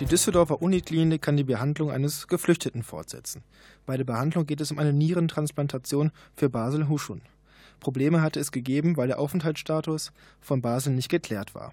Die 0.00 0.04
Düsseldorfer 0.04 0.60
Uniklinik 0.60 1.22
kann 1.22 1.36
die 1.36 1.44
Behandlung 1.44 1.92
eines 1.92 2.26
Geflüchteten 2.26 2.82
fortsetzen. 2.82 3.44
Bei 3.86 3.96
der 3.96 4.02
Behandlung 4.02 4.46
geht 4.46 4.60
es 4.60 4.72
um 4.72 4.80
eine 4.80 4.92
Nierentransplantation 4.92 6.10
für 6.34 6.50
Basel 6.50 6.88
Huschun. 6.88 7.22
Probleme 7.78 8.20
hatte 8.20 8.40
es 8.40 8.50
gegeben, 8.50 8.96
weil 8.96 9.06
der 9.06 9.20
Aufenthaltsstatus 9.20 10.10
von 10.40 10.60
Basel 10.60 10.92
nicht 10.92 11.08
geklärt 11.08 11.54
war. 11.54 11.72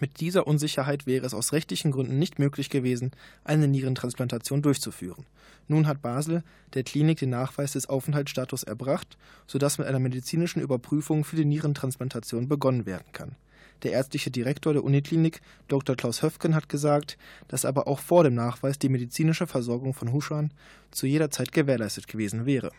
Mit 0.00 0.20
dieser 0.20 0.46
Unsicherheit 0.46 1.06
wäre 1.06 1.26
es 1.26 1.34
aus 1.34 1.52
rechtlichen 1.52 1.90
Gründen 1.90 2.18
nicht 2.18 2.38
möglich 2.38 2.70
gewesen, 2.70 3.10
eine 3.44 3.66
Nierentransplantation 3.68 4.62
durchzuführen. 4.62 5.24
Nun 5.66 5.86
hat 5.86 6.02
Basel 6.02 6.44
der 6.74 6.82
Klinik 6.82 7.18
den 7.18 7.30
Nachweis 7.30 7.72
des 7.72 7.88
Aufenthaltsstatus 7.88 8.62
erbracht, 8.62 9.16
sodass 9.46 9.78
mit 9.78 9.86
einer 9.86 9.98
medizinischen 9.98 10.60
Überprüfung 10.60 11.24
für 11.24 11.36
die 11.36 11.44
Nierentransplantation 11.44 12.48
begonnen 12.48 12.86
werden 12.86 13.12
kann. 13.12 13.36
Der 13.82 13.92
ärztliche 13.92 14.30
Direktor 14.30 14.72
der 14.72 14.84
Uniklinik, 14.84 15.40
Dr. 15.68 15.96
Klaus 15.96 16.22
Höfken, 16.22 16.54
hat 16.54 16.68
gesagt, 16.68 17.16
dass 17.46 17.64
aber 17.64 17.86
auch 17.86 18.00
vor 18.00 18.24
dem 18.24 18.34
Nachweis 18.34 18.78
die 18.78 18.88
medizinische 18.88 19.46
Versorgung 19.46 19.94
von 19.94 20.12
Huschan 20.12 20.52
zu 20.90 21.06
jeder 21.06 21.30
Zeit 21.30 21.52
gewährleistet 21.52 22.08
gewesen 22.08 22.44
wäre. 22.44 22.72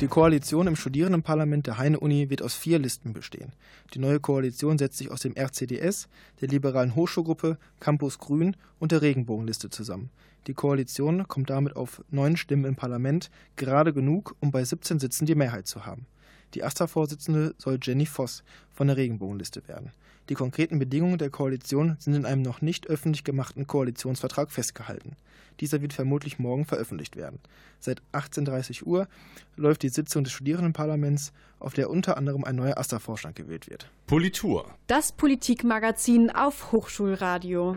Die 0.00 0.08
Koalition 0.08 0.66
im 0.66 0.76
Studierendenparlament 0.76 1.66
der 1.66 1.76
Heine-Uni 1.76 2.30
wird 2.30 2.40
aus 2.40 2.54
vier 2.54 2.78
Listen 2.78 3.12
bestehen. 3.12 3.52
Die 3.92 3.98
neue 3.98 4.18
Koalition 4.18 4.78
setzt 4.78 4.96
sich 4.96 5.10
aus 5.10 5.20
dem 5.20 5.36
RCDS, 5.36 6.08
der 6.40 6.48
Liberalen 6.48 6.94
Hochschulgruppe, 6.94 7.58
Campus 7.80 8.18
Grün 8.18 8.56
und 8.78 8.92
der 8.92 9.02
Regenbogenliste 9.02 9.68
zusammen. 9.68 10.08
Die 10.46 10.54
Koalition 10.54 11.28
kommt 11.28 11.50
damit 11.50 11.76
auf 11.76 12.02
neun 12.10 12.38
Stimmen 12.38 12.64
im 12.64 12.76
Parlament, 12.76 13.30
gerade 13.56 13.92
genug, 13.92 14.36
um 14.40 14.50
bei 14.50 14.64
17 14.64 14.98
Sitzen 15.00 15.26
die 15.26 15.34
Mehrheit 15.34 15.66
zu 15.66 15.84
haben. 15.84 16.06
Die 16.54 16.64
AStA-Vorsitzende 16.64 17.54
soll 17.58 17.78
Jenny 17.82 18.06
Voss 18.06 18.42
von 18.72 18.86
der 18.86 18.96
Regenbogenliste 18.96 19.68
werden. 19.68 19.90
Die 20.30 20.36
konkreten 20.36 20.78
Bedingungen 20.78 21.18
der 21.18 21.28
Koalition 21.28 21.96
sind 21.98 22.14
in 22.14 22.24
einem 22.24 22.42
noch 22.42 22.62
nicht 22.62 22.86
öffentlich 22.86 23.24
gemachten 23.24 23.66
Koalitionsvertrag 23.66 24.52
festgehalten. 24.52 25.16
Dieser 25.58 25.82
wird 25.82 25.92
vermutlich 25.92 26.38
morgen 26.38 26.66
veröffentlicht 26.66 27.16
werden. 27.16 27.40
Seit 27.80 28.00
18.30 28.12 28.84
Uhr 28.84 29.08
läuft 29.56 29.82
die 29.82 29.88
Sitzung 29.88 30.22
des 30.22 30.32
Studierendenparlaments, 30.32 31.32
auf 31.58 31.74
der 31.74 31.90
unter 31.90 32.16
anderem 32.16 32.44
ein 32.44 32.54
neuer 32.54 32.78
AStA-Vorstand 32.78 33.34
gewählt 33.34 33.68
wird. 33.68 33.90
Politur. 34.06 34.72
Das 34.86 35.10
Politikmagazin 35.10 36.30
auf 36.30 36.70
Hochschulradio. 36.70 37.74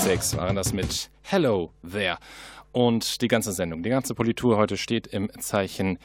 Beatsex 0.00 0.34
waren 0.34 0.56
das 0.56 0.72
mit 0.72 1.10
Hello 1.20 1.74
There. 1.82 2.16
Und 2.72 3.20
die 3.20 3.28
ganze 3.28 3.52
Sendung, 3.52 3.82
die 3.82 3.90
ganze 3.90 4.14
Politur 4.14 4.56
heute 4.56 4.78
steht 4.78 5.06
im 5.06 5.30
Zeichen 5.40 5.98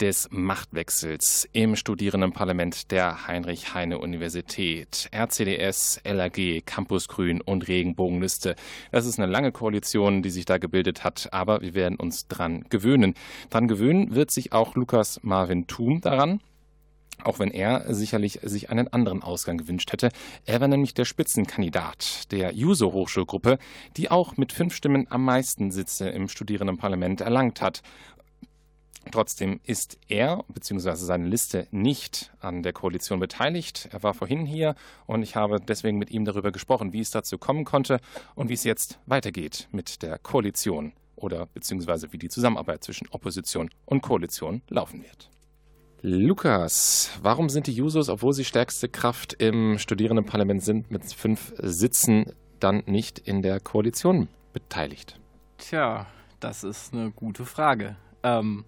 des 0.00 0.26
Machtwechsels 0.32 1.48
im 1.52 1.76
Studierendenparlament 1.76 2.90
der 2.90 3.28
Heinrich-Heine-Universität. 3.28 5.08
RCDS, 5.14 6.00
LAG, 6.04 6.66
Campus 6.66 7.06
Grün 7.06 7.40
und 7.40 7.68
Regenbogenliste. 7.68 8.56
Das 8.90 9.06
ist 9.06 9.20
eine 9.20 9.30
lange 9.30 9.52
Koalition, 9.52 10.22
die 10.22 10.30
sich 10.30 10.44
da 10.44 10.58
gebildet 10.58 11.04
hat, 11.04 11.28
aber 11.32 11.60
wir 11.60 11.74
werden 11.74 12.00
uns 12.00 12.26
dran 12.26 12.64
gewöhnen. 12.68 13.14
Dran 13.48 13.68
gewöhnen 13.68 14.12
wird 14.12 14.32
sich 14.32 14.52
auch 14.52 14.74
Lukas 14.74 15.20
Marvin 15.22 15.68
Thun 15.68 16.00
daran 16.00 16.40
auch 17.24 17.38
wenn 17.38 17.50
er 17.50 17.92
sicherlich 17.94 18.40
sich 18.42 18.70
einen 18.70 18.88
anderen 18.88 19.22
Ausgang 19.22 19.58
gewünscht 19.58 19.92
hätte. 19.92 20.10
Er 20.46 20.60
war 20.60 20.68
nämlich 20.68 20.94
der 20.94 21.04
Spitzenkandidat 21.04 22.30
der 22.32 22.52
Juso-Hochschulgruppe, 22.52 23.58
die 23.96 24.10
auch 24.10 24.36
mit 24.36 24.52
fünf 24.52 24.74
Stimmen 24.74 25.06
am 25.10 25.24
meisten 25.24 25.70
Sitze 25.70 26.08
im 26.08 26.28
Studierendenparlament 26.28 27.20
erlangt 27.20 27.60
hat. 27.60 27.82
Trotzdem 29.10 29.60
ist 29.64 29.98
er 30.08 30.44
bzw. 30.48 30.94
seine 30.94 31.26
Liste 31.26 31.66
nicht 31.70 32.32
an 32.38 32.62
der 32.62 32.72
Koalition 32.72 33.18
beteiligt. 33.18 33.88
Er 33.92 34.02
war 34.02 34.14
vorhin 34.14 34.44
hier 34.44 34.74
und 35.06 35.22
ich 35.22 35.36
habe 35.36 35.58
deswegen 35.58 35.98
mit 35.98 36.10
ihm 36.10 36.24
darüber 36.24 36.52
gesprochen, 36.52 36.92
wie 36.92 37.00
es 37.00 37.10
dazu 37.10 37.38
kommen 37.38 37.64
konnte 37.64 38.00
und 38.34 38.50
wie 38.50 38.54
es 38.54 38.64
jetzt 38.64 38.98
weitergeht 39.06 39.68
mit 39.72 40.02
der 40.02 40.18
Koalition 40.18 40.92
oder 41.16 41.46
beziehungsweise 41.46 42.12
wie 42.12 42.18
die 42.18 42.28
Zusammenarbeit 42.28 42.84
zwischen 42.84 43.08
Opposition 43.10 43.70
und 43.84 44.02
Koalition 44.02 44.62
laufen 44.68 45.02
wird. 45.02 45.30
Lukas, 46.02 47.10
warum 47.22 47.50
sind 47.50 47.66
die 47.66 47.74
Jusos, 47.74 48.08
obwohl 48.08 48.32
sie 48.32 48.44
stärkste 48.44 48.88
Kraft 48.88 49.34
im 49.34 49.78
Studierendenparlament 49.78 50.62
sind, 50.62 50.90
mit 50.90 51.04
fünf 51.12 51.52
Sitzen 51.58 52.32
dann 52.58 52.82
nicht 52.86 53.18
in 53.18 53.42
der 53.42 53.60
Koalition 53.60 54.28
beteiligt? 54.54 55.20
Tja, 55.58 56.06
das 56.40 56.64
ist 56.64 56.94
eine 56.94 57.10
gute 57.10 57.44
Frage. 57.44 57.96
Ähm, 58.22 58.64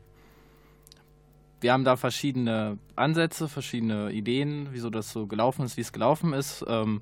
wir 1.62 1.72
haben 1.72 1.84
da 1.84 1.96
verschiedene 1.96 2.78
Ansätze, 2.96 3.48
verschiedene 3.48 4.12
Ideen, 4.12 4.68
wieso 4.72 4.90
das 4.90 5.10
so 5.10 5.26
gelaufen 5.26 5.64
ist, 5.64 5.78
wie 5.78 5.82
es 5.82 5.92
gelaufen 5.92 6.34
ist. 6.34 6.62
Ähm, 6.68 7.00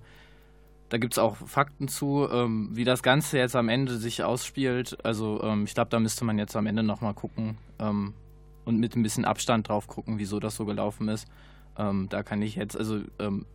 da 0.91 0.99
gibt 0.99 1.14
es 1.14 1.18
auch 1.18 1.37
Fakten 1.37 1.89
zu, 1.89 2.28
ähm, 2.31 2.68
wie 2.72 2.85
das 2.85 3.03
Ganze 3.03 3.39
jetzt 3.39 3.57
am 3.57 3.68
Ende 3.68 3.97
sich 3.97 4.22
ausspielt. 4.22 5.05
Also 5.05 5.43
ähm, 5.43 5.64
ich 5.64 5.74
glaube, 5.74 5.91
da 5.91 5.99
müsste 5.99 6.24
man 6.24 6.39
jetzt 6.39 6.55
am 6.55 6.66
Ende 6.66 6.85
nochmal 6.85 7.14
gucken, 7.14 7.59
ähm, 7.81 8.14
und 8.65 8.79
mit 8.79 8.97
ein 8.97 9.03
bisschen 9.03 9.25
Abstand 9.25 9.69
drauf 9.69 9.87
gucken, 9.87 10.19
wieso 10.19 10.41
das 10.41 10.57
so 10.57 10.65
gelaufen 10.65 11.09
ist. 11.09 11.27
Ähm, 11.79 12.09
da 12.11 12.23
kann 12.23 12.43
ich 12.43 12.57
jetzt, 12.57 12.77
also 12.77 13.01
ähm, 13.19 13.47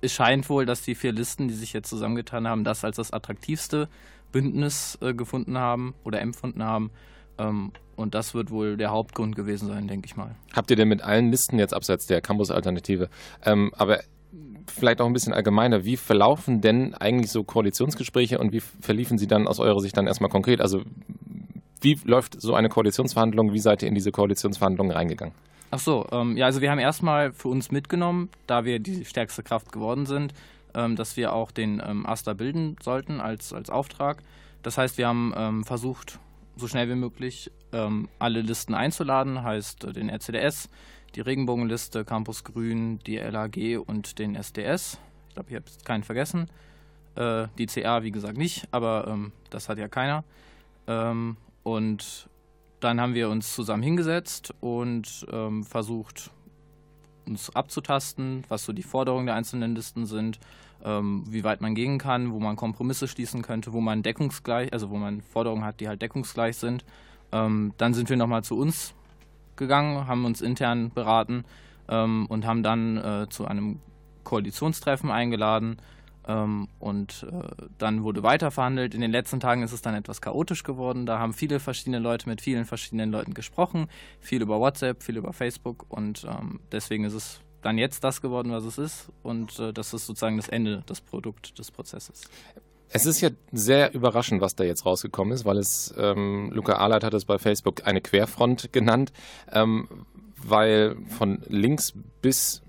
es 0.00 0.12
scheint 0.12 0.48
wohl, 0.48 0.66
dass 0.66 0.82
die 0.82 0.94
vier 0.94 1.12
Listen, 1.12 1.48
die 1.48 1.54
sich 1.54 1.72
jetzt 1.72 1.88
zusammengetan 1.88 2.48
haben, 2.48 2.64
das 2.64 2.84
als 2.84 2.96
das 2.96 3.12
attraktivste 3.12 3.88
Bündnis 4.32 4.98
äh, 5.00 5.14
gefunden 5.14 5.58
haben 5.58 5.94
oder 6.04 6.20
empfunden 6.20 6.62
haben. 6.62 6.90
Ähm, 7.38 7.72
und 7.94 8.14
das 8.14 8.34
wird 8.34 8.50
wohl 8.50 8.76
der 8.76 8.90
Hauptgrund 8.90 9.36
gewesen 9.36 9.68
sein, 9.68 9.86
denke 9.86 10.06
ich 10.06 10.16
mal. 10.16 10.34
Habt 10.54 10.70
ihr 10.70 10.76
denn 10.76 10.88
mit 10.88 11.02
allen 11.02 11.30
Listen 11.30 11.58
jetzt 11.58 11.74
abseits 11.74 12.06
der 12.06 12.20
Campus-Alternative, 12.20 13.08
ähm, 13.44 13.70
aber 13.76 14.00
vielleicht 14.66 15.00
auch 15.00 15.06
ein 15.06 15.12
bisschen 15.12 15.32
allgemeiner, 15.32 15.84
wie 15.84 15.96
verlaufen 15.96 16.60
denn 16.60 16.94
eigentlich 16.94 17.30
so 17.30 17.44
Koalitionsgespräche 17.44 18.38
und 18.38 18.52
wie 18.52 18.60
verliefen 18.60 19.18
sie 19.18 19.26
dann 19.26 19.46
aus 19.46 19.60
eurer 19.60 19.80
Sicht 19.80 19.96
dann 19.96 20.06
erstmal 20.06 20.30
konkret? 20.30 20.60
Also 20.60 20.82
wie 21.82 21.98
läuft 22.04 22.40
so 22.40 22.54
eine 22.54 22.68
Koalitionsverhandlung? 22.68 23.52
Wie 23.52 23.58
seid 23.58 23.82
ihr 23.82 23.88
in 23.88 23.94
diese 23.94 24.12
Koalitionsverhandlungen 24.12 24.92
reingegangen? 24.92 25.34
Ach 25.70 25.78
so, 25.78 26.06
ähm, 26.12 26.36
ja, 26.36 26.46
also 26.46 26.60
wir 26.60 26.70
haben 26.70 26.78
erstmal 26.78 27.32
für 27.32 27.48
uns 27.48 27.70
mitgenommen, 27.70 28.28
da 28.46 28.64
wir 28.64 28.78
die 28.78 29.04
stärkste 29.04 29.42
Kraft 29.42 29.72
geworden 29.72 30.04
sind, 30.04 30.34
ähm, 30.74 30.96
dass 30.96 31.16
wir 31.16 31.32
auch 31.32 31.50
den 31.50 31.82
ähm, 31.84 32.06
AStA 32.06 32.34
bilden 32.34 32.76
sollten 32.82 33.20
als, 33.20 33.52
als 33.52 33.70
Auftrag. 33.70 34.22
Das 34.62 34.78
heißt, 34.78 34.98
wir 34.98 35.08
haben 35.08 35.32
ähm, 35.34 35.64
versucht, 35.64 36.18
so 36.56 36.68
schnell 36.68 36.88
wie 36.90 36.94
möglich 36.94 37.50
ähm, 37.72 38.08
alle 38.18 38.42
Listen 38.42 38.74
einzuladen, 38.74 39.42
heißt 39.42 39.84
äh, 39.84 39.92
den 39.92 40.10
RCDS, 40.10 40.68
die 41.14 41.20
Regenbogenliste, 41.20 42.04
Campus 42.04 42.44
Grün, 42.44 42.98
die 43.06 43.16
LAG 43.16 43.78
und 43.86 44.18
den 44.18 44.34
SDS. 44.36 44.98
Ich 45.28 45.34
glaube, 45.34 45.50
ich 45.50 45.56
habe 45.56 45.64
keinen 45.84 46.04
vergessen. 46.04 46.48
Äh, 47.14 47.48
die 47.58 47.66
CA, 47.66 48.02
wie 48.02 48.10
gesagt, 48.10 48.36
nicht, 48.36 48.68
aber 48.70 49.06
ähm, 49.08 49.32
das 49.50 49.68
hat 49.68 49.78
ja 49.78 49.88
keiner. 49.88 50.24
Und 51.62 52.28
dann 52.80 53.00
haben 53.00 53.14
wir 53.14 53.28
uns 53.28 53.54
zusammen 53.54 53.82
hingesetzt 53.82 54.54
und 54.60 55.26
ähm, 55.30 55.64
versucht, 55.64 56.30
uns 57.26 57.54
abzutasten, 57.54 58.44
was 58.48 58.64
so 58.64 58.72
die 58.72 58.82
Forderungen 58.82 59.26
der 59.26 59.36
einzelnen 59.36 59.74
Listen 59.74 60.06
sind, 60.06 60.40
ähm, 60.84 61.24
wie 61.28 61.44
weit 61.44 61.60
man 61.60 61.74
gehen 61.74 61.98
kann, 61.98 62.32
wo 62.32 62.40
man 62.40 62.56
Kompromisse 62.56 63.06
schließen 63.06 63.42
könnte, 63.42 63.72
wo 63.72 63.80
man 63.80 64.02
deckungsgleich, 64.02 64.72
also 64.72 64.90
wo 64.90 64.96
man 64.96 65.20
Forderungen 65.20 65.64
hat, 65.64 65.80
die 65.80 65.88
halt 65.88 66.02
deckungsgleich 66.02 66.56
sind. 66.56 66.84
Ähm, 67.30 67.72
dann 67.78 67.94
sind 67.94 68.10
wir 68.10 68.16
nochmal 68.16 68.42
zu 68.42 68.58
uns 68.58 68.94
gegangen, 69.56 70.06
haben 70.06 70.24
uns 70.24 70.40
intern 70.40 70.90
beraten 70.90 71.44
ähm, 71.88 72.26
und 72.26 72.44
haben 72.46 72.62
dann 72.62 72.96
äh, 72.96 73.26
zu 73.28 73.46
einem 73.46 73.78
Koalitionstreffen 74.24 75.10
eingeladen 75.10 75.76
ähm, 76.26 76.68
und 76.78 77.26
äh, 77.30 77.66
dann 77.78 78.04
wurde 78.04 78.22
weiter 78.22 78.50
verhandelt. 78.50 78.94
In 78.94 79.00
den 79.00 79.10
letzten 79.10 79.40
Tagen 79.40 79.62
ist 79.62 79.72
es 79.72 79.82
dann 79.82 79.94
etwas 79.94 80.20
chaotisch 80.20 80.62
geworden. 80.62 81.06
Da 81.06 81.18
haben 81.18 81.32
viele 81.32 81.60
verschiedene 81.60 81.98
Leute 81.98 82.28
mit 82.28 82.40
vielen 82.40 82.64
verschiedenen 82.64 83.10
Leuten 83.10 83.34
gesprochen. 83.34 83.88
Viel 84.20 84.42
über 84.42 84.60
WhatsApp, 84.60 85.02
viel 85.02 85.16
über 85.16 85.32
Facebook. 85.32 85.86
Und 85.88 86.24
ähm, 86.24 86.60
deswegen 86.70 87.04
ist 87.04 87.14
es 87.14 87.40
dann 87.62 87.78
jetzt 87.78 88.04
das 88.04 88.20
geworden, 88.20 88.52
was 88.52 88.64
es 88.64 88.78
ist. 88.78 89.08
Und 89.22 89.58
äh, 89.58 89.72
das 89.72 89.92
ist 89.94 90.06
sozusagen 90.06 90.36
das 90.36 90.48
Ende, 90.48 90.82
das 90.86 91.00
Produkt 91.00 91.58
des 91.58 91.70
Prozesses. 91.70 92.22
Es 92.94 93.06
ist 93.06 93.20
ja 93.22 93.30
sehr 93.52 93.94
überraschend, 93.94 94.42
was 94.42 94.54
da 94.54 94.64
jetzt 94.64 94.84
rausgekommen 94.84 95.32
ist, 95.32 95.44
weil 95.46 95.56
es, 95.56 95.94
ähm, 95.96 96.50
Luca 96.52 96.74
Ahlert 96.74 97.04
hat 97.04 97.14
es 97.14 97.24
bei 97.24 97.38
Facebook 97.38 97.86
eine 97.86 98.02
Querfront 98.02 98.72
genannt, 98.72 99.12
ähm, 99.50 99.88
weil 100.36 100.96
von 101.08 101.42
links 101.48 101.94
bis 102.20 102.62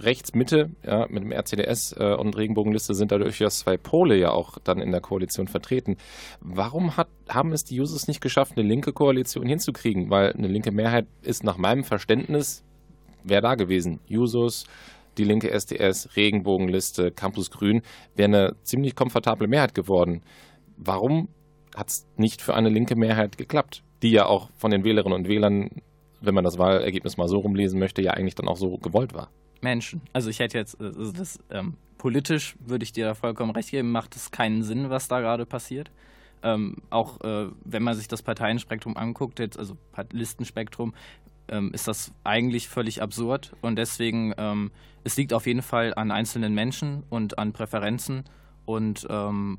rechts 0.00 0.34
Mitte, 0.34 0.70
ja, 0.84 1.06
mit 1.08 1.22
dem 1.22 1.32
RCDS 1.32 1.94
äh, 1.98 2.14
und 2.14 2.36
Regenbogenliste 2.36 2.94
sind 2.94 3.12
da 3.12 3.18
durchaus 3.18 3.60
zwei 3.60 3.76
Pole 3.76 4.16
ja 4.16 4.30
auch 4.30 4.58
dann 4.58 4.80
in 4.80 4.92
der 4.92 5.00
Koalition 5.00 5.48
vertreten. 5.48 5.96
Warum 6.40 6.96
hat, 6.96 7.08
haben 7.28 7.52
es 7.52 7.64
die 7.64 7.80
Users 7.80 8.08
nicht 8.08 8.20
geschafft, 8.20 8.52
eine 8.56 8.66
linke 8.66 8.92
Koalition 8.92 9.46
hinzukriegen? 9.46 10.10
Weil 10.10 10.32
eine 10.32 10.48
linke 10.48 10.72
Mehrheit 10.72 11.06
ist 11.22 11.44
nach 11.44 11.56
meinem 11.56 11.84
Verständnis, 11.84 12.64
wäre 13.24 13.42
da 13.42 13.54
gewesen. 13.54 14.00
Jusos, 14.06 14.66
die 15.16 15.24
linke 15.24 15.50
SDS, 15.50 16.16
Regenbogenliste, 16.16 17.10
Campus 17.10 17.50
Grün, 17.50 17.82
wäre 18.14 18.28
eine 18.28 18.56
ziemlich 18.62 18.94
komfortable 18.94 19.48
Mehrheit 19.48 19.74
geworden. 19.74 20.22
Warum 20.76 21.28
hat 21.74 21.88
es 21.88 22.06
nicht 22.16 22.40
für 22.40 22.54
eine 22.54 22.68
linke 22.68 22.96
Mehrheit 22.96 23.36
geklappt? 23.36 23.82
Die 24.02 24.10
ja 24.10 24.26
auch 24.26 24.50
von 24.56 24.70
den 24.70 24.84
Wählerinnen 24.84 25.18
und 25.18 25.28
Wählern, 25.28 25.82
wenn 26.20 26.34
man 26.34 26.44
das 26.44 26.58
Wahlergebnis 26.58 27.16
mal 27.16 27.28
so 27.28 27.38
rumlesen 27.38 27.80
möchte, 27.80 28.00
ja 28.00 28.12
eigentlich 28.12 28.36
dann 28.36 28.48
auch 28.48 28.56
so 28.56 28.76
gewollt 28.78 29.12
war. 29.12 29.30
Menschen. 29.60 30.02
Also 30.12 30.30
ich 30.30 30.38
hätte 30.38 30.58
jetzt, 30.58 30.80
also 30.80 31.12
das, 31.12 31.38
ähm, 31.50 31.74
politisch 31.98 32.56
würde 32.60 32.84
ich 32.84 32.92
dir 32.92 33.06
da 33.06 33.14
vollkommen 33.14 33.50
recht 33.50 33.70
geben, 33.70 33.90
macht 33.90 34.16
es 34.16 34.30
keinen 34.30 34.62
Sinn, 34.62 34.90
was 34.90 35.08
da 35.08 35.20
gerade 35.20 35.46
passiert. 35.46 35.90
Ähm, 36.42 36.76
auch 36.90 37.20
äh, 37.22 37.48
wenn 37.64 37.82
man 37.82 37.96
sich 37.96 38.08
das 38.08 38.22
Parteienspektrum 38.22 38.96
anguckt, 38.96 39.40
jetzt, 39.40 39.58
also 39.58 39.76
Listenspektrum, 40.12 40.94
ähm, 41.48 41.72
ist 41.72 41.88
das 41.88 42.12
eigentlich 42.24 42.68
völlig 42.68 43.02
absurd. 43.02 43.54
Und 43.60 43.76
deswegen, 43.76 44.34
ähm, 44.38 44.70
es 45.04 45.16
liegt 45.16 45.32
auf 45.32 45.46
jeden 45.46 45.62
Fall 45.62 45.94
an 45.94 46.10
einzelnen 46.10 46.54
Menschen 46.54 47.02
und 47.10 47.38
an 47.38 47.52
Präferenzen. 47.52 48.24
Und 48.66 49.06
ähm, 49.10 49.58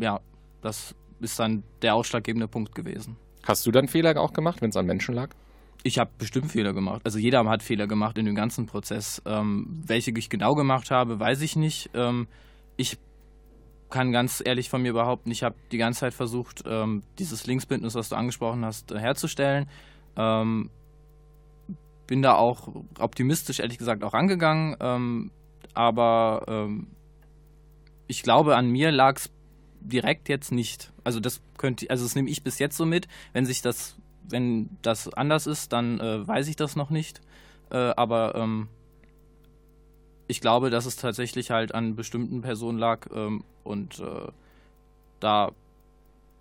ja, 0.00 0.20
das 0.62 0.94
ist 1.20 1.38
dann 1.38 1.62
der 1.82 1.94
ausschlaggebende 1.94 2.48
Punkt 2.48 2.74
gewesen. 2.74 3.16
Hast 3.42 3.66
du 3.66 3.70
dann 3.70 3.88
Fehler 3.88 4.18
auch 4.20 4.32
gemacht, 4.32 4.62
wenn 4.62 4.70
es 4.70 4.76
an 4.76 4.86
Menschen 4.86 5.14
lag? 5.14 5.30
Ich 5.82 5.98
habe 5.98 6.10
bestimmt 6.18 6.50
Fehler 6.50 6.72
gemacht. 6.72 7.02
Also 7.04 7.18
jeder 7.18 7.44
hat 7.44 7.62
Fehler 7.62 7.86
gemacht 7.86 8.18
in 8.18 8.26
dem 8.26 8.34
ganzen 8.34 8.66
Prozess. 8.66 9.22
Ähm, 9.24 9.82
welche 9.86 10.12
ich 10.16 10.28
genau 10.28 10.54
gemacht 10.54 10.90
habe, 10.90 11.20
weiß 11.20 11.42
ich 11.42 11.56
nicht. 11.56 11.90
Ähm, 11.94 12.26
ich 12.76 12.98
kann 13.88 14.12
ganz 14.12 14.42
ehrlich 14.44 14.68
von 14.68 14.82
mir 14.82 14.92
behaupten, 14.92 15.30
ich 15.30 15.42
habe 15.42 15.54
die 15.70 15.78
ganze 15.78 16.00
Zeit 16.00 16.14
versucht, 16.14 16.64
ähm, 16.66 17.02
dieses 17.18 17.46
Linksbündnis, 17.46 17.94
was 17.94 18.08
du 18.08 18.16
angesprochen 18.16 18.64
hast, 18.64 18.90
äh, 18.90 18.98
herzustellen. 18.98 19.68
Ähm, 20.16 20.70
bin 22.06 22.22
da 22.22 22.34
auch 22.34 22.68
optimistisch, 22.98 23.60
ehrlich 23.60 23.78
gesagt, 23.78 24.02
auch 24.04 24.14
rangegangen. 24.14 24.76
Ähm, 24.80 25.30
aber 25.74 26.44
ähm, 26.48 26.88
ich 28.06 28.22
glaube, 28.22 28.56
an 28.56 28.70
mir 28.70 28.90
lag 28.90 29.16
es 29.16 29.30
direkt 29.80 30.28
jetzt 30.28 30.52
nicht. 30.52 30.92
Also 31.04 31.20
das 31.20 31.42
könnte, 31.58 31.88
also 31.90 32.04
das 32.04 32.14
nehme 32.14 32.30
ich 32.30 32.42
bis 32.42 32.58
jetzt 32.58 32.76
so 32.76 32.86
mit. 32.86 33.08
Wenn 33.32 33.44
sich 33.44 33.62
das 33.62 33.96
wenn 34.28 34.70
das 34.82 35.12
anders 35.12 35.46
ist, 35.46 35.72
dann 35.72 36.00
äh, 36.00 36.26
weiß 36.26 36.48
ich 36.48 36.56
das 36.56 36.76
noch 36.76 36.90
nicht. 36.90 37.20
Äh, 37.70 37.76
aber 37.76 38.34
ähm, 38.34 38.68
ich 40.28 40.40
glaube, 40.40 40.70
dass 40.70 40.86
es 40.86 40.96
tatsächlich 40.96 41.50
halt 41.50 41.74
an 41.74 41.96
bestimmten 41.96 42.40
Personen 42.40 42.78
lag 42.78 43.06
ähm, 43.14 43.44
und 43.64 44.00
äh, 44.00 44.30
da. 45.20 45.52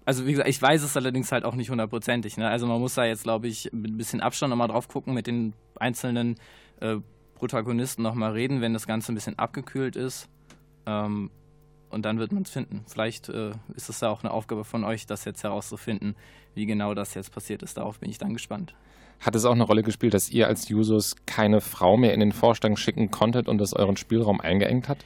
Also 0.08 0.28
wie 0.28 0.32
gesagt, 0.32 0.50
ich 0.50 0.62
weiß 0.62 0.84
es 0.84 0.96
allerdings 0.96 1.32
halt 1.32 1.46
auch 1.46 1.56
nicht 1.56 1.72
hundertprozentig. 1.72 2.38
Ne? 2.38 2.48
Also 2.48 2.68
man 2.68 2.80
muss 2.80 2.94
da 2.94 3.06
jetzt, 3.06 3.24
glaube 3.24 3.48
ich, 3.48 3.72
mit 3.74 3.92
ein 3.92 3.98
bisschen 3.98 4.22
Abstand 4.22 4.52
nochmal 4.52 4.68
drauf 4.68 4.88
gucken, 4.88 5.16
mit 5.16 5.26
den 5.26 5.54
einzelnen 5.80 6.36
äh, 6.80 6.98
Protagonisten 7.34 8.04
nochmal 8.04 8.34
reden, 8.34 8.62
wenn 8.62 8.74
das 8.74 8.86
Ganze 8.86 9.12
ein 9.12 9.16
bisschen 9.16 9.40
abgekühlt 9.40 9.96
ist. 9.96 10.30
Ähm, 10.86 11.32
und 11.96 12.04
dann 12.04 12.20
wird 12.20 12.34
man 12.34 12.44
es 12.44 12.50
finden. 12.50 12.84
Vielleicht 12.88 13.30
äh, 13.30 13.52
ist 13.74 13.90
es 13.90 14.02
ja 14.02 14.10
auch 14.10 14.22
eine 14.22 14.32
Aufgabe 14.32 14.66
von 14.66 14.84
euch, 14.84 15.06
das 15.06 15.24
jetzt 15.24 15.44
herauszufinden, 15.44 16.16
wie 16.54 16.66
genau 16.66 16.94
das 16.94 17.14
jetzt 17.14 17.32
passiert 17.32 17.64
ist. 17.64 17.78
Darauf 17.78 18.00
bin 18.00 18.10
ich 18.10 18.18
dann 18.18 18.34
gespannt. 18.34 18.76
Hat 19.22 19.34
es 19.34 19.46
auch 19.46 19.54
eine 19.54 19.64
Rolle 19.64 19.82
gespielt, 19.82 20.14
dass 20.14 20.30
ihr 20.30 20.48
als 20.48 20.68
Jusos 20.68 21.16
keine 21.26 21.62
Frau 21.62 21.96
mehr 21.96 22.14
in 22.14 22.20
den 22.20 22.34
Vorstand 22.34 22.78
schicken 22.78 23.12
konntet 23.12 23.48
und 23.48 23.60
das 23.60 23.74
euren 23.74 23.96
Spielraum 23.96 24.42
eingeengt 24.42 24.90
hat? 24.90 24.98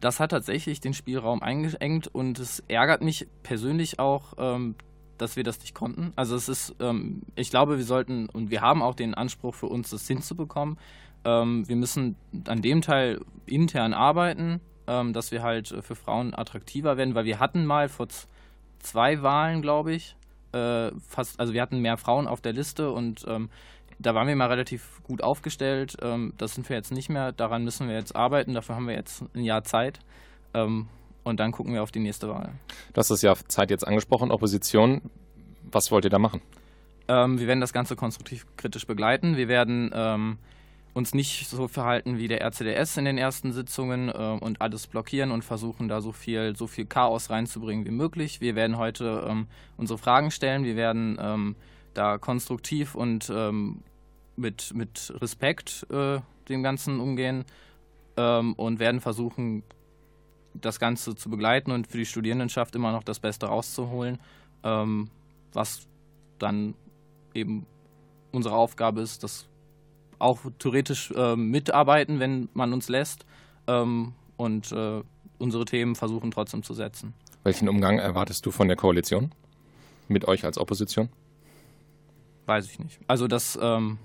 Das 0.00 0.20
hat 0.20 0.30
tatsächlich 0.30 0.80
den 0.80 0.94
Spielraum 0.94 1.42
eingeengt 1.42 2.08
und 2.08 2.38
es 2.38 2.60
ärgert 2.66 3.02
mich 3.02 3.28
persönlich 3.42 3.98
auch, 3.98 4.32
ähm, 4.38 4.74
dass 5.18 5.36
wir 5.36 5.44
das 5.44 5.60
nicht 5.60 5.74
konnten. 5.74 6.14
Also 6.16 6.34
es 6.34 6.48
ist, 6.48 6.74
ähm, 6.80 7.24
ich 7.36 7.50
glaube, 7.50 7.76
wir 7.76 7.84
sollten 7.84 8.30
und 8.30 8.50
wir 8.50 8.62
haben 8.62 8.82
auch 8.82 8.94
den 8.94 9.12
Anspruch 9.12 9.54
für 9.54 9.66
uns, 9.66 9.90
das 9.90 10.08
hinzubekommen. 10.08 10.78
Ähm, 11.26 11.68
wir 11.68 11.76
müssen 11.76 12.16
an 12.48 12.62
dem 12.62 12.80
Teil 12.80 13.20
intern 13.44 13.92
arbeiten, 13.92 14.62
ähm, 14.86 15.12
dass 15.12 15.30
wir 15.30 15.42
halt 15.42 15.68
für 15.68 15.94
Frauen 15.94 16.34
attraktiver 16.34 16.96
werden, 16.96 17.14
weil 17.14 17.24
wir 17.24 17.40
hatten 17.40 17.64
mal 17.64 17.88
vor 17.88 18.08
zwei 18.78 19.22
Wahlen, 19.22 19.62
glaube 19.62 19.92
ich, 19.92 20.16
äh, 20.52 20.90
fast, 21.08 21.40
also 21.40 21.52
wir 21.52 21.62
hatten 21.62 21.80
mehr 21.80 21.96
Frauen 21.96 22.26
auf 22.26 22.40
der 22.40 22.52
Liste 22.52 22.90
und 22.90 23.24
ähm, 23.26 23.48
da 23.98 24.14
waren 24.14 24.26
wir 24.26 24.36
mal 24.36 24.48
relativ 24.48 25.02
gut 25.04 25.22
aufgestellt. 25.22 25.96
Ähm, 26.02 26.34
das 26.38 26.54
sind 26.54 26.68
wir 26.68 26.76
jetzt 26.76 26.92
nicht 26.92 27.08
mehr. 27.08 27.32
Daran 27.32 27.64
müssen 27.64 27.88
wir 27.88 27.94
jetzt 27.94 28.16
arbeiten. 28.16 28.54
Dafür 28.54 28.74
haben 28.74 28.88
wir 28.88 28.94
jetzt 28.94 29.24
ein 29.34 29.44
Jahr 29.44 29.64
Zeit. 29.64 30.00
Ähm, 30.54 30.88
und 31.24 31.38
dann 31.38 31.52
gucken 31.52 31.72
wir 31.72 31.82
auf 31.82 31.92
die 31.92 32.00
nächste 32.00 32.28
Wahl. 32.28 32.52
Du 32.92 32.98
hast 32.98 33.10
das 33.10 33.22
ja 33.22 33.34
Zeit 33.34 33.70
jetzt 33.70 33.86
angesprochen, 33.86 34.30
Opposition. 34.32 35.02
Was 35.70 35.90
wollt 35.92 36.04
ihr 36.04 36.10
da 36.10 36.18
machen? 36.18 36.42
Ähm, 37.08 37.38
wir 37.38 37.46
werden 37.46 37.60
das 37.60 37.72
Ganze 37.72 37.96
konstruktiv 37.96 38.44
kritisch 38.56 38.86
begleiten. 38.86 39.36
Wir 39.36 39.48
werden 39.48 39.90
ähm, 39.94 40.38
uns 40.94 41.14
nicht 41.14 41.48
so 41.48 41.68
verhalten 41.68 42.18
wie 42.18 42.28
der 42.28 42.42
RCDS 42.42 42.96
in 42.98 43.06
den 43.06 43.18
ersten 43.18 43.52
Sitzungen 43.52 44.08
äh, 44.08 44.38
und 44.40 44.60
alles 44.60 44.86
blockieren 44.86 45.30
und 45.30 45.42
versuchen 45.42 45.88
da 45.88 46.00
so 46.00 46.12
viel, 46.12 46.54
so 46.54 46.66
viel 46.66 46.84
Chaos 46.84 47.30
reinzubringen 47.30 47.86
wie 47.86 47.90
möglich. 47.90 48.40
Wir 48.40 48.54
werden 48.54 48.76
heute 48.76 49.26
ähm, 49.28 49.46
unsere 49.76 49.98
Fragen 49.98 50.30
stellen. 50.30 50.64
Wir 50.64 50.76
werden 50.76 51.18
ähm, 51.20 51.56
da 51.94 52.18
konstruktiv 52.18 52.94
und 52.94 53.30
ähm, 53.34 53.82
mit, 54.36 54.74
mit 54.74 55.12
Respekt 55.20 55.86
äh, 55.90 56.20
dem 56.48 56.62
Ganzen 56.62 57.00
umgehen 57.00 57.44
ähm, 58.16 58.54
und 58.54 58.78
werden 58.78 59.00
versuchen, 59.00 59.62
das 60.54 60.78
Ganze 60.78 61.14
zu 61.16 61.30
begleiten 61.30 61.70
und 61.70 61.86
für 61.86 61.96
die 61.96 62.06
Studierendenschaft 62.06 62.74
immer 62.74 62.92
noch 62.92 63.04
das 63.04 63.20
Beste 63.20 63.46
rauszuholen, 63.46 64.18
ähm, 64.62 65.08
was 65.54 65.86
dann 66.38 66.74
eben 67.32 67.66
unsere 68.32 68.54
Aufgabe 68.54 69.00
ist, 69.00 69.22
das 69.22 69.48
auch 70.22 70.40
theoretisch 70.58 71.10
äh, 71.12 71.36
mitarbeiten, 71.36 72.20
wenn 72.20 72.48
man 72.54 72.72
uns 72.72 72.88
lässt 72.88 73.26
ähm, 73.66 74.14
und 74.36 74.72
äh, 74.72 75.02
unsere 75.38 75.64
Themen 75.64 75.94
versuchen 75.94 76.30
trotzdem 76.30 76.62
zu 76.62 76.74
setzen. 76.74 77.14
Welchen 77.44 77.68
Umgang 77.68 77.98
erwartest 77.98 78.46
du 78.46 78.50
von 78.50 78.68
der 78.68 78.76
Koalition 78.76 79.32
mit 80.08 80.26
euch 80.28 80.44
als 80.44 80.58
Opposition? 80.58 81.08
Weiß 82.46 82.66
ich 82.66 82.78
nicht. 82.78 82.98
Also 83.08 83.26
das 83.26 83.58
ähm, 83.60 83.98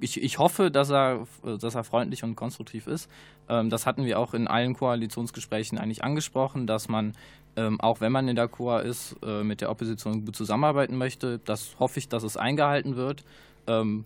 ich, 0.00 0.22
ich 0.22 0.38
hoffe, 0.38 0.70
dass 0.70 0.90
er, 0.90 1.26
dass 1.42 1.74
er 1.74 1.84
freundlich 1.84 2.22
und 2.24 2.36
konstruktiv 2.36 2.86
ist. 2.86 3.10
Ähm, 3.48 3.70
das 3.70 3.86
hatten 3.86 4.04
wir 4.04 4.18
auch 4.18 4.34
in 4.34 4.46
allen 4.46 4.74
Koalitionsgesprächen 4.74 5.78
eigentlich 5.78 6.04
angesprochen, 6.04 6.66
dass 6.66 6.88
man, 6.88 7.14
ähm, 7.56 7.80
auch 7.80 8.00
wenn 8.00 8.12
man 8.12 8.28
in 8.28 8.36
der 8.36 8.48
Koa 8.48 8.80
ist, 8.80 9.16
äh, 9.22 9.42
mit 9.42 9.60
der 9.60 9.70
Opposition 9.70 10.24
gut 10.24 10.36
zusammenarbeiten 10.36 10.96
möchte. 10.96 11.38
Das 11.44 11.76
hoffe 11.78 11.98
ich, 11.98 12.08
dass 12.08 12.22
es 12.22 12.36
eingehalten 12.36 12.96
wird. 12.96 13.24
Ähm, 13.68 14.04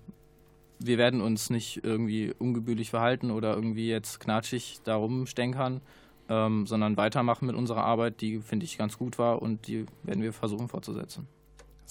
wir 0.78 0.98
werden 0.98 1.20
uns 1.20 1.48
nicht 1.48 1.84
irgendwie 1.84 2.34
ungebührlich 2.38 2.90
verhalten 2.90 3.30
oder 3.30 3.54
irgendwie 3.54 3.88
jetzt 3.88 4.20
knatschig 4.20 4.80
darum 4.84 5.26
stänkern, 5.26 5.80
ähm, 6.28 6.66
sondern 6.66 6.96
weitermachen 6.96 7.46
mit 7.46 7.56
unserer 7.56 7.84
Arbeit, 7.84 8.20
die, 8.20 8.40
finde 8.40 8.64
ich, 8.64 8.76
ganz 8.76 8.98
gut 8.98 9.18
war 9.18 9.40
und 9.40 9.66
die 9.68 9.86
werden 10.02 10.22
wir 10.22 10.32
versuchen 10.32 10.68
fortzusetzen 10.68 11.26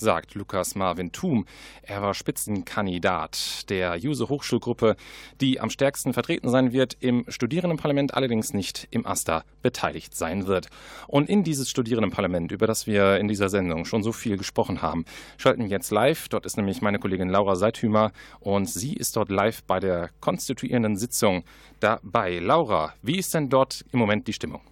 sagt 0.02 0.36
Lukas 0.36 0.76
Marvin 0.76 1.12
Thum. 1.12 1.46
Er 1.84 2.02
war 2.02 2.14
Spitzenkandidat 2.14 3.70
der 3.70 3.96
Juse 3.96 4.28
Hochschulgruppe, 4.28 4.96
die 5.40 5.62
am 5.62 5.70
stärksten 5.70 6.12
vertreten 6.12 6.50
sein 6.50 6.74
wird, 6.74 6.98
im 7.00 7.24
Studierendenparlament 7.30 8.14
allerdings 8.14 8.54
nicht 8.54 8.88
im 8.92 9.06
AStA 9.06 9.44
beteiligt 9.62 10.16
sein 10.16 10.48
wird. 10.48 10.68
Und 11.08 11.30
in 11.30 11.44
dieses 11.44 11.70
Studierendenparlament, 11.70 12.52
über 12.52 12.68
das 12.68 12.88
wir 12.88 13.18
in 13.18 13.28
dieser 13.28 13.50
Sendung 13.50 13.86
schon 13.86 14.04
so 14.04 14.12
viel 14.12 14.38
gesprochen 14.38 14.82
haben, 14.82 15.06
schalten 15.38 15.64
wir 15.64 15.70
jetzt 15.70 15.92
live. 15.92 16.28
Dort 16.30 16.46
ist 16.46 16.58
nämlich 16.58 16.82
meine 16.82 17.00
Kollegin 17.00 17.30
Laura 17.30 17.56
Seithümer 17.56 18.12
und 18.40 18.68
sie 18.68 18.94
ist 18.94 19.16
dort 19.16 19.30
live 19.30 19.64
bei 19.64 19.80
der 19.80 20.10
konstituierenden 20.20 20.98
Sitzung 20.98 21.44
dabei. 21.80 22.40
Laura, 22.40 22.94
wie 23.02 23.18
ist 23.18 23.34
denn 23.34 23.50
dort 23.50 23.86
im 23.92 24.00
Moment 24.00 24.28
die 24.28 24.34
Stimmung? 24.34 24.71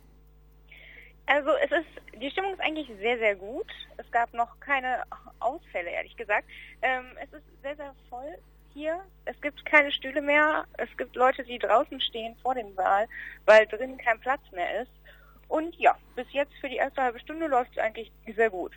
Also 1.29 1.51
es 1.61 1.71
ist, 1.71 2.19
die 2.19 2.31
Stimmung 2.31 2.53
ist 2.53 2.59
eigentlich 2.59 2.89
sehr, 2.99 3.19
sehr 3.19 3.35
gut. 3.35 3.67
Es 3.97 4.11
gab 4.11 4.33
noch 4.33 4.59
keine 4.59 5.03
Ausfälle, 5.39 5.91
ehrlich 5.91 6.17
gesagt. 6.17 6.47
Ähm, 6.81 7.05
es 7.21 7.31
ist 7.31 7.43
sehr, 7.61 7.75
sehr 7.75 7.93
voll 8.09 8.35
hier. 8.73 8.99
Es 9.25 9.39
gibt 9.39 9.63
keine 9.63 9.91
Stühle 9.91 10.23
mehr. 10.23 10.65
Es 10.77 10.89
gibt 10.97 11.15
Leute, 11.15 11.43
die 11.43 11.59
draußen 11.59 12.01
stehen 12.01 12.35
vor 12.41 12.55
dem 12.55 12.73
Saal, 12.73 13.07
weil 13.45 13.67
drinnen 13.67 13.99
kein 13.99 14.19
Platz 14.19 14.41
mehr 14.51 14.81
ist. 14.81 14.91
Und 15.49 15.75
ja, 15.75 15.95
bis 16.15 16.25
jetzt 16.31 16.53
für 16.59 16.67
die 16.67 16.77
erste 16.77 17.03
halbe 17.03 17.19
Stunde 17.19 17.45
läuft 17.45 17.73
es 17.73 17.77
eigentlich 17.77 18.11
sehr 18.35 18.49
gut. 18.49 18.73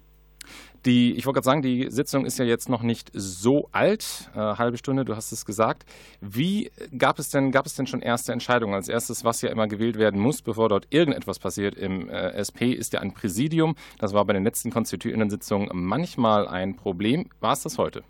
Die, 0.84 1.14
ich 1.14 1.26
wollte 1.26 1.36
gerade 1.36 1.44
sagen, 1.44 1.62
die 1.62 1.90
Sitzung 1.90 2.26
ist 2.26 2.38
ja 2.38 2.44
jetzt 2.44 2.68
noch 2.68 2.82
nicht 2.82 3.10
so 3.14 3.68
alt, 3.70 4.30
äh, 4.34 4.38
halbe 4.38 4.78
Stunde, 4.78 5.04
du 5.04 5.14
hast 5.14 5.30
es 5.30 5.44
gesagt. 5.44 5.84
Wie 6.20 6.72
gab 6.98 7.18
es 7.20 7.30
denn, 7.30 7.52
gab 7.52 7.66
es 7.66 7.76
denn 7.76 7.86
schon 7.86 8.02
erste 8.02 8.32
Entscheidungen? 8.32 8.74
Als 8.74 8.88
erstes, 8.88 9.24
was 9.24 9.42
ja 9.42 9.50
immer 9.50 9.68
gewählt 9.68 9.96
werden 9.96 10.20
muss, 10.20 10.42
bevor 10.42 10.68
dort 10.68 10.86
irgendetwas 10.90 11.38
passiert 11.38 11.76
im 11.76 12.08
äh, 12.08 12.30
SP, 12.34 12.72
ist 12.72 12.92
ja 12.92 13.00
ein 13.00 13.14
Präsidium. 13.14 13.76
Das 13.98 14.12
war 14.12 14.24
bei 14.24 14.32
den 14.32 14.42
letzten 14.42 14.70
konstituierenden 14.70 15.30
Sitzungen 15.30 15.68
manchmal 15.72 16.48
ein 16.48 16.74
Problem. 16.74 17.30
War 17.40 17.52
es 17.52 17.62
das 17.62 17.78
heute? 17.78 18.02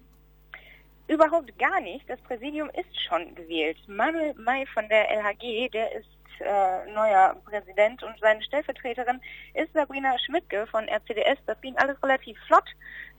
Überhaupt 1.08 1.58
gar 1.58 1.80
nicht. 1.82 2.08
Das 2.08 2.20
Präsidium 2.22 2.70
ist 2.70 3.02
schon 3.06 3.34
gewählt. 3.34 3.76
Manuel 3.86 4.32
May 4.34 4.64
von 4.72 4.88
der 4.88 5.10
LHG, 5.10 5.68
der 5.70 5.94
ist 5.98 6.08
äh, 6.43 6.90
neuer 6.93 7.36
Präsident 7.45 8.03
und 8.03 8.14
seine 8.20 8.43
Stellvertreterin 8.43 9.20
ist 9.55 9.72
Sabrina 9.72 10.18
Schmidtke 10.18 10.66
von 10.66 10.88
RCDS. 10.88 11.38
Das 11.47 11.61
ging 11.61 11.76
alles 11.76 12.03
relativ 12.03 12.38
flott. 12.47 12.68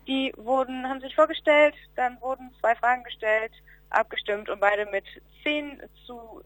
Die 0.08 0.34
wurden, 0.38 0.88
haben 0.88 1.02
sich 1.02 1.16
vorgestellt, 1.16 1.76
dann 1.96 2.20
wurden 2.22 2.54
zwei 2.60 2.76
Fragen 2.76 3.04
gestellt, 3.04 3.52
abgestimmt 3.90 4.50
und 4.50 4.60
beide 4.60 4.86
mit 4.88 5.06
10 5.44 5.82
zu 6.06 6.42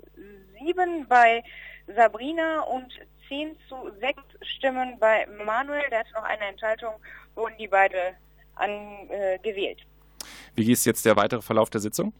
7 0.60 1.08
bei 1.08 1.44
Sabrina 1.88 2.62
und 2.62 2.94
10 3.28 3.58
zu 3.68 3.92
6 4.00 4.22
Stimmen 4.58 5.00
bei 5.00 5.28
Manuel. 5.44 5.90
Der 5.90 6.00
hatte 6.00 6.14
noch 6.14 6.24
eine 6.24 6.46
Enthaltung, 6.46 6.94
wurden 7.36 7.56
die 7.58 7.68
beide 7.68 8.16
angewählt. 8.56 9.80
Äh, 9.80 10.26
Wie 10.56 10.72
ist 10.72 10.86
jetzt 10.86 11.06
der 11.06 11.16
weitere 11.16 11.42
Verlauf 11.42 11.70
der 11.70 11.82
Sitzung? 11.82 12.14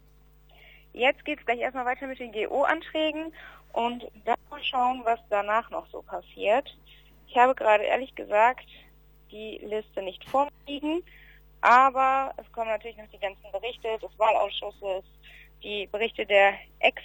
Jetzt 0.94 1.24
geht 1.26 1.40
es 1.40 1.46
gleich 1.46 1.60
erstmal 1.60 1.86
weiter 1.86 2.08
mit 2.08 2.20
den 2.20 2.32
GO-Anträgen 2.32 3.32
und 3.74 4.04
dann 4.26 4.38
mal 4.50 4.64
schauen, 4.64 5.02
was 5.04 5.20
danach 5.30 5.70
noch 5.70 5.88
so 5.88 6.02
passiert. 6.02 6.76
Ich 7.28 7.38
habe 7.38 7.56
gerade 7.56 7.84
ehrlich 7.84 8.16
gesagt 8.16 8.68
die 9.32 9.58
Liste 9.58 10.02
nicht 10.02 10.28
vorliegen, 10.30 11.04
aber 11.62 12.34
es 12.38 12.52
kommen 12.52 12.70
natürlich 12.70 12.98
noch 12.98 13.10
die 13.12 13.20
ganzen 13.20 13.52
Berichte 13.52 13.98
des 14.00 14.18
Wahlausschusses, 14.18 15.04
die 15.64 15.88
Berichte 15.92 16.26
der 16.26 16.54
Ex 16.80 17.02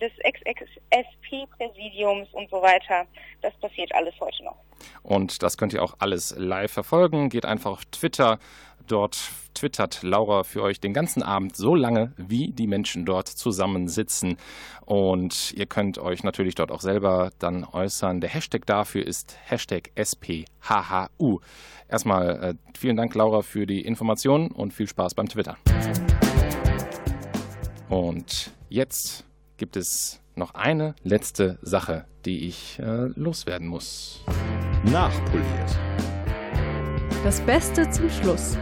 des 0.00 0.12
Ex-SP-Präsidiums 0.18 2.28
und 2.32 2.48
so 2.50 2.62
weiter. 2.62 3.06
Das 3.42 3.52
passiert 3.60 3.94
alles 3.94 4.14
heute 4.20 4.44
noch. 4.44 4.56
Und 5.02 5.42
das 5.42 5.56
könnt 5.56 5.72
ihr 5.72 5.82
auch 5.82 5.94
alles 5.98 6.34
live 6.36 6.72
verfolgen. 6.72 7.30
Geht 7.30 7.46
einfach 7.46 7.72
auf 7.72 7.84
Twitter 7.86 8.38
Dort 8.86 9.30
twittert 9.54 10.02
Laura 10.02 10.42
für 10.42 10.62
euch 10.62 10.78
den 10.78 10.92
ganzen 10.92 11.22
Abend 11.22 11.56
so 11.56 11.74
lange, 11.74 12.12
wie 12.16 12.52
die 12.52 12.66
Menschen 12.66 13.06
dort 13.06 13.28
zusammensitzen. 13.28 14.36
Und 14.84 15.54
ihr 15.56 15.64
könnt 15.64 15.98
euch 15.98 16.22
natürlich 16.22 16.54
dort 16.54 16.70
auch 16.70 16.82
selber 16.82 17.30
dann 17.38 17.64
äußern. 17.64 18.20
Der 18.20 18.28
Hashtag 18.28 18.66
dafür 18.66 19.06
ist 19.06 19.38
Hashtag 19.46 19.90
SPHHU. 19.94 21.40
Erstmal 21.88 22.42
äh, 22.42 22.54
vielen 22.76 22.96
Dank, 22.96 23.14
Laura, 23.14 23.40
für 23.40 23.66
die 23.66 23.80
Informationen 23.80 24.50
und 24.50 24.74
viel 24.74 24.88
Spaß 24.88 25.14
beim 25.14 25.28
Twitter. 25.28 25.56
Und 27.88 28.50
jetzt 28.68 29.24
gibt 29.56 29.76
es 29.76 30.20
noch 30.34 30.54
eine 30.54 30.94
letzte 31.02 31.58
Sache, 31.62 32.06
die 32.24 32.48
ich 32.48 32.78
äh, 32.78 33.08
loswerden 33.14 33.68
muss. 33.68 34.24
Nachpoliert. 34.84 35.78
Das 37.22 37.40
Beste 37.40 37.88
zum 37.90 38.10
Schluss. 38.10 38.56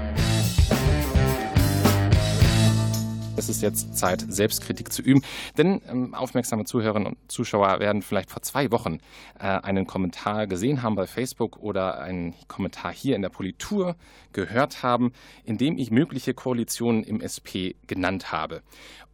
Es 3.35 3.49
ist 3.49 3.63
jetzt 3.63 3.97
Zeit, 3.97 4.25
Selbstkritik 4.29 4.93
zu 4.93 5.03
üben. 5.03 5.23
Denn 5.59 5.81
ähm, 5.89 6.15
aufmerksame 6.15 6.65
Zuhörerinnen 6.65 7.09
und 7.09 7.19
Zuschauer 7.27 7.81
werden 7.81 8.03
vielleicht 8.03 8.31
vor 8.31 8.43
zwei 8.43 8.71
Wochen 8.71 8.99
äh, 9.41 9.47
einen 9.47 9.87
Kommentar 9.87 10.47
gesehen 10.47 10.83
haben 10.83 10.95
bei 10.95 11.09
Facebook 11.09 11.57
oder 11.57 12.01
einen 12.01 12.35
Kommentar 12.47 12.93
hier 12.93 13.17
in 13.17 13.23
der 13.23 13.31
Politur 13.31 13.97
gehört 14.33 14.85
haben, 14.85 15.13
in 15.45 15.59
dem 15.59 15.77
ich 15.77 15.91
mögliche 15.91 16.35
Koalitionen 16.35 17.03
im 17.03 17.21
SP 17.21 17.75
genannt 17.89 18.31
habe. 18.31 18.63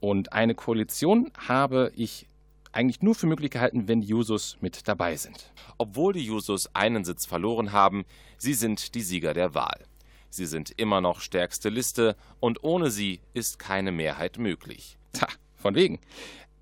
Und 0.01 0.33
eine 0.33 0.55
Koalition 0.55 1.31
habe 1.37 1.93
ich 1.97 2.27
eigentlich 2.73 3.03
nur 3.03 3.15
für 3.15 3.27
möglich 3.27 3.51
gehalten, 3.51 3.89
wenn 3.89 4.01
die 4.01 4.09
Jusos 4.09 4.57
mit 4.61 4.87
dabei 4.87 5.17
sind. 5.17 5.53
Obwohl 5.79 6.13
die 6.13 6.25
Jusos 6.25 6.75
einen 6.75 7.05
Sitz 7.05 7.27
verloren 7.27 7.73
haben, 7.73 8.05
sie 8.37 8.55
sind 8.55 8.95
die 8.95 9.03
Sieger 9.03 9.35
der 9.35 9.55
Wahl. 9.55 9.85
Sie 10.31 10.47
sind 10.47 10.73
immer 10.77 11.01
noch 11.01 11.21
stärkste 11.21 11.71
Liste 11.71 12.17
und 12.39 12.63
ohne 12.63 12.91
sie 12.91 13.21
ist 13.33 13.59
keine 13.59 13.93
Mehrheit 13.93 14.39
möglich. 14.39 14.99
Tja, 15.13 15.29
von 15.57 15.75
wegen. 15.75 15.99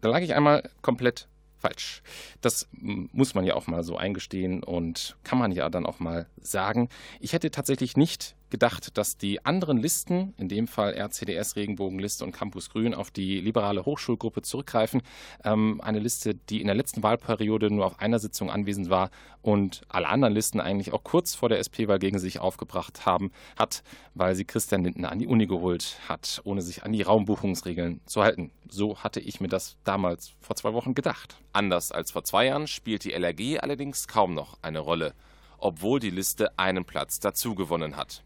Da 0.00 0.08
lag 0.08 0.20
ich 0.20 0.34
einmal 0.34 0.70
komplett 0.82 1.28
falsch. 1.58 2.02
Das 2.40 2.68
muss 2.72 3.34
man 3.34 3.44
ja 3.44 3.54
auch 3.54 3.66
mal 3.66 3.82
so 3.82 3.96
eingestehen 3.96 4.62
und 4.62 5.16
kann 5.24 5.38
man 5.38 5.52
ja 5.52 5.68
dann 5.68 5.86
auch 5.86 5.98
mal 5.98 6.26
sagen. 6.40 6.88
Ich 7.18 7.32
hätte 7.32 7.50
tatsächlich 7.50 7.96
nicht 7.96 8.36
gedacht, 8.56 8.96
dass 8.96 9.18
die 9.18 9.44
anderen 9.44 9.76
Listen, 9.76 10.32
in 10.38 10.48
dem 10.48 10.66
Fall 10.66 10.94
RCDS, 10.94 11.56
Regenbogenliste 11.56 12.24
und 12.24 12.32
Campus 12.32 12.70
Grün, 12.70 12.94
auf 12.94 13.10
die 13.10 13.38
liberale 13.38 13.84
Hochschulgruppe 13.84 14.40
zurückgreifen. 14.40 15.02
Ähm, 15.44 15.78
eine 15.82 15.98
Liste, 15.98 16.34
die 16.34 16.62
in 16.62 16.66
der 16.66 16.74
letzten 16.74 17.02
Wahlperiode 17.02 17.70
nur 17.70 17.84
auf 17.84 18.00
einer 18.00 18.18
Sitzung 18.18 18.50
anwesend 18.50 18.88
war 18.88 19.10
und 19.42 19.82
alle 19.90 20.08
anderen 20.08 20.32
Listen 20.32 20.58
eigentlich 20.58 20.94
auch 20.94 21.04
kurz 21.04 21.34
vor 21.34 21.50
der 21.50 21.58
SP-Wahl 21.60 21.98
gegen 21.98 22.18
sich 22.18 22.38
aufgebracht 22.38 23.04
haben, 23.04 23.30
hat, 23.58 23.82
weil 24.14 24.34
sie 24.34 24.46
Christian 24.46 24.84
Lindner 24.84 25.12
an 25.12 25.18
die 25.18 25.26
Uni 25.26 25.46
geholt 25.46 25.98
hat, 26.08 26.40
ohne 26.44 26.62
sich 26.62 26.82
an 26.82 26.92
die 26.92 27.02
Raumbuchungsregeln 27.02 28.00
zu 28.06 28.22
halten. 28.22 28.52
So 28.70 29.00
hatte 29.00 29.20
ich 29.20 29.38
mir 29.38 29.48
das 29.48 29.76
damals 29.84 30.32
vor 30.40 30.56
zwei 30.56 30.72
Wochen 30.72 30.94
gedacht. 30.94 31.36
Anders 31.52 31.92
als 31.92 32.10
vor 32.10 32.24
zwei 32.24 32.46
Jahren 32.46 32.68
spielt 32.68 33.04
die 33.04 33.12
LRG 33.12 33.58
allerdings 33.60 34.08
kaum 34.08 34.32
noch 34.32 34.56
eine 34.62 34.78
Rolle 34.78 35.12
obwohl 35.58 36.00
die 36.00 36.10
Liste 36.10 36.58
einen 36.58 36.84
Platz 36.84 37.18
dazu 37.18 37.54
gewonnen 37.54 37.96
hat 37.96 38.25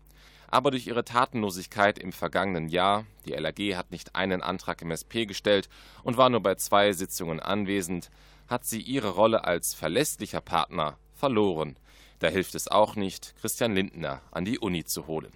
aber 0.51 0.71
durch 0.71 0.87
ihre 0.87 1.05
Tatenlosigkeit 1.05 1.99
im 1.99 2.13
vergangenen 2.13 2.69
Jahr 2.69 3.07
die 3.25 3.33
LAG 3.33 3.77
hat 3.77 3.91
nicht 3.91 4.17
einen 4.17 4.43
Antrag 4.43 4.83
im 4.83 4.91
SP 4.91 5.27
gestellt 5.27 5.69
und 6.03 6.17
war 6.17 6.31
nur 6.31 6.43
bei 6.43 6.55
zwei 6.57 6.93
Sitzungen 6.93 7.41
anwesend 7.41 8.11
hat 8.49 8.65
sie 8.65 8.81
ihre 8.81 9.11
Rolle 9.11 9.45
als 9.45 9.75
verlässlicher 9.75 10.41
Partner 10.41 10.99
verloren. 11.15 11.77
Da 12.19 12.29
hilft 12.29 12.55
es 12.55 12.69
auch 12.69 12.97
nicht, 12.97 13.35
Christian 13.41 13.75
Lindner 13.75 14.21
an 14.33 14.45
die 14.45 14.59
Uni 14.59 14.85
zu 14.85 15.07
holen. 15.07 15.33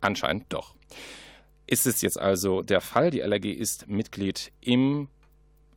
Anscheinend 0.00 0.52
doch. 0.52 0.74
Ist 1.66 1.86
es 1.86 2.02
jetzt 2.02 2.20
also 2.20 2.62
der 2.62 2.80
Fall, 2.80 3.10
die 3.10 3.20
LAG 3.20 3.44
ist 3.44 3.88
Mitglied 3.88 4.52
im 4.60 5.08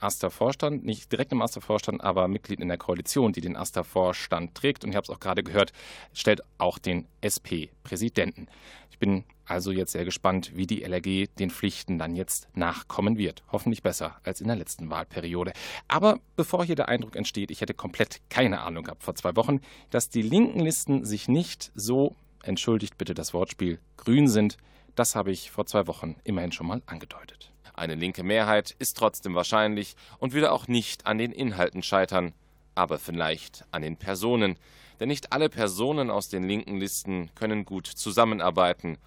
AStA-Vorstand, 0.02 0.84
nicht 0.84 1.12
direkt 1.12 1.32
im 1.32 1.42
AStA-Vorstand, 1.42 2.04
aber 2.04 2.28
Mitglied 2.28 2.60
in 2.60 2.68
der 2.68 2.78
Koalition, 2.78 3.34
die 3.34 3.42
den 3.42 3.56
AStA-Vorstand 3.56 4.56
trägt. 4.56 4.84
Und 4.84 4.90
ich 4.90 4.96
habe 4.96 5.04
es 5.04 5.10
auch 5.10 5.20
gerade 5.20 5.44
gehört, 5.44 5.72
stellt 6.14 6.42
auch 6.58 6.78
den 6.78 7.08
SP-Präsidenten. 7.22 8.48
Ich 8.90 9.00
bin 9.00 9.24
also 9.46 9.72
jetzt 9.72 9.92
sehr 9.92 10.06
gespannt, 10.06 10.52
wie 10.56 10.66
die 10.66 10.84
LRG 10.84 11.28
den 11.38 11.50
Pflichten 11.50 12.00
dann 12.00 12.16
jetzt 12.16 12.48
nachkommen 12.56 13.18
wird. 13.18 13.44
Hoffentlich 13.52 13.84
besser 13.84 14.18
als 14.24 14.42
in 14.42 14.48
der 14.48 14.56
letzten 14.56 14.90
Wahlperiode. 14.90 15.54
Aber 15.88 16.20
bevor 16.36 16.64
hier 16.64 16.76
der 16.76 16.88
Eindruck 16.88 17.16
entsteht, 17.16 17.52
ich 17.52 17.62
hätte 17.62 17.74
komplett 17.74 18.22
keine 18.30 18.62
Ahnung 18.62 18.86
gehabt 18.86 19.04
vor 19.04 19.16
zwei 19.16 19.36
Wochen, 19.36 19.60
dass 19.90 20.10
die 20.10 20.22
linken 20.22 20.62
Listen 20.62 21.04
sich 21.04 21.28
nicht 21.28 21.72
so, 21.76 22.16
entschuldigt 22.44 22.98
bitte 22.98 23.14
das 23.14 23.34
Wortspiel, 23.34 23.80
grün 23.98 24.28
sind, 24.28 24.58
das 24.96 25.16
habe 25.16 25.32
ich 25.32 25.52
vor 25.52 25.66
zwei 25.66 25.88
Wochen 25.88 26.16
immerhin 26.24 26.52
schon 26.52 26.68
mal 26.68 26.82
angedeutet. 26.86 27.51
Eine 27.82 27.96
linke 27.96 28.22
Mehrheit 28.22 28.76
ist 28.78 28.96
trotzdem 28.96 29.34
wahrscheinlich 29.34 29.96
und 30.20 30.34
würde 30.34 30.52
auch 30.52 30.68
nicht 30.68 31.08
an 31.08 31.18
den 31.18 31.32
Inhalten 31.32 31.82
scheitern, 31.82 32.32
aber 32.76 33.00
vielleicht 33.00 33.66
an 33.72 33.82
den 33.82 33.98
Personen. 33.98 34.60
Denn 35.00 35.08
nicht 35.08 35.34
alle 35.34 35.50
Personen 35.50 36.12
aus 36.12 36.30
den 36.30 36.44
linken 36.44 36.78
Listen 36.78 37.32
können 37.34 37.66
gut 37.66 37.88
zusammenarbeiten. 37.88 39.00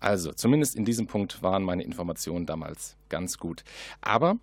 Also, 0.00 0.32
zumindest 0.32 0.74
in 0.74 0.84
diesem 0.84 1.06
Punkt 1.06 1.44
waren 1.44 1.62
meine 1.62 1.84
Informationen 1.84 2.44
damals 2.44 2.96
ganz 3.08 3.38
gut. 3.38 3.62
Aber 4.00 4.34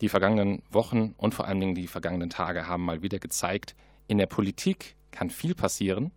die 0.00 0.08
vergangenen 0.08 0.62
Wochen 0.70 1.16
und 1.16 1.34
vor 1.34 1.48
allen 1.48 1.58
Dingen 1.58 1.74
die 1.74 1.88
vergangenen 1.88 2.30
Tage 2.30 2.68
haben 2.68 2.84
mal 2.84 3.02
wieder 3.02 3.18
gezeigt, 3.18 3.74
in 4.06 4.18
der 4.18 4.26
Politik 4.26 4.94
kann 5.10 5.28
viel 5.28 5.56
passieren, 5.56 6.12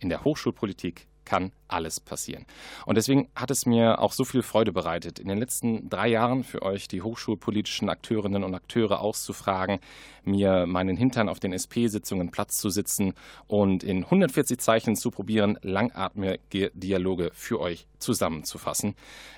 in 0.00 0.08
der 0.08 0.24
Hochschulpolitik 0.24 1.06
kann 1.26 1.52
alles 1.68 2.00
passieren. 2.00 2.46
Und 2.86 2.96
deswegen 2.96 3.28
hat 3.34 3.50
es 3.50 3.66
mir 3.66 4.00
auch 4.00 4.12
so 4.12 4.24
viel 4.24 4.42
Freude 4.42 4.72
bereitet, 4.72 5.18
in 5.18 5.28
den 5.28 5.36
letzten 5.36 5.90
drei 5.90 6.08
Jahren 6.08 6.44
für 6.44 6.62
euch 6.62 6.88
die 6.88 7.02
hochschulpolitischen 7.02 7.90
Akteurinnen 7.90 8.44
und 8.44 8.54
Akteure 8.54 9.00
auszufragen, 9.00 9.80
mir 10.24 10.64
meinen 10.66 10.96
Hintern 10.96 11.28
auf 11.28 11.40
den 11.40 11.52
SP-Sitzungen 11.52 12.30
Platz 12.30 12.56
zu 12.56 12.70
sitzen 12.70 13.12
und 13.46 13.84
in 13.84 14.04
140 14.04 14.58
Zeichen 14.58 14.96
zu 14.96 15.10
probieren, 15.10 15.58
langatmige 15.60 16.70
Dialoge 16.72 17.30
für 17.34 17.60
euch 17.60 17.86
zusammenzufassen. 17.98 18.94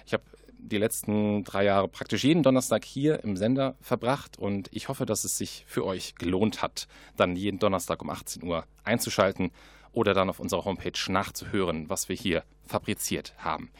Ich 0.06 0.12
habe 0.12 0.22
die 0.58 0.78
letzten 0.78 1.44
drei 1.44 1.64
Jahre 1.64 1.88
praktisch 1.88 2.24
jeden 2.24 2.42
Donnerstag 2.42 2.84
hier 2.84 3.22
im 3.24 3.36
Sender 3.36 3.76
verbracht 3.80 4.38
und 4.38 4.68
ich 4.72 4.88
hoffe, 4.88 5.06
dass 5.06 5.24
es 5.24 5.38
sich 5.38 5.64
für 5.66 5.84
euch 5.84 6.16
gelohnt 6.16 6.62
hat, 6.62 6.88
dann 7.16 7.36
jeden 7.36 7.58
Donnerstag 7.58 8.02
um 8.02 8.10
18 8.10 8.42
Uhr 8.42 8.64
einzuschalten 8.84 9.50
oder 9.92 10.14
dann 10.14 10.30
auf 10.30 10.40
unserer 10.40 10.64
Homepage 10.64 10.98
nachzuhören, 11.08 11.88
was 11.88 12.08
wir 12.08 12.16
hier 12.16 12.44
fabriziert 12.66 13.34
haben. 13.38 13.70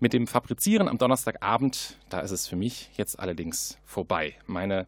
Mit 0.00 0.12
dem 0.12 0.26
Fabrizieren 0.26 0.88
am 0.88 0.98
Donnerstagabend, 0.98 1.98
da 2.08 2.20
ist 2.20 2.30
es 2.30 2.46
für 2.46 2.56
mich 2.56 2.90
jetzt 2.96 3.18
allerdings 3.18 3.78
vorbei. 3.84 4.36
Meine 4.46 4.86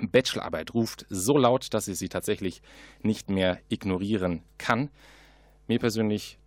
Bachelorarbeit 0.00 0.72
ruft 0.74 1.06
so 1.10 1.36
laut, 1.36 1.74
dass 1.74 1.88
ich 1.88 1.98
sie 1.98 2.08
tatsächlich 2.08 2.62
nicht 3.02 3.28
mehr 3.28 3.58
ignorieren 3.68 4.42
kann. 4.58 4.90
Mir 5.68 5.78
persönlich 5.78 6.38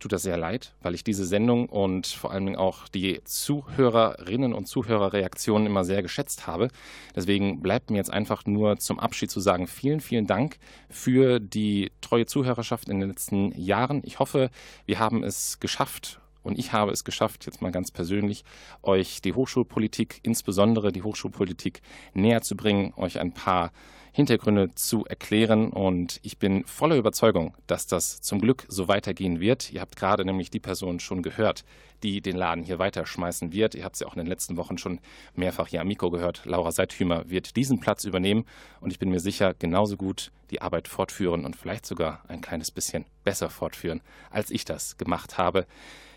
tut 0.00 0.12
das 0.12 0.22
sehr 0.22 0.36
leid, 0.36 0.74
weil 0.82 0.94
ich 0.94 1.04
diese 1.04 1.24
Sendung 1.24 1.68
und 1.68 2.06
vor 2.06 2.32
allem 2.32 2.56
auch 2.56 2.88
die 2.88 3.20
Zuhörerinnen 3.24 4.54
und 4.54 4.66
Zuhörerreaktionen 4.66 5.66
immer 5.66 5.84
sehr 5.84 6.02
geschätzt 6.02 6.46
habe. 6.46 6.68
Deswegen 7.14 7.60
bleibt 7.60 7.90
mir 7.90 7.98
jetzt 7.98 8.12
einfach 8.12 8.46
nur 8.46 8.78
zum 8.78 8.98
Abschied 8.98 9.30
zu 9.30 9.40
sagen, 9.40 9.66
vielen, 9.66 10.00
vielen 10.00 10.26
Dank 10.26 10.56
für 10.88 11.38
die 11.38 11.92
treue 12.00 12.26
Zuhörerschaft 12.26 12.88
in 12.88 12.98
den 12.98 13.10
letzten 13.10 13.52
Jahren. 13.60 14.02
Ich 14.04 14.18
hoffe, 14.18 14.50
wir 14.86 14.98
haben 14.98 15.22
es 15.22 15.60
geschafft, 15.60 16.20
und 16.42 16.58
ich 16.58 16.72
habe 16.72 16.90
es 16.90 17.04
geschafft, 17.04 17.44
jetzt 17.44 17.60
mal 17.60 17.70
ganz 17.70 17.90
persönlich, 17.90 18.44
euch 18.82 19.20
die 19.20 19.34
Hochschulpolitik, 19.34 20.20
insbesondere 20.22 20.90
die 20.90 21.02
Hochschulpolitik, 21.02 21.82
näher 22.14 22.40
zu 22.40 22.56
bringen, 22.56 22.94
euch 22.96 23.20
ein 23.20 23.32
paar 23.32 23.72
Hintergründe 24.12 24.74
zu 24.74 25.04
erklären. 25.04 25.70
Und 25.70 26.20
ich 26.22 26.38
bin 26.38 26.64
voller 26.64 26.96
Überzeugung, 26.96 27.54
dass 27.66 27.86
das 27.86 28.20
zum 28.20 28.40
Glück 28.40 28.64
so 28.68 28.88
weitergehen 28.88 29.40
wird. 29.40 29.72
Ihr 29.72 29.80
habt 29.80 29.96
gerade 29.96 30.24
nämlich 30.24 30.50
die 30.50 30.60
Person 30.60 31.00
schon 31.00 31.22
gehört, 31.22 31.64
die 32.02 32.20
den 32.20 32.36
Laden 32.36 32.64
hier 32.64 32.78
weiterschmeißen 32.78 33.52
wird. 33.52 33.74
Ihr 33.74 33.84
habt 33.84 33.96
sie 33.96 34.06
auch 34.06 34.14
in 34.14 34.20
den 34.20 34.26
letzten 34.26 34.56
Wochen 34.56 34.78
schon 34.78 35.00
mehrfach 35.34 35.68
hier 35.68 35.80
am 35.80 35.88
Mikro 35.88 36.10
gehört. 36.10 36.42
Laura 36.44 36.72
Seithümer 36.72 37.28
wird 37.28 37.56
diesen 37.56 37.80
Platz 37.80 38.04
übernehmen 38.04 38.44
und 38.80 38.90
ich 38.90 38.98
bin 38.98 39.10
mir 39.10 39.20
sicher, 39.20 39.54
genauso 39.54 39.96
gut 39.96 40.32
die 40.50 40.62
Arbeit 40.62 40.88
fortführen 40.88 41.44
und 41.44 41.56
vielleicht 41.56 41.86
sogar 41.86 42.22
ein 42.28 42.40
kleines 42.40 42.70
bisschen 42.70 43.04
besser 43.24 43.50
fortführen, 43.50 44.00
als 44.30 44.50
ich 44.50 44.64
das 44.64 44.96
gemacht 44.96 45.38
habe. 45.38 45.66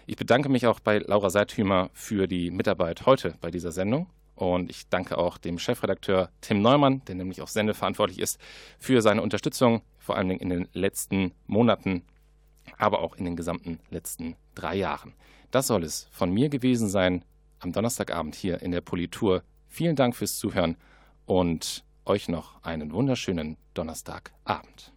Ich 0.06 0.18
bedanke 0.18 0.50
mich 0.50 0.68
auch 0.68 0.80
bei 0.80 0.98
Laura 0.98 1.30
Seithümer 1.30 1.90
für 1.94 2.28
die 2.28 2.52
Mitarbeit 2.52 3.06
heute 3.06 3.36
bei 3.40 3.52
dieser 3.52 3.72
Sendung. 3.72 4.08
Und 4.36 4.70
ich 4.70 4.88
danke 4.90 5.18
auch 5.18 5.38
dem 5.38 5.60
Chefredakteur 5.60 6.30
Tim 6.42 6.62
Neumann, 6.62 7.04
der 7.06 7.16
nämlich 7.16 7.42
auf 7.42 7.50
Sende 7.50 7.74
verantwortlich 7.74 8.20
ist, 8.20 8.40
für 8.80 9.02
seine 9.02 9.22
Unterstützung, 9.22 9.82
vor 10.00 10.18
allen 10.18 10.30
Dingen 10.30 10.42
in 10.42 10.50
den 10.50 10.68
letzten 10.74 11.34
Monaten, 11.46 12.04
aber 12.78 13.02
auch 13.02 13.16
in 13.16 13.26
den 13.26 13.36
gesamten 13.36 13.80
letzten 13.90 14.36
drei 14.56 14.76
Jahren. 14.76 15.14
Das 15.52 15.68
soll 15.68 15.84
es 15.84 16.08
von 16.12 16.32
mir 16.32 16.50
gewesen 16.50 16.90
sein 16.90 17.24
am 17.60 17.72
Donnerstagabend 17.72 18.36
hier 18.36 18.62
in 18.62 18.72
der 18.72 18.82
Politur. 18.82 19.44
Vielen 19.68 19.96
Dank 19.96 20.16
fürs 20.16 20.38
Zuhören 20.38 20.78
und 21.26 21.84
euch 22.06 22.28
noch 22.28 22.62
einen 22.64 22.92
wunderschönen 22.92 23.58
Donnerstagabend. 23.74 24.93